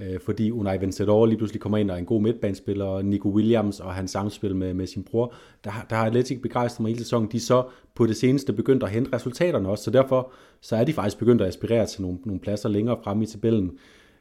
øh, 0.00 0.20
fordi 0.20 0.50
Unai 0.50 0.80
Vencedor 0.80 1.26
lige 1.26 1.38
pludselig 1.38 1.60
kommer 1.60 1.78
ind 1.78 1.90
og 1.90 1.96
er 1.96 2.00
en 2.00 2.06
god 2.06 2.22
midtbanespiller, 2.22 2.84
og 2.84 3.04
Nico 3.04 3.28
Williams 3.28 3.80
og 3.80 3.94
hans 3.94 4.10
samspil 4.10 4.56
med, 4.56 4.74
med 4.74 4.86
sin 4.86 5.02
bror, 5.04 5.34
der, 5.64 5.70
der 5.90 5.96
har 5.96 6.06
Atletic 6.06 6.42
begejstret 6.42 6.80
mig 6.80 6.88
hele 6.88 7.04
sæsonen. 7.04 7.28
De 7.32 7.40
så 7.40 7.64
på 7.94 8.06
det 8.06 8.16
seneste 8.16 8.52
begyndt 8.52 8.82
at 8.82 8.90
hente 8.90 9.12
resultaterne 9.12 9.68
også, 9.68 9.84
så 9.84 9.90
derfor 9.90 10.32
så 10.60 10.76
er 10.76 10.84
de 10.84 10.92
faktisk 10.92 11.18
begyndt 11.18 11.42
at 11.42 11.48
aspirere 11.48 11.86
til 11.86 12.02
nogle, 12.02 12.18
nogle 12.24 12.40
pladser 12.40 12.68
længere 12.68 12.98
frem 13.04 13.22
i 13.22 13.26
tabellen. 13.26 13.78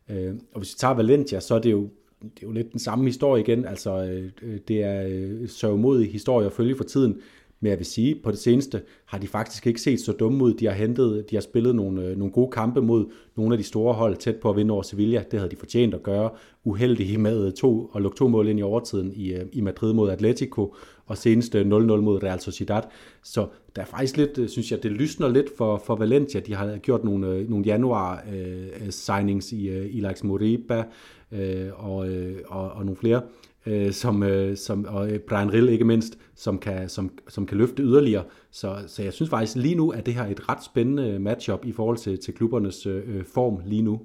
Øh, 0.10 0.34
og 0.54 0.60
hvis 0.60 0.74
vi 0.74 0.78
tager 0.78 0.94
Valencia, 0.94 1.40
så 1.40 1.56
er 1.56 1.60
det 1.60 1.72
jo 1.72 1.90
det 2.22 2.44
er 2.44 2.48
jo 2.48 2.52
lidt 2.52 2.72
den 2.72 2.80
samme 2.80 3.06
historie 3.06 3.44
igen. 3.44 3.66
Altså, 3.66 4.04
øh, 4.04 4.32
øh 4.42 4.60
det 4.68 4.84
er 4.84 5.08
øh, 5.08 5.50
sørgmodig 5.50 6.12
historie 6.12 6.46
at 6.46 6.54
følge 6.54 6.76
for 6.76 6.84
tiden. 6.84 7.22
Men 7.62 7.70
jeg 7.70 7.78
vil 7.78 7.86
sige, 7.86 8.16
på 8.24 8.32
det 8.32 8.40
seneste 8.40 8.82
har 9.06 9.18
de 9.18 9.28
faktisk 9.28 9.68
ikke 9.68 9.82
set 9.82 10.00
så 10.00 10.12
dumme 10.12 10.44
ud. 10.44 10.54
De 10.54 10.66
har 10.66 10.74
hentet, 10.74 11.26
de 11.30 11.36
har 11.36 11.42
spillet 11.42 11.76
nogle, 11.76 12.04
øh, 12.04 12.18
nogle 12.18 12.34
gode 12.34 12.52
kampe 12.52 12.82
mod 12.82 13.06
nogle 13.36 13.54
af 13.54 13.58
de 13.58 13.64
store 13.64 13.94
hold 13.94 14.18
tæt 14.18 14.36
på 14.36 14.50
at 14.50 14.56
vinde 14.56 14.74
over 14.74 14.82
Sevilla. 14.82 15.24
Det 15.32 15.40
havde 15.40 15.52
de 15.52 15.56
fortjent 15.56 15.94
at 15.94 16.04
gøre. 16.04 16.30
Uheldige 16.64 17.18
med 17.18 17.46
øh, 17.46 17.54
to, 17.54 17.86
og 17.86 18.02
lukke 18.02 18.18
to 18.18 18.28
mål 18.28 18.48
ind 18.48 18.60
i 18.60 18.64
overtiden 18.64 19.14
i, 19.16 19.34
øh, 19.34 19.46
i 19.54 19.62
Madrid 19.62 19.94
mod 19.94 20.10
Atletico, 20.10 20.76
og 21.06 21.18
senest 21.18 21.56
0-0 21.56 21.60
mod 21.62 22.24
Real 22.24 22.40
Sociedad. 22.40 22.82
Så 23.24 23.48
der 23.76 23.82
er 23.82 23.86
faktisk 23.86 24.18
lidt, 24.18 24.52
synes 24.52 24.72
jeg, 24.72 24.84
det 24.84 24.92
lysner 24.92 25.30
lidt 25.30 25.58
for, 25.58 25.82
for 25.86 25.96
Valencia. 25.96 26.40
De 26.40 26.56
har 26.56 26.78
gjort 26.78 27.04
nogle, 27.04 27.44
nogle 27.44 27.66
januar-signings 27.66 28.92
signings 28.92 29.52
i, 29.52 29.70
øh, 29.70 29.96
i 29.96 30.00
Lax 30.00 30.24
Moriba 30.24 30.84
øh, 31.32 31.70
og, 31.76 32.10
øh, 32.10 32.38
og, 32.48 32.72
og 32.72 32.86
nogle 32.86 32.98
flere 32.98 33.22
øh, 33.66 33.94
som, 33.94 34.24
øh, 34.24 34.58
som, 34.58 34.86
og 34.86 35.12
øh, 35.12 35.20
Brian 35.20 35.54
Rill 35.54 35.70
ikke 35.70 35.86
mindst, 35.86 36.18
som 36.36 36.60
kan, 36.60 36.90
som, 36.90 37.12
som 37.28 37.46
kan 37.46 37.58
løfte 37.58 37.84
yderligere. 37.84 38.24
Så, 38.52 38.84
så 38.88 39.04
jeg 39.04 39.14
synes 39.14 39.30
faktisk 39.30 39.56
lige 39.56 39.76
nu, 39.76 39.90
at 39.90 40.06
det 40.06 40.14
her 40.14 40.24
er 40.24 40.32
et 40.32 40.50
ret 40.50 40.64
spændende 40.64 41.20
matchup 41.20 41.66
i 41.66 41.72
forhold 41.72 41.98
til, 41.98 42.20
til 42.20 42.34
klubbernes 42.34 42.86
øh, 42.86 43.16
øh 43.16 43.26
form 43.26 43.62
lige 43.66 43.82
nu. 43.82 44.02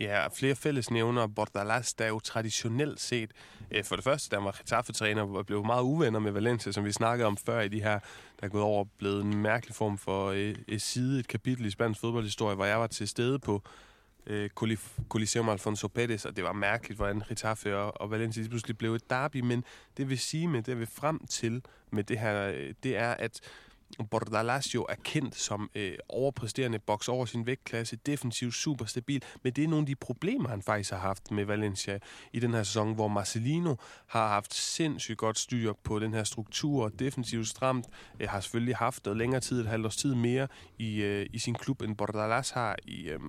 Ja, 0.00 0.28
flere 0.28 0.54
fællesnævner. 0.54 1.26
Bordalas, 1.26 1.94
der 1.94 2.04
er 2.04 2.08
jo 2.08 2.18
traditionelt 2.18 3.00
set, 3.00 3.30
øh, 3.70 3.84
for 3.84 3.96
det 3.96 4.04
første, 4.04 4.36
der 4.36 4.42
var 4.42 4.56
Getafe-træner, 4.58 5.22
og 5.22 5.46
blev 5.46 5.64
meget 5.64 5.82
uvenner 5.82 6.18
med 6.18 6.32
Valencia, 6.32 6.72
som 6.72 6.84
vi 6.84 6.92
snakkede 6.92 7.26
om 7.26 7.36
før 7.36 7.60
i 7.60 7.68
de 7.68 7.82
her, 7.82 7.98
der 8.40 8.46
er 8.46 8.48
gået 8.48 8.64
over 8.64 8.84
blevet 8.98 9.24
en 9.24 9.36
mærkelig 9.36 9.74
form 9.74 9.98
for 9.98 10.26
øh, 10.26 10.54
øh 10.68 10.80
side, 10.80 11.20
et 11.20 11.28
kapitel 11.28 11.66
i 11.66 11.70
spansk 11.70 12.00
fodboldhistorie, 12.00 12.54
hvor 12.54 12.64
jeg 12.64 12.80
var 12.80 12.86
til 12.86 13.08
stede 13.08 13.38
på 13.38 13.62
øh, 14.26 14.50
Coliseum 15.08 15.48
Alfonso 15.48 15.88
Pérez, 15.98 16.28
og 16.28 16.36
det 16.36 16.44
var 16.44 16.52
mærkeligt, 16.52 16.96
hvordan 16.96 17.22
Getafe 17.28 17.76
og, 17.76 18.00
og 18.00 18.10
Valencia 18.10 18.42
lige 18.42 18.50
pludselig 18.50 18.78
blev 18.78 18.94
et 18.94 19.10
derby, 19.10 19.40
men 19.40 19.64
det 19.96 20.08
vil 20.08 20.18
sige 20.18 20.48
med 20.48 20.62
det, 20.62 20.80
vi 20.80 20.86
frem 20.86 21.26
til 21.26 21.62
med 21.90 22.04
det 22.04 22.18
her, 22.18 22.48
øh, 22.48 22.74
det 22.82 22.96
er, 22.96 23.10
at 23.10 23.40
Bordalas 24.10 24.74
jo 24.74 24.86
er 24.88 24.94
kendt 25.04 25.36
som 25.36 25.70
øh, 25.74 25.98
overpræsterende 26.08 26.78
boks 26.78 27.08
over 27.08 27.26
sin 27.26 27.46
vægtklasse, 27.46 27.96
defensivt 27.96 28.54
super 28.54 28.84
stabil, 28.84 29.22
men 29.42 29.52
det 29.52 29.64
er 29.64 29.68
nogle 29.68 29.82
af 29.82 29.86
de 29.86 29.94
problemer, 29.94 30.48
han 30.48 30.62
faktisk 30.62 30.90
har 30.90 30.98
haft 30.98 31.30
med 31.30 31.44
Valencia 31.44 31.98
i 32.32 32.40
den 32.40 32.54
her 32.54 32.62
sæson, 32.62 32.94
hvor 32.94 33.08
Marcelino 33.08 33.74
har 34.06 34.28
haft 34.28 34.54
sindssygt 34.54 35.18
godt 35.18 35.38
styr 35.38 35.72
på 35.84 35.98
den 35.98 36.14
her 36.14 36.24
struktur, 36.24 36.88
defensivt 36.88 37.48
stramt, 37.48 37.86
øh, 38.20 38.28
har 38.28 38.40
selvfølgelig 38.40 38.76
haft 38.76 39.04
noget 39.04 39.16
længere 39.16 39.40
tid, 39.40 39.60
et 39.60 39.66
halvt 39.66 39.86
års 39.86 39.96
tid 39.96 40.14
mere 40.14 40.48
i, 40.78 41.02
øh, 41.02 41.26
i 41.32 41.38
sin 41.38 41.54
klub, 41.54 41.82
end 41.82 41.96
Bordalas 41.96 42.50
har 42.50 42.76
i, 42.84 43.08
øh, 43.08 43.20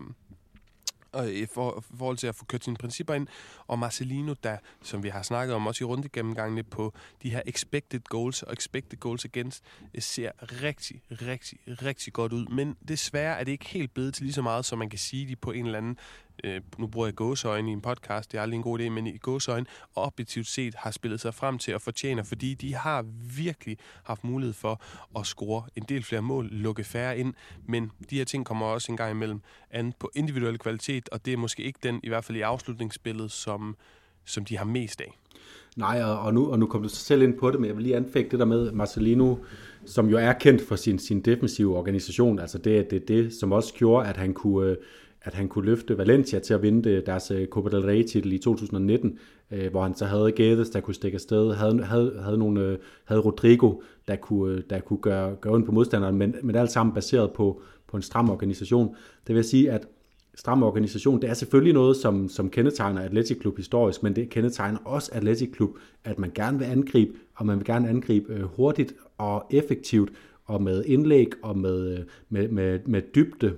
og 1.18 1.28
øh, 1.28 1.34
i 1.34 1.46
for, 1.46 1.84
forhold 1.98 2.18
til 2.18 2.28
at 2.28 2.36
få 2.36 2.46
kørt 2.46 2.64
sine 2.64 2.76
principper 2.76 3.14
ind. 3.14 3.28
Og 3.68 3.80
Marcelino, 3.80 4.34
der, 4.44 4.58
som 4.84 5.04
vi 5.04 5.10
har 5.10 5.22
snakket 5.22 5.56
om 5.56 5.68
også 5.68 5.84
i 5.84 5.86
rundegennemgangene 5.86 6.64
på 6.64 6.94
de 7.24 7.30
her 7.30 7.42
expected 7.46 8.00
goals 8.00 8.44
og 8.44 8.54
expected 8.54 9.00
goals 9.00 9.26
against, 9.26 9.64
øh, 9.94 10.02
ser 10.02 10.32
rigtig, 10.64 11.02
rigtig, 11.12 11.60
rigtig 11.68 12.14
godt 12.14 12.34
ud. 12.34 12.46
Men 12.46 12.78
desværre 12.88 13.40
er 13.40 13.44
det 13.44 13.52
ikke 13.52 13.66
helt 13.66 13.94
blevet 13.94 14.14
til 14.14 14.24
lige 14.24 14.34
så 14.34 14.42
meget, 14.42 14.66
som 14.66 14.80
man 14.80 14.90
kan 14.90 15.00
sige, 15.00 15.28
de 15.28 15.36
på 15.36 15.52
en 15.52 15.66
eller 15.66 15.78
anden 15.78 15.98
øh, 16.44 16.62
nu 16.78 16.88
bruger 16.88 17.08
jeg 17.08 17.16
gåsøjne 17.16 17.70
i 17.70 17.74
en 17.74 17.82
podcast, 17.82 18.32
det 18.32 18.38
er 18.38 18.42
aldrig 18.42 18.58
en 18.58 18.64
god 18.64 18.80
idé, 18.80 18.90
men 18.90 19.08
i 19.08 19.18
gåsøjne 19.18 19.66
objektivt 19.96 20.48
set 20.48 20.76
har 20.76 20.92
spillet 20.92 21.22
sig 21.22 21.34
frem 21.34 21.58
til 21.58 21.72
at 21.72 21.82
fortjene, 21.82 22.24
fordi 22.24 22.54
de 22.54 22.76
har 22.76 23.06
virkelig 23.36 23.78
haft 24.04 24.24
mulighed 24.24 24.54
for 24.54 24.82
at 25.20 25.26
score 25.26 25.64
en 25.76 25.84
del 25.90 26.04
flere 26.04 26.22
mål, 26.22 26.50
lukke 26.52 26.84
færre 26.84 27.18
ind, 27.18 27.34
men 27.68 27.92
de 28.10 28.18
her 28.18 28.26
ting 28.26 28.46
kommer 28.46 28.66
også 28.66 28.92
en 28.92 28.98
gang 28.98 29.12
imellem 29.12 29.42
an 29.72 29.94
på 30.00 30.12
individuel 30.16 30.58
kvalitet, 30.58 31.10
og 31.10 31.26
det 31.26 31.34
er 31.34 31.38
måske 31.38 31.64
ikke 31.64 31.80
den, 31.84 32.00
i 32.04 32.08
hvert 32.08 32.26
fald 32.26 32.38
i 32.38 32.42
afslutningsspillet, 32.42 33.32
som, 33.32 33.76
som 34.26 34.46
de 34.46 34.58
har 34.58 34.66
mest 34.66 35.02
af. 35.02 35.18
Nej, 35.78 36.04
og 36.04 36.34
nu, 36.34 36.52
og 36.52 36.60
nu 36.60 36.66
kom 36.66 36.84
du 36.84 36.90
selv 36.90 37.22
ind 37.22 37.38
på 37.38 37.52
det, 37.52 37.60
men 37.60 37.68
jeg 37.68 37.76
vil 37.76 37.84
lige 37.84 37.96
anfægte 37.96 38.32
det 38.32 38.40
der 38.40 38.46
med 38.46 38.72
Marcelino, 38.72 39.36
som 39.86 40.10
jo 40.10 40.18
er 40.18 40.34
kendt 40.34 40.62
for 40.68 40.76
sin, 40.76 41.00
sin 41.00 41.22
defensive 41.22 41.78
organisation. 41.78 42.40
Altså 42.40 42.58
det 42.58 42.78
er 42.78 42.84
det, 42.84 43.08
det, 43.08 43.34
som 43.34 43.52
også 43.52 43.74
gjorde, 43.74 44.08
at 44.10 44.18
han 44.18 44.34
kunne, 44.34 44.70
øh, 44.70 44.78
at 45.22 45.34
han 45.34 45.48
kunne 45.48 45.66
løfte 45.66 45.98
Valencia 45.98 46.40
til 46.40 46.54
at 46.54 46.62
vinde 46.62 46.90
øh, 46.90 47.06
deres 47.06 47.32
øh, 47.32 47.48
Copa 47.48 47.70
del 47.70 47.86
Rey-titel 47.86 48.34
i 48.34 48.38
2019, 48.38 49.20
øh, 49.52 49.72
hvor 49.72 49.84
han 49.84 49.96
så 49.96 50.06
havde 50.06 50.32
Gades, 50.32 50.70
der 50.70 50.80
kunne 50.80 50.94
stikke 50.94 51.16
afsted, 51.16 51.54
havde, 51.54 51.84
havde, 51.84 52.20
havde, 52.24 52.38
nogle, 52.38 52.62
øh, 52.62 52.78
havde 53.06 53.22
Rodrigo, 53.22 53.74
der 54.08 54.16
kunne, 54.16 54.62
der 54.70 54.80
kunne 54.80 55.00
gøre, 55.02 55.36
gøre 55.36 55.54
ondt 55.54 55.66
på 55.66 55.72
modstanderen, 55.72 56.16
men, 56.16 56.36
men 56.44 56.56
alt 56.56 56.72
sammen 56.72 56.94
baseret 56.94 57.32
på, 57.32 57.62
på 57.88 57.98
en 57.98 58.04
stram 58.04 58.30
organisation. 58.30 58.96
Det 59.28 59.36
vil 59.36 59.44
sige, 59.44 59.72
at 59.72 59.88
stram 60.36 60.64
organisation, 60.64 61.22
det 61.22 61.30
er 61.30 61.34
selvfølgelig 61.34 61.74
noget, 61.74 61.98
som, 61.98 62.30
som 62.30 62.50
kendetegner 62.50 63.02
Atletic 63.02 63.40
Klub 63.40 63.58
historisk, 63.58 64.04
men 64.04 64.16
det 64.16 64.30
kendetegner 64.30 64.80
også 64.86 65.12
Atletic 65.14 65.52
Klub, 65.54 65.70
at 66.04 66.20
man 66.20 66.32
gerne 66.36 66.58
vil 66.58 66.66
angribe, 66.66 67.14
og 67.36 67.46
man 67.46 67.58
vil 67.58 67.66
gerne 67.66 67.90
angribe 67.90 68.44
hurtigt 68.56 68.94
og 69.18 69.46
effektivt, 69.52 70.12
og 70.46 70.64
med 70.64 70.86
indlæg, 70.86 71.28
og 71.44 71.58
med, 71.58 72.06
med, 72.30 72.48
med, 72.48 72.80
med 72.86 73.02
dybde, 73.16 73.56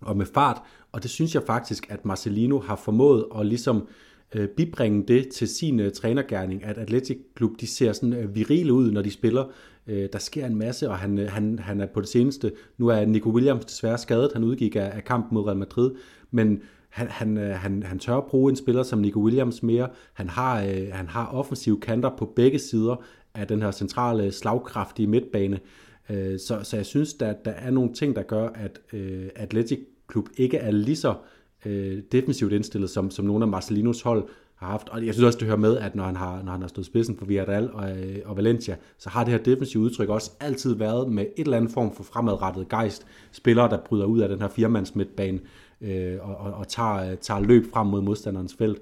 og 0.00 0.16
med 0.16 0.26
fart, 0.26 0.62
og 0.94 1.02
det 1.02 1.10
synes 1.10 1.34
jeg 1.34 1.42
faktisk, 1.42 1.86
at 1.90 2.04
Marcelino 2.04 2.58
har 2.58 2.76
formået 2.76 3.26
at 3.38 3.46
ligesom 3.46 3.88
øh, 4.34 4.48
bibringe 4.48 5.04
det 5.08 5.28
til 5.28 5.48
sin 5.48 5.80
øh, 5.80 5.92
trænergærning, 5.92 6.64
at 6.64 6.78
Atletic 6.78 7.18
Klub, 7.34 7.50
de 7.60 7.66
ser 7.66 7.92
sådan 7.92 8.12
øh, 8.12 8.34
virile 8.34 8.72
ud, 8.72 8.90
når 8.90 9.02
de 9.02 9.10
spiller. 9.10 9.44
Øh, 9.86 10.08
der 10.12 10.18
sker 10.18 10.46
en 10.46 10.56
masse, 10.56 10.88
og 10.90 10.98
han, 10.98 11.18
øh, 11.18 11.30
han, 11.30 11.58
han 11.58 11.80
er 11.80 11.86
på 11.86 12.00
det 12.00 12.08
seneste, 12.08 12.52
nu 12.78 12.88
er 12.88 13.04
Nico 13.04 13.30
Williams 13.30 13.64
desværre 13.64 13.98
skadet, 13.98 14.30
han 14.32 14.44
udgik 14.44 14.76
af, 14.76 14.92
af 14.94 15.04
kampen 15.04 15.34
mod 15.34 15.46
Real 15.46 15.56
Madrid, 15.56 15.90
men 16.30 16.60
han, 16.88 17.08
han, 17.08 17.38
øh, 17.38 17.54
han, 17.54 17.82
han 17.82 17.98
tør 17.98 18.16
at 18.16 18.24
bruge 18.24 18.50
en 18.50 18.56
spiller 18.56 18.82
som 18.82 18.98
Nico 18.98 19.20
Williams 19.20 19.62
mere. 19.62 19.88
Han 20.12 20.28
har, 20.28 20.62
øh, 20.62 20.88
han 20.92 21.08
har 21.08 21.26
offensive 21.26 21.80
kanter 21.80 22.10
på 22.18 22.32
begge 22.36 22.58
sider 22.58 23.02
af 23.34 23.46
den 23.46 23.62
her 23.62 23.70
centrale, 23.70 24.32
slagkraftige 24.32 25.06
midtbane. 25.06 25.60
Øh, 26.10 26.38
så, 26.38 26.60
så 26.62 26.76
jeg 26.76 26.86
synes, 26.86 27.14
at 27.20 27.44
der 27.44 27.50
er 27.50 27.70
nogle 27.70 27.92
ting, 27.92 28.16
der 28.16 28.22
gør, 28.22 28.48
at 28.48 28.80
øh, 28.92 29.28
Atletic 29.36 29.78
klub 30.14 30.28
ikke 30.36 30.56
er 30.56 30.70
lige 30.70 30.96
så 30.96 31.14
øh, 31.66 32.02
defensivt 32.12 32.52
indstillet, 32.52 32.90
som, 32.90 33.10
som 33.10 33.24
nogle 33.24 33.44
af 33.44 33.48
Marcelinos 33.48 34.02
hold 34.02 34.28
har 34.54 34.66
haft. 34.66 34.88
Og 34.88 35.06
jeg 35.06 35.14
synes 35.14 35.26
også, 35.26 35.38
det 35.38 35.46
hører 35.46 35.58
med, 35.58 35.78
at 35.78 35.94
når 35.94 36.04
han 36.04 36.16
har, 36.16 36.42
når 36.42 36.52
han 36.52 36.60
har 36.60 36.68
stået 36.68 36.86
spidsen 36.86 37.16
for 37.16 37.24
Villarreal 37.24 37.70
og, 37.72 37.98
øh, 37.98 38.18
og 38.24 38.36
Valencia, 38.36 38.76
så 38.98 39.08
har 39.10 39.24
det 39.24 39.32
her 39.32 39.38
defensive 39.38 39.82
udtryk 39.82 40.08
også 40.08 40.30
altid 40.40 40.74
været 40.74 41.12
med 41.12 41.26
et 41.36 41.44
eller 41.44 41.56
andet 41.56 41.70
form 41.70 41.94
for 41.94 42.02
fremadrettet 42.04 42.68
gejst. 42.68 43.06
Spillere, 43.32 43.68
der 43.70 43.78
bryder 43.78 44.04
ud 44.04 44.20
af 44.20 44.28
den 44.28 44.40
her 44.40 44.48
firmands 44.48 44.94
midtbane 44.94 45.40
øh, 45.80 46.16
og, 46.20 46.36
og, 46.36 46.52
og 46.52 46.68
tager, 46.68 47.10
øh, 47.10 47.16
tager 47.16 47.40
løb 47.40 47.72
frem 47.72 47.86
mod 47.86 48.02
modstanderens 48.02 48.54
felt. 48.54 48.78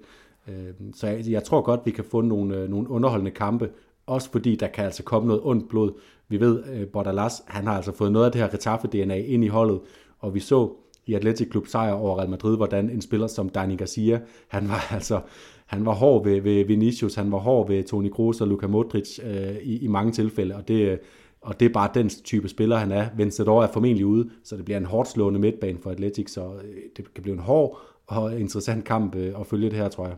Øh, 0.48 0.54
så 0.94 1.06
jeg, 1.06 1.24
jeg 1.28 1.44
tror 1.44 1.60
godt, 1.60 1.80
vi 1.84 1.90
kan 1.90 2.04
få 2.04 2.20
nogle, 2.20 2.56
øh, 2.56 2.68
nogle 2.68 2.90
underholdende 2.90 3.30
kampe, 3.30 3.70
også 4.06 4.30
fordi 4.30 4.56
der 4.56 4.66
kan 4.66 4.84
altså 4.84 5.02
komme 5.02 5.26
noget 5.26 5.42
ondt 5.44 5.68
blod. 5.68 5.92
Vi 6.28 6.40
ved, 6.40 6.62
øh, 6.72 6.86
Bordalas, 6.86 7.42
han 7.46 7.66
har 7.66 7.76
altså 7.76 7.92
fået 7.92 8.12
noget 8.12 8.26
af 8.26 8.32
det 8.32 8.40
her 8.40 8.48
Retaffe-DNA 8.48 9.14
ind 9.14 9.44
i 9.44 9.48
holdet, 9.48 9.80
og 10.18 10.34
vi 10.34 10.40
så 10.40 10.81
i 11.06 11.14
Atletic 11.14 11.50
Klub 11.50 11.66
sejr 11.66 11.92
over 11.92 12.18
Real 12.18 12.30
Madrid, 12.30 12.56
hvordan 12.56 12.90
en 12.90 13.00
spiller 13.00 13.26
som 13.26 13.48
Dani 13.48 13.76
Garcia, 13.76 14.20
han 14.48 14.68
var 14.68 14.88
altså 14.94 15.20
han 15.66 15.86
var 15.86 15.94
hård 15.94 16.24
ved, 16.24 16.40
ved 16.40 16.64
Vinicius, 16.64 17.14
han 17.14 17.32
var 17.32 17.38
hård 17.38 17.68
ved 17.68 17.84
Toni 17.84 18.08
Kroos 18.08 18.40
og 18.40 18.48
Luka 18.48 18.66
Modric 18.66 19.18
øh, 19.24 19.56
i, 19.62 19.84
i 19.84 19.86
mange 19.86 20.12
tilfælde, 20.12 20.56
og 20.56 20.68
det, 20.68 20.74
øh, 20.74 20.98
og 21.40 21.60
det 21.60 21.66
er 21.66 21.72
bare 21.72 21.90
den 21.94 22.08
type 22.08 22.48
spiller, 22.48 22.76
han 22.76 22.92
er. 22.92 23.06
Vencedor 23.16 23.62
er 23.62 23.72
formentlig 23.72 24.06
ude, 24.06 24.30
så 24.44 24.56
det 24.56 24.64
bliver 24.64 24.78
en 24.78 24.84
hårdt 24.84 25.08
slående 25.08 25.40
midtbane 25.40 25.78
for 25.82 25.90
Atletic, 25.90 26.30
så 26.30 26.40
øh, 26.40 26.74
det 26.96 27.14
kan 27.14 27.22
blive 27.22 27.34
en 27.34 27.42
hård 27.42 27.80
og 28.06 28.40
interessant 28.40 28.84
kamp 28.84 29.14
øh, 29.14 29.40
at 29.40 29.46
følge 29.46 29.70
det 29.70 29.78
her, 29.78 29.88
tror 29.88 30.06
jeg. 30.06 30.16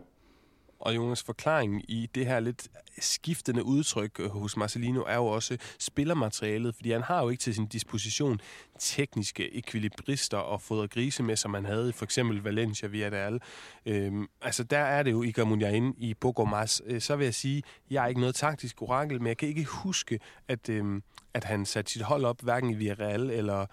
Og 0.85 0.95
Jonas, 0.95 1.23
forklaring 1.23 1.81
i 1.87 2.09
det 2.15 2.25
her 2.25 2.39
lidt 2.39 2.67
skiftende 2.99 3.63
udtryk 3.63 4.19
øh, 4.19 4.29
hos 4.29 4.57
Marcelino 4.57 5.01
er 5.07 5.15
jo 5.15 5.25
også 5.25 5.57
spillermaterialet, 5.79 6.75
fordi 6.75 6.91
han 6.91 7.01
har 7.01 7.23
jo 7.23 7.29
ikke 7.29 7.41
til 7.41 7.55
sin 7.55 7.65
disposition 7.65 8.39
tekniske 8.79 9.55
ekvilibrister 9.55 10.37
og 10.37 10.61
fodre 10.61 10.87
grise 10.87 11.23
med, 11.23 11.35
som 11.35 11.51
man 11.51 11.65
havde 11.65 11.89
i 11.89 11.91
for 11.91 12.05
eksempel 12.05 12.43
Valencia 12.43 12.87
Villarreal. 12.87 13.39
Øhm, 13.85 14.27
altså 14.41 14.63
der 14.63 14.79
er 14.79 15.03
det 15.03 15.11
jo 15.11 15.23
Iker 15.23 15.43
Munjain 15.43 15.93
i 15.97 16.13
Bogomas. 16.13 16.81
Øh, 16.85 17.01
så 17.01 17.15
vil 17.15 17.25
jeg 17.25 17.33
sige, 17.33 17.63
jeg 17.89 18.03
er 18.03 18.07
ikke 18.07 18.21
noget 18.21 18.35
taktisk 18.35 18.81
orakel, 18.81 19.21
men 19.21 19.27
jeg 19.27 19.37
kan 19.37 19.47
ikke 19.47 19.65
huske, 19.65 20.19
at, 20.47 20.69
øhm, 20.69 21.03
at 21.33 21.43
han 21.43 21.65
satte 21.65 21.91
sit 21.91 22.01
hold 22.01 22.25
op, 22.25 22.41
hverken 22.41 22.69
i 22.69 22.73
Villarreal 22.73 23.29
eller, 23.29 23.65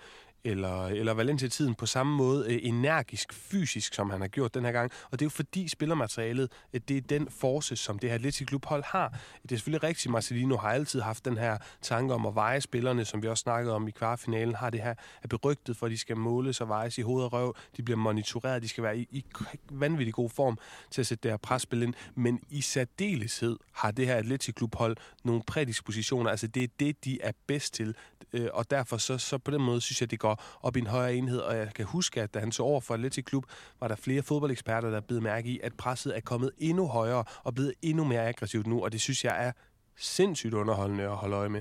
eller, 0.45 0.87
eller 0.87 1.15
Valencia-tiden 1.15 1.75
på 1.75 1.87
samme 1.87 2.17
måde 2.17 2.55
øh, 2.55 2.59
energisk, 2.63 3.33
fysisk, 3.33 3.95
som 3.95 4.11
han 4.11 4.21
har 4.21 4.29
gjort 4.29 4.55
den 4.55 4.65
her 4.65 4.73
gang. 4.73 4.91
Og 5.05 5.19
det 5.19 5.23
er 5.23 5.27
jo 5.27 5.31
fordi 5.31 5.69
spillermaterialet, 5.69 6.53
øh, 6.73 6.81
det 6.89 6.97
er 6.97 7.01
den 7.01 7.29
force, 7.31 7.77
som 7.77 7.99
det 7.99 8.11
her 8.11 8.15
Atletic 8.15 8.47
klubhold 8.47 8.85
har. 8.87 9.09
Det 9.43 9.53
er 9.53 9.57
selvfølgelig 9.57 9.83
rigtigt, 9.83 10.13
Marcelino 10.13 10.57
har 10.57 10.69
altid 10.69 11.01
haft 11.01 11.25
den 11.25 11.39
her 11.39 11.59
tanke 11.83 12.15
om 12.15 12.27
at 12.27 12.35
veje 12.35 12.61
spillerne, 12.61 13.05
som 13.05 13.23
vi 13.23 13.29
også 13.29 13.43
snakkede 13.43 13.75
om 13.75 13.89
i 13.89 13.91
kvartfinalen, 13.91 14.55
har 14.55 14.71
det 14.71 14.83
her 14.83 14.95
er 15.23 15.29
berygtet 15.29 15.77
for, 15.77 15.87
at 15.87 15.93
de 15.93 15.99
skal 15.99 16.17
måles 16.17 16.61
og 16.61 16.69
vejes 16.69 16.99
i 16.99 17.03
hoved 17.03 17.25
og 17.25 17.33
røv. 17.33 17.57
De 17.77 17.83
bliver 17.83 17.99
monitoreret, 17.99 18.63
de 18.63 18.69
skal 18.69 18.85
være 18.85 18.99
i, 18.99 19.09
i 19.11 19.25
vanvittig 19.71 20.15
god 20.15 20.31
form 20.31 20.59
til 20.91 21.01
at 21.01 21.07
sætte 21.07 21.23
det 21.23 21.31
her 21.31 21.37
presspil 21.37 21.83
ind. 21.83 21.95
Men 22.15 22.41
i 22.51 22.61
særdeleshed 22.61 23.57
har 23.73 23.91
det 23.91 24.07
her 24.07 24.17
Atletic 24.17 24.55
klubhold 24.55 24.97
nogle 25.25 25.43
prædispositioner. 25.47 26.31
Altså 26.31 26.47
det 26.47 26.63
er 26.63 26.69
det, 26.81 27.05
de 27.05 27.19
er 27.23 27.33
bedst 27.47 27.75
til. 27.75 27.95
Øh, 28.33 28.49
og 28.53 28.71
derfor 28.71 28.97
så, 28.97 29.19
så 29.19 29.39
på 29.39 29.51
den 29.51 29.63
måde 29.63 29.81
synes 29.81 30.01
jeg, 30.01 30.11
det 30.11 30.19
går 30.19 30.32
op 30.63 30.77
i 30.77 30.81
en 30.81 30.87
højere 30.87 31.15
enhed. 31.15 31.39
Og 31.39 31.57
jeg 31.57 31.69
kan 31.75 31.85
huske, 31.85 32.23
at 32.23 32.35
da 32.35 32.39
han 32.39 32.53
så 32.53 32.63
over 32.63 32.81
for 32.81 32.95
Atletic 32.95 33.25
Klub, 33.25 33.45
var 33.81 33.89
der 33.89 33.97
flere 33.97 34.23
fodboldeksperter, 34.23 34.91
der 34.91 35.01
blev 35.01 35.23
mærke 35.23 35.49
i, 35.49 35.61
at 35.63 35.73
presset 35.75 36.17
er 36.17 36.21
kommet 36.21 36.51
endnu 36.59 36.87
højere 36.87 37.25
og 37.45 37.55
blevet 37.55 37.73
endnu 37.83 38.05
mere 38.05 38.29
aggressivt 38.29 38.67
nu. 38.67 38.85
Og 38.85 38.93
det 38.93 39.01
synes 39.01 39.25
jeg 39.25 39.47
er 39.47 39.53
sindssygt 39.97 40.55
underholdende 40.55 41.05
at 41.05 41.17
holde 41.17 41.37
øje 41.37 41.49
med. 41.49 41.61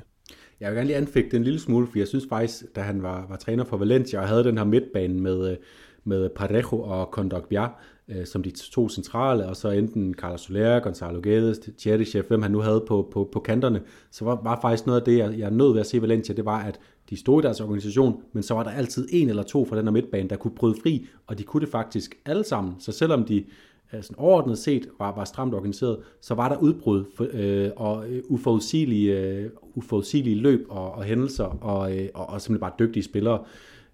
Jeg 0.59 0.69
vil 0.69 0.75
gerne 0.75 0.87
lige 0.87 0.97
anfægte 0.97 1.37
en 1.37 1.43
lille 1.43 1.59
smule, 1.59 1.87
for 1.87 1.97
jeg 1.97 2.07
synes 2.07 2.25
faktisk, 2.29 2.63
da 2.75 2.81
han 2.81 3.03
var, 3.03 3.27
var 3.27 3.35
træner 3.35 3.63
for 3.63 3.77
Valencia 3.77 4.19
og 4.19 4.27
havde 4.27 4.43
den 4.43 4.57
her 4.57 4.65
midtbane 4.65 5.19
med, 5.19 5.51
øh, 5.51 5.57
med 6.03 6.29
Parejo 6.29 6.81
og 6.81 7.11
Kondogbia, 7.11 7.67
øh, 8.07 8.25
som 8.25 8.43
de 8.43 8.51
to 8.51 8.89
centrale, 8.89 9.45
og 9.45 9.55
så 9.55 9.69
enten 9.69 10.13
Carlos 10.13 10.41
Soler, 10.41 10.79
Gonzalo 10.79 11.19
Guedes, 11.23 11.59
Cheryshev, 11.79 12.23
hvem 12.27 12.41
han 12.41 12.51
nu 12.51 12.59
havde 12.59 12.83
på, 12.87 13.09
på, 13.13 13.29
på 13.31 13.39
kanterne, 13.39 13.81
så 14.11 14.25
var, 14.25 14.41
var 14.43 14.61
faktisk 14.61 14.85
noget 14.85 14.99
af 14.99 15.05
det, 15.05 15.17
jeg, 15.17 15.39
jeg 15.39 15.51
nød 15.51 15.71
ved 15.71 15.79
at 15.79 15.87
se 15.87 16.01
Valencia, 16.01 16.35
det 16.35 16.45
var, 16.45 16.59
at 16.59 16.79
de 17.11 17.17
stod 17.17 17.41
i 17.41 17.45
deres 17.45 17.61
organisation, 17.61 18.21
men 18.33 18.43
så 18.43 18.53
var 18.53 18.63
der 18.63 18.71
altid 18.71 19.07
en 19.11 19.29
eller 19.29 19.43
to 19.43 19.65
fra 19.65 19.77
den 19.77 19.85
her 19.85 19.91
midtbane, 19.91 20.29
der 20.29 20.35
kunne 20.35 20.55
bryde 20.55 20.75
fri, 20.83 21.07
og 21.27 21.37
de 21.37 21.43
kunne 21.43 21.61
det 21.61 21.69
faktisk 21.69 22.17
alle 22.25 22.43
sammen. 22.43 22.73
Så 22.79 22.91
selvom 22.91 23.25
de 23.25 23.43
øh, 23.93 24.03
sådan 24.03 24.19
overordnet 24.19 24.57
set 24.57 24.87
var, 24.99 25.15
var 25.15 25.23
stramt 25.23 25.53
organiseret, 25.53 25.97
så 26.21 26.33
var 26.33 26.49
der 26.49 26.57
udbrud 26.57 27.05
for, 27.15 27.27
øh, 27.33 27.69
og 27.75 28.09
øh, 28.09 28.23
uforudsigelige, 28.27 29.19
øh, 29.19 29.49
uforudsigelige 29.75 30.35
løb 30.35 30.65
og, 30.69 30.91
og 30.91 31.03
hændelser, 31.03 31.43
og, 31.43 31.97
øh, 31.97 32.09
og, 32.13 32.29
og 32.29 32.41
simpelthen 32.41 32.59
bare 32.59 32.87
dygtige 32.87 33.03
spillere. 33.03 33.43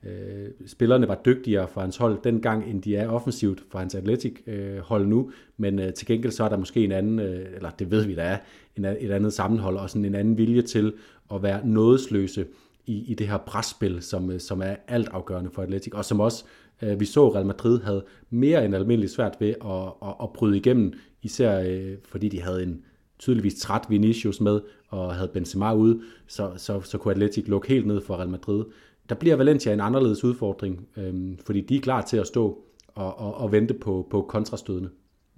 Øh, 0.04 0.48
spillerne 0.68 1.08
var 1.08 1.22
dygtigere 1.26 1.68
for 1.68 1.82
hans 1.82 1.98
hold 1.98 2.18
dengang, 2.24 2.70
end 2.70 2.82
de 2.82 2.96
er 2.96 3.10
offensivt 3.10 3.64
for 3.72 3.80
hans 3.80 3.96
atletik 3.96 4.42
øh, 4.48 4.78
hold 4.78 5.08
nu, 5.08 5.32
men 5.58 5.80
øh, 5.80 5.94
til 5.94 6.08
gengæld 6.08 6.32
så 6.32 6.44
er 6.44 6.50
der 6.50 6.58
måske 6.58 6.84
en 6.84 6.92
anden, 6.92 7.20
øh, 7.20 7.46
eller 7.56 7.70
det 7.70 7.92
ved 7.92 8.06
vi, 8.06 8.16
der 8.16 8.24
er, 8.24 8.38
en, 8.78 8.86
et 8.86 9.12
andet 9.12 9.34
sammenhold 9.34 9.78
og 9.78 9.90
sådan 9.90 10.06
en 10.06 10.16
anden 10.16 10.38
vilje 10.38 10.62
til 10.62 10.94
at 11.34 11.44
være 11.44 11.68
nådesløse 11.68 12.46
i, 12.88 13.12
i 13.12 13.14
det 13.14 13.28
her 13.28 13.38
presspil, 13.38 14.02
som, 14.02 14.32
øh, 14.32 14.40
som 14.40 14.62
er 14.62 14.76
altafgørende 14.88 15.52
for 15.54 15.62
Atletic, 15.62 15.94
og 15.94 16.06
som 16.06 16.20
også 16.20 16.44
øh, 16.82 17.00
vi 17.00 17.06
så 17.06 17.34
Real 17.36 17.46
Madrid 17.46 17.82
havde 17.82 18.06
mere 18.30 18.66
end 18.66 18.76
almindeligt 18.76 19.12
svært 19.12 19.36
ved 19.40 19.50
at, 19.50 20.10
at, 20.10 20.16
at 20.24 20.34
bryde 20.34 20.58
igennem, 20.58 20.94
især 21.22 21.60
øh, 21.60 21.98
fordi 22.06 22.30
de 22.30 22.42
havde 22.42 22.64
en 22.64 22.82
tydeligvis 23.20 23.56
træt 23.56 23.82
Vinicius 23.90 24.42
med, 24.42 24.62
og 24.90 25.16
havde 25.16 25.30
Benzema 25.34 25.74
ude, 25.74 26.02
så, 26.28 26.52
så, 26.58 26.82
så 26.82 26.98
kunne 26.98 27.14
Atletic 27.14 27.48
lukke 27.48 27.68
helt 27.68 27.88
ned 27.88 28.02
for 28.02 28.16
Real 28.16 28.30
Madrid. 28.30 28.66
Der 29.10 29.16
bliver 29.16 29.36
Valencia 29.36 29.74
en 29.74 29.80
anderledes 29.80 30.24
udfordring, 30.24 30.88
øh, 30.98 31.38
fordi 31.46 31.62
de 31.62 31.76
er 31.76 31.82
klar 31.82 32.02
til 32.02 32.18
at 32.18 32.28
stå 32.28 32.64
og, 32.96 33.20
og, 33.20 33.38
og 33.38 33.52
vente 33.52 33.74
på, 33.74 34.08
på 34.10 34.22
kontrastødene 34.22 34.90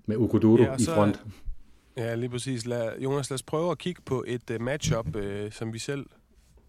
med 0.05 0.17
Ugoduro 0.17 0.63
ja, 0.63 0.75
i 0.79 0.85
front. 0.85 1.23
Ja, 1.97 2.15
lige 2.15 2.29
præcis. 2.29 2.65
Lad, 2.65 2.89
Jonas, 2.99 3.29
lad 3.29 3.35
os 3.35 3.43
prøve 3.43 3.71
at 3.71 3.77
kigge 3.77 4.01
på 4.05 4.23
et 4.27 4.51
uh, 4.51 4.61
matchup, 4.61 5.15
uh, 5.15 5.51
som 5.51 5.73
vi 5.73 5.79
selv 5.79 6.05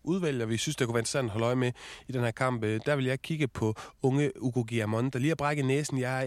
udvælger, 0.05 0.47
vi 0.47 0.57
synes, 0.57 0.77
det 0.77 0.87
kunne 0.87 0.95
være 0.95 1.01
interessant 1.01 1.25
at 1.25 1.31
holde 1.31 1.47
øje 1.47 1.57
med 1.57 1.73
i 2.09 2.13
den 2.13 2.21
her 2.21 2.31
kamp, 2.31 2.65
øh, 2.65 2.81
der 2.87 2.97
vil 2.97 3.05
jeg 3.05 3.23
kigge 3.23 3.49
på 3.49 3.75
unge 4.03 4.43
Ugo 4.43 4.63
Guillamon, 4.69 5.11
der 5.11 5.19
lige 5.19 5.29
har 5.29 5.35
brækket 5.35 5.65
næsen. 5.65 5.99
Jeg 5.99 6.23
er 6.23 6.27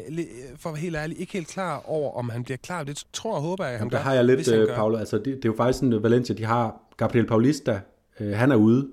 for 0.58 0.70
at 0.70 0.74
være 0.74 0.82
helt 0.82 0.96
ærlig 0.96 1.20
ikke 1.20 1.34
helt 1.34 1.48
klar 1.48 1.84
over, 1.86 2.18
om 2.18 2.30
han 2.30 2.44
bliver 2.44 2.58
klar. 2.58 2.84
Det 2.84 3.04
tror 3.14 3.36
og 3.36 3.42
håber 3.42 3.66
jeg, 3.66 3.80
han 3.80 3.90
gør. 3.90 3.98
Der 3.98 4.04
har 4.04 4.14
jeg 4.14 4.26
lidt, 4.26 4.48
uh, 4.48 4.76
Paolo. 4.76 4.98
Altså, 4.98 5.18
det, 5.18 5.26
det, 5.26 5.46
er 5.46 5.50
jo 5.50 5.56
faktisk 5.58 5.80
sådan, 5.80 6.04
Valencia, 6.04 6.36
de 6.36 6.46
har 6.46 6.82
Gabriel 6.98 7.28
Paulista, 7.28 7.80
uh, 8.20 8.32
han 8.32 8.52
er 8.52 8.56
ude, 8.56 8.88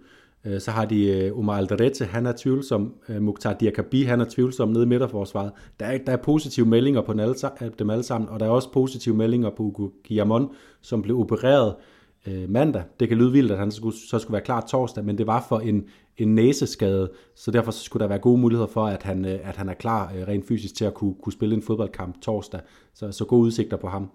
Øh, 0.45 0.61
så 0.61 0.71
har 0.71 0.85
de 0.85 1.07
øh, 1.07 1.39
Omar 1.39 1.57
Alderete, 1.57 2.05
han 2.05 2.27
er 2.27 2.33
tvivlsom. 2.37 2.95
Øh, 3.09 3.23
Mukhtar 3.23 3.53
Diakabi, 3.53 4.03
han 4.03 4.21
er 4.21 4.25
tvivlsom 4.25 4.69
nede 4.69 4.85
i 4.85 4.87
midterforsvaret. 4.87 5.53
Der 5.81 5.87
er, 5.87 5.99
der 5.99 6.13
er 6.13 6.17
positive 6.17 6.67
meldinger 6.67 7.03
på 7.03 7.13
dem 7.13 7.21
alle, 7.21 7.35
dem 7.79 7.91
alle 7.91 8.03
sammen, 8.03 8.31
og 8.31 8.41
der 8.41 8.47
er 8.47 8.51
også 8.51 8.73
positive 8.73 9.17
meldinger 9.17 9.51
på 9.51 9.63
Ugo 9.63 9.89
Guillamon, 10.09 10.51
som 10.81 11.03
blev 11.03 11.21
opereret 11.21 11.75
øh, 12.27 12.51
mandag. 12.51 12.83
Det 13.01 13.09
kan 13.09 13.19
lyde 13.19 13.33
vildt, 13.33 13.53
at 13.53 13.59
han 13.59 13.71
skulle, 13.71 13.97
så 13.97 14.19
skulle 14.19 14.33
være 14.33 14.45
klar 14.45 14.61
torsdag, 14.61 15.05
men 15.05 15.19
det 15.19 15.27
var 15.27 15.47
for 15.49 15.59
en, 15.59 15.85
en 16.17 16.35
næseskade, 16.35 17.11
så 17.35 17.51
derfor 17.51 17.71
så 17.71 17.85
skulle 17.85 18.01
der 18.03 18.09
være 18.09 18.19
gode 18.19 18.41
muligheder 18.41 18.67
for, 18.67 18.87
at 18.87 19.03
han, 19.03 19.25
øh, 19.25 19.49
at 19.49 19.57
han 19.57 19.69
er 19.69 19.75
klar 19.75 20.13
øh, 20.17 20.29
rent 20.29 20.49
fysisk 20.49 20.75
til 20.75 20.85
at 20.85 20.95
kunne, 20.95 21.15
kunne 21.23 21.33
spille 21.33 21.55
en 21.55 21.63
fodboldkamp 21.63 22.21
torsdag. 22.21 22.61
Så, 22.95 23.13
så 23.13 23.25
gode 23.25 23.43
udsigter 23.43 23.77
på 23.77 23.89
ham. 23.89 24.11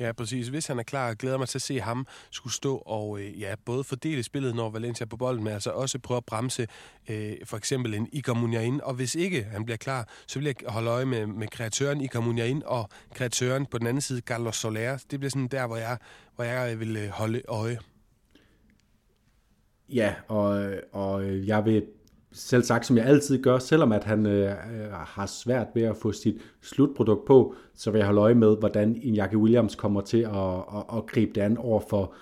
Ja, 0.00 0.12
præcis. 0.12 0.48
Hvis 0.48 0.66
han 0.66 0.78
er 0.78 0.82
klar, 0.82 1.14
glæder 1.14 1.38
mig 1.38 1.48
til 1.48 1.58
at 1.58 1.62
se 1.62 1.80
ham 1.80 2.06
skulle 2.30 2.54
stå 2.54 2.76
og 2.76 3.20
øh, 3.20 3.40
ja, 3.40 3.54
både 3.64 3.84
fordele 3.84 4.22
spillet, 4.22 4.54
når 4.54 4.70
Valencia 4.70 5.04
er 5.04 5.08
på 5.08 5.16
bolden, 5.16 5.44
men 5.44 5.52
altså 5.52 5.70
også 5.70 5.98
prøve 5.98 6.16
at 6.16 6.24
bremse 6.24 6.66
øh, 7.08 7.32
for 7.44 7.56
eksempel 7.56 7.94
en 7.94 8.08
Iker 8.12 8.34
Munjain. 8.34 8.80
Og 8.80 8.94
hvis 8.94 9.14
ikke 9.14 9.44
han 9.44 9.64
bliver 9.64 9.76
klar, 9.76 10.08
så 10.26 10.38
vil 10.38 10.46
jeg 10.46 10.54
holde 10.66 10.90
øje 10.90 11.04
med, 11.04 11.26
med 11.26 11.48
kreatøren 11.48 12.00
Iker 12.00 12.20
Munjain 12.20 12.62
og 12.66 12.88
kreatøren 13.14 13.66
på 13.66 13.78
den 13.78 13.86
anden 13.86 14.00
side, 14.00 14.20
Carlos 14.20 14.56
Soler. 14.56 15.04
Det 15.10 15.20
bliver 15.20 15.30
sådan 15.30 15.48
der, 15.48 15.66
hvor 15.66 15.76
jeg, 15.76 15.98
hvor 16.36 16.44
jeg 16.44 16.72
øh, 16.72 16.80
vil 16.80 16.96
øh, 16.96 17.08
holde 17.08 17.42
øje. 17.48 17.78
Ja, 19.88 20.14
og, 20.28 20.64
øh, 20.64 20.82
og 20.92 21.46
jeg 21.46 21.64
vil 21.64 21.86
selv 22.32 22.62
sagt, 22.62 22.86
som 22.86 22.96
jeg 22.96 23.06
altid 23.06 23.42
gør, 23.42 23.58
selvom 23.58 23.92
at 23.92 24.04
han 24.04 24.26
øh, 24.26 24.50
øh, 24.50 24.92
har 24.92 25.26
svært 25.26 25.66
ved 25.74 25.82
at 25.82 25.96
få 25.96 26.12
sit 26.12 26.36
slutprodukt 26.62 27.24
på, 27.24 27.54
så 27.74 27.90
vil 27.90 27.98
jeg 27.98 28.06
holde 28.06 28.20
øje 28.20 28.34
med, 28.34 28.56
hvordan 28.56 28.96
Iñaki 28.96 29.36
Williams 29.36 29.74
kommer 29.74 30.00
til 30.00 30.18
at, 30.18 30.56
at, 30.76 30.96
at 30.96 31.06
gribe 31.06 31.32
det 31.34 31.40
an 31.40 31.56
over 31.58 31.80
for, 31.90 32.14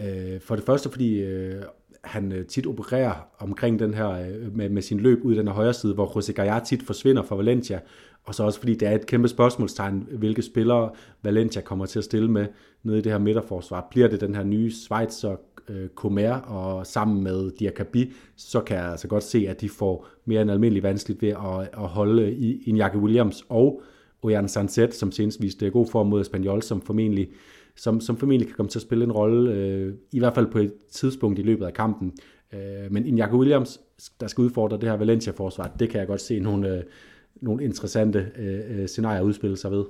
øh, 0.00 0.40
for 0.40 0.56
det 0.56 0.64
første, 0.64 0.90
fordi 0.90 1.20
øh, 1.20 1.62
han 2.04 2.32
øh, 2.32 2.46
tit 2.46 2.66
opererer 2.66 3.28
omkring 3.38 3.78
den 3.78 3.94
her, 3.94 4.10
øh, 4.10 4.56
med, 4.56 4.68
med 4.68 4.82
sin 4.82 5.00
løb 5.00 5.24
ud 5.24 5.34
i 5.34 5.38
den 5.38 5.46
her 5.46 5.54
højre 5.54 5.74
side, 5.74 5.94
hvor 5.94 6.06
José 6.06 6.32
Gallar 6.32 6.64
tit 6.64 6.82
forsvinder 6.82 7.22
fra 7.22 7.36
Valencia, 7.36 7.80
og 8.28 8.34
så 8.34 8.42
også 8.42 8.58
fordi 8.58 8.74
det 8.74 8.88
er 8.88 8.94
et 8.94 9.06
kæmpe 9.06 9.28
spørgsmålstegn, 9.28 10.08
hvilke 10.18 10.42
spillere 10.42 10.90
Valencia 11.22 11.62
kommer 11.62 11.86
til 11.86 11.98
at 11.98 12.04
stille 12.04 12.30
med 12.30 12.46
nede 12.82 12.98
i 12.98 13.00
det 13.00 13.12
her 13.12 13.18
midterforsvar. 13.18 13.86
Bliver 13.90 14.08
det 14.08 14.20
den 14.20 14.34
her 14.34 14.44
nye 14.44 14.70
Schweizer 14.70 15.36
øh, 15.68 15.88
Comer 15.94 16.32
og 16.32 16.86
sammen 16.86 17.22
med 17.22 17.50
Diakabi, 17.50 18.12
så 18.36 18.60
kan 18.60 18.76
jeg 18.76 18.90
altså 18.90 19.08
godt 19.08 19.22
se, 19.22 19.46
at 19.48 19.60
de 19.60 19.68
får 19.68 20.06
mere 20.24 20.42
end 20.42 20.50
almindeligt 20.50 20.82
vanskeligt 20.82 21.22
ved 21.22 21.28
at, 21.28 21.60
at 21.72 21.88
holde 21.88 22.32
i, 22.32 22.62
i 22.66 22.82
Williams 22.94 23.44
og 23.48 23.82
Ojan 24.22 24.48
Sanset, 24.48 24.94
som 24.94 25.12
senest 25.12 25.42
viste 25.42 25.70
god 25.70 25.86
form 25.86 26.06
mod 26.06 26.20
Espanyol, 26.20 26.62
som 26.62 26.80
formentlig, 26.80 27.28
som, 27.76 28.00
som 28.00 28.16
formentlig 28.16 28.48
kan 28.48 28.56
komme 28.56 28.70
til 28.70 28.78
at 28.78 28.82
spille 28.82 29.04
en 29.04 29.12
rolle, 29.12 29.52
øh, 29.52 29.94
i 30.12 30.18
hvert 30.18 30.34
fald 30.34 30.46
på 30.46 30.58
et 30.58 30.72
tidspunkt 30.90 31.38
i 31.38 31.42
løbet 31.42 31.66
af 31.66 31.72
kampen. 31.72 32.12
Øh, 32.54 32.92
men 32.92 33.04
Iñaki 33.06 33.34
Williams, 33.36 33.80
der 34.20 34.26
skal 34.26 34.42
udfordre 34.42 34.76
det 34.76 34.88
her 34.88 34.96
Valencia-forsvar, 34.96 35.74
det 35.78 35.90
kan 35.90 36.00
jeg 36.00 36.06
godt 36.06 36.20
se 36.20 36.40
nogle, 36.40 36.76
øh, 36.76 36.82
nogle 37.40 37.64
interessante 37.64 38.32
øh, 38.36 38.80
øh 38.80 38.88
scenarier 38.88 39.20
udspille 39.20 39.56
sig 39.56 39.70
ved. 39.70 39.84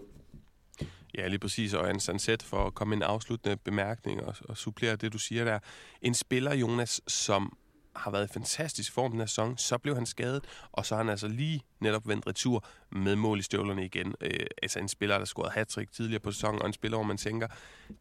Ja, 1.18 1.28
lige 1.28 1.38
præcis, 1.38 1.74
og 1.74 1.90
en 1.90 2.00
Sanset 2.00 2.42
for 2.42 2.66
at 2.66 2.74
komme 2.74 2.94
en 2.94 3.02
afsluttende 3.02 3.56
bemærkning 3.56 4.22
og, 4.22 4.34
og 4.48 4.56
supplere 4.56 4.96
det, 4.96 5.12
du 5.12 5.18
siger 5.18 5.44
der. 5.44 5.58
En 6.02 6.14
spiller, 6.14 6.54
Jonas, 6.54 7.00
som 7.06 7.56
har 7.96 8.10
været 8.10 8.30
i 8.30 8.32
fantastisk 8.32 8.92
form 8.92 9.10
den 9.10 9.20
her 9.20 9.26
sæson, 9.26 9.58
så 9.58 9.78
blev 9.78 9.94
han 9.94 10.06
skadet, 10.06 10.44
og 10.72 10.86
så 10.86 10.94
har 10.94 11.02
han 11.02 11.10
altså 11.10 11.28
lige 11.28 11.62
netop 11.80 12.08
vendt 12.08 12.26
retur 12.26 12.64
med 12.92 13.16
mål 13.16 13.38
i 13.38 13.42
støvlerne 13.42 13.84
igen. 13.84 14.14
Øh, 14.20 14.46
altså 14.62 14.78
en 14.78 14.88
spiller, 14.88 15.18
der 15.18 15.24
scorede 15.24 15.50
hat 15.50 15.68
tidligere 15.92 16.20
på 16.20 16.30
sæsonen, 16.30 16.62
og 16.62 16.66
en 16.66 16.72
spiller, 16.72 16.96
hvor 16.98 17.06
man 17.06 17.16
tænker, 17.16 17.46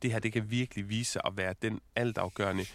det 0.01 0.11
her 0.11 0.19
det 0.19 0.33
kan 0.33 0.51
virkelig 0.51 0.89
vise 0.89 1.11
sig 1.11 1.21
at 1.25 1.37
være 1.37 1.53
den 1.61 1.79
altafgørende 1.95 2.65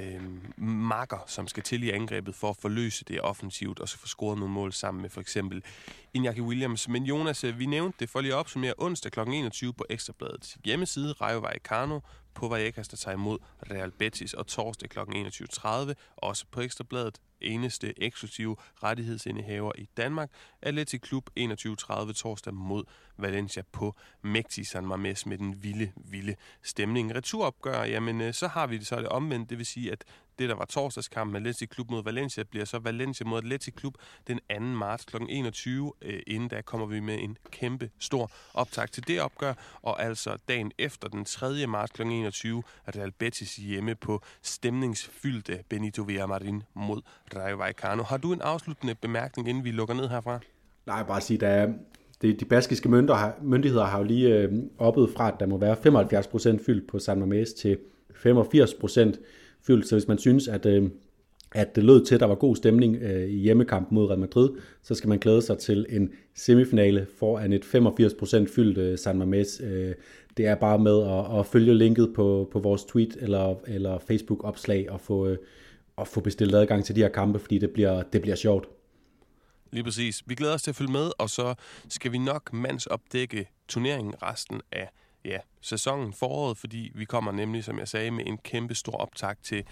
øh, 0.00 0.22
makker, 0.64 1.24
som 1.26 1.48
skal 1.48 1.62
til 1.62 1.82
i 1.82 1.90
angrebet 1.90 2.34
for 2.34 2.50
at 2.50 2.56
forløse 2.56 3.04
det 3.04 3.20
offensivt, 3.20 3.80
og 3.80 3.88
så 3.88 3.98
få 3.98 4.06
scoret 4.06 4.38
nogle 4.38 4.54
mål 4.54 4.72
sammen 4.72 5.02
med 5.02 5.10
for 5.10 5.20
eksempel 5.20 5.64
Iñaki 6.18 6.40
Williams. 6.40 6.88
Men 6.88 7.04
Jonas, 7.04 7.44
øh, 7.44 7.58
vi 7.58 7.66
nævnte 7.66 7.96
det 8.00 8.10
for 8.10 8.20
lige 8.20 8.32
at 8.32 8.38
opsummere 8.38 8.74
onsdag 8.78 9.12
kl. 9.12 9.20
21 9.20 9.72
på 9.72 9.84
Ekstrabladets 9.90 10.58
hjemmeside, 10.64 11.12
Rayo 11.12 11.38
Vallecano, 11.38 12.00
på 12.34 12.48
Vallecas, 12.48 12.88
der 12.88 12.96
tager 12.96 13.14
imod 13.14 13.38
Real 13.70 13.90
Betis, 13.90 14.34
og 14.34 14.46
torsdag 14.46 14.90
kl. 14.90 14.98
21.30, 14.98 15.94
også 16.16 16.44
på 16.50 16.60
Ekstrabladet, 16.60 17.20
eneste 17.42 18.02
eksklusive 18.02 18.56
rettighedsindehaver 18.82 19.72
i 19.78 19.88
Danmark, 19.96 20.30
Atletic 20.62 21.00
Klub 21.00 21.30
21.30 21.38 22.12
torsdag 22.12 22.54
mod 22.54 22.84
Valencia 23.18 23.62
på 23.72 23.94
Mægtig 24.22 24.66
San 24.66 24.86
Mames 24.86 25.26
med 25.26 25.38
den 25.38 25.62
vilde, 25.62 25.92
vilde 25.96 26.36
stemning. 26.62 27.14
Returopgør, 27.14 27.82
jamen 27.82 28.20
øh, 28.20 28.34
så 28.34 28.48
har 28.48 28.66
vi 28.66 28.78
det 28.78 28.86
så 28.86 28.96
det 28.96 29.08
omvendt, 29.08 29.50
det 29.50 29.58
vil 29.58 29.66
sige, 29.66 29.92
at 29.92 30.04
det, 30.40 30.48
der 30.48 30.54
var 30.54 30.64
torsdagskampen 30.64 31.36
Atletic 31.36 31.68
Klub 31.68 31.90
mod 31.90 32.04
Valencia, 32.04 32.42
bliver 32.42 32.64
så 32.64 32.78
Valencia 32.78 33.26
mod 33.26 33.38
Atletic 33.38 33.74
Klub 33.74 33.94
den 34.26 34.40
2. 34.50 34.60
marts 34.60 35.04
kl. 35.04 35.16
21. 35.28 35.92
Øh, 36.02 36.22
inden 36.26 36.48
da 36.48 36.60
kommer 36.60 36.86
vi 36.86 37.00
med 37.00 37.18
en 37.20 37.36
kæmpe 37.50 37.90
stor 37.98 38.30
optag 38.54 38.90
til 38.90 39.08
det 39.08 39.20
opgør, 39.20 39.54
og 39.82 40.02
altså 40.02 40.36
dagen 40.48 40.72
efter 40.78 41.08
den 41.08 41.24
3. 41.24 41.66
marts 41.66 41.92
kl. 41.92 42.02
21 42.02 42.62
er 42.86 42.92
det 42.92 43.00
Albetis 43.00 43.56
hjemme 43.56 43.94
på 43.94 44.22
stemningsfyldte 44.42 45.64
Benito 45.68 46.02
Villamarin 46.02 46.62
mod 46.74 47.02
Rayo 47.36 47.56
Vallecano. 47.56 48.02
Har 48.02 48.16
du 48.16 48.32
en 48.32 48.40
afsluttende 48.40 48.94
bemærkning, 48.94 49.48
inden 49.48 49.64
vi 49.64 49.70
lukker 49.70 49.94
ned 49.94 50.08
herfra? 50.08 50.40
Nej, 50.86 51.02
bare 51.02 51.20
sige, 51.20 51.38
der 51.38 51.72
det, 52.22 52.40
de 52.40 52.44
baskiske 52.44 52.88
myndigheder 53.42 53.84
har 53.84 53.98
jo 53.98 54.04
lige 54.04 54.36
øh, 54.36 54.52
oppet 54.78 55.10
fra, 55.16 55.28
at 55.28 55.34
der 55.40 55.46
må 55.46 55.58
være 55.58 55.76
75% 56.56 56.66
fyldt 56.66 56.88
på 56.88 56.98
San 56.98 57.22
Mamés 57.22 57.60
til 57.60 57.78
85% 58.10 59.22
fyldt. 59.66 59.88
Så 59.88 59.94
hvis 59.94 60.08
man 60.08 60.18
synes, 60.18 60.48
at, 60.48 60.66
øh, 60.66 60.90
at 61.52 61.76
det 61.76 61.84
lød 61.84 62.04
til, 62.04 62.14
at 62.14 62.20
der 62.20 62.26
var 62.26 62.34
god 62.34 62.56
stemning 62.56 62.96
øh, 62.96 63.28
i 63.28 63.36
hjemmekampen 63.36 63.94
mod 63.94 64.08
Real 64.08 64.18
Madrid, 64.18 64.50
så 64.82 64.94
skal 64.94 65.08
man 65.08 65.18
glæde 65.18 65.42
sig 65.42 65.58
til 65.58 65.86
en 65.88 66.10
semifinale 66.34 67.06
foran 67.18 67.52
et 67.52 67.64
85% 67.64 68.54
fyldt 68.54 68.78
øh, 68.78 68.98
San 68.98 69.22
Mamés. 69.22 69.64
Øh, 69.64 69.94
det 70.36 70.46
er 70.46 70.54
bare 70.54 70.78
med 70.78 71.02
at, 71.02 71.38
at 71.38 71.46
følge 71.46 71.74
linket 71.74 72.12
på, 72.14 72.48
på 72.52 72.58
vores 72.58 72.84
tweet 72.84 73.16
eller, 73.20 73.54
eller 73.66 73.98
Facebook-opslag 73.98 74.90
og 74.90 75.00
få, 75.00 75.26
øh, 75.26 75.38
at 76.00 76.08
få 76.08 76.20
bestilt 76.20 76.54
adgang 76.54 76.84
til 76.84 76.96
de 76.96 77.00
her 77.00 77.08
kampe, 77.08 77.38
fordi 77.38 77.58
det 77.58 77.70
bliver, 77.70 78.02
det 78.02 78.22
bliver 78.22 78.36
sjovt. 78.36 78.68
Lige 79.72 79.84
præcis. 79.84 80.22
Vi 80.26 80.34
glæder 80.34 80.54
os 80.54 80.62
til 80.62 80.70
at 80.70 80.76
følge 80.76 80.92
med, 80.92 81.10
og 81.18 81.30
så 81.30 81.54
skal 81.88 82.12
vi 82.12 82.18
nok 82.18 82.52
mandsopdække 82.52 83.48
turneringen 83.68 84.14
resten 84.22 84.60
af 84.72 84.90
ja, 85.24 85.38
sæsonen 85.60 86.12
foråret, 86.12 86.58
fordi 86.58 86.92
vi 86.94 87.04
kommer 87.04 87.32
nemlig, 87.32 87.64
som 87.64 87.78
jeg 87.78 87.88
sagde, 87.88 88.10
med 88.10 88.24
en 88.26 88.38
kæmpe 88.38 88.74
stor 88.74 88.92
optag 88.92 89.34
til 89.42 89.64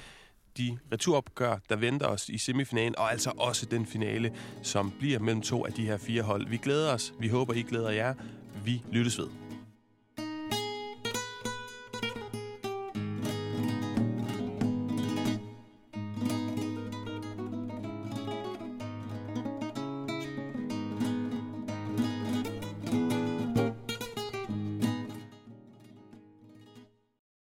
de 0.58 0.78
returopgør, 0.92 1.58
der 1.68 1.76
venter 1.76 2.06
os 2.06 2.28
i 2.28 2.38
semifinalen, 2.38 2.98
og 2.98 3.12
altså 3.12 3.32
også 3.36 3.66
den 3.66 3.86
finale, 3.86 4.32
som 4.62 4.92
bliver 4.98 5.18
mellem 5.18 5.42
to 5.42 5.66
af 5.66 5.72
de 5.72 5.86
her 5.86 5.96
fire 5.96 6.22
hold. 6.22 6.48
Vi 6.48 6.56
glæder 6.56 6.94
os. 6.94 7.14
Vi 7.20 7.28
håber, 7.28 7.54
I 7.54 7.62
glæder 7.62 7.90
jer. 7.90 8.14
Vi 8.64 8.82
lyttes 8.92 9.18
ved. 9.18 9.47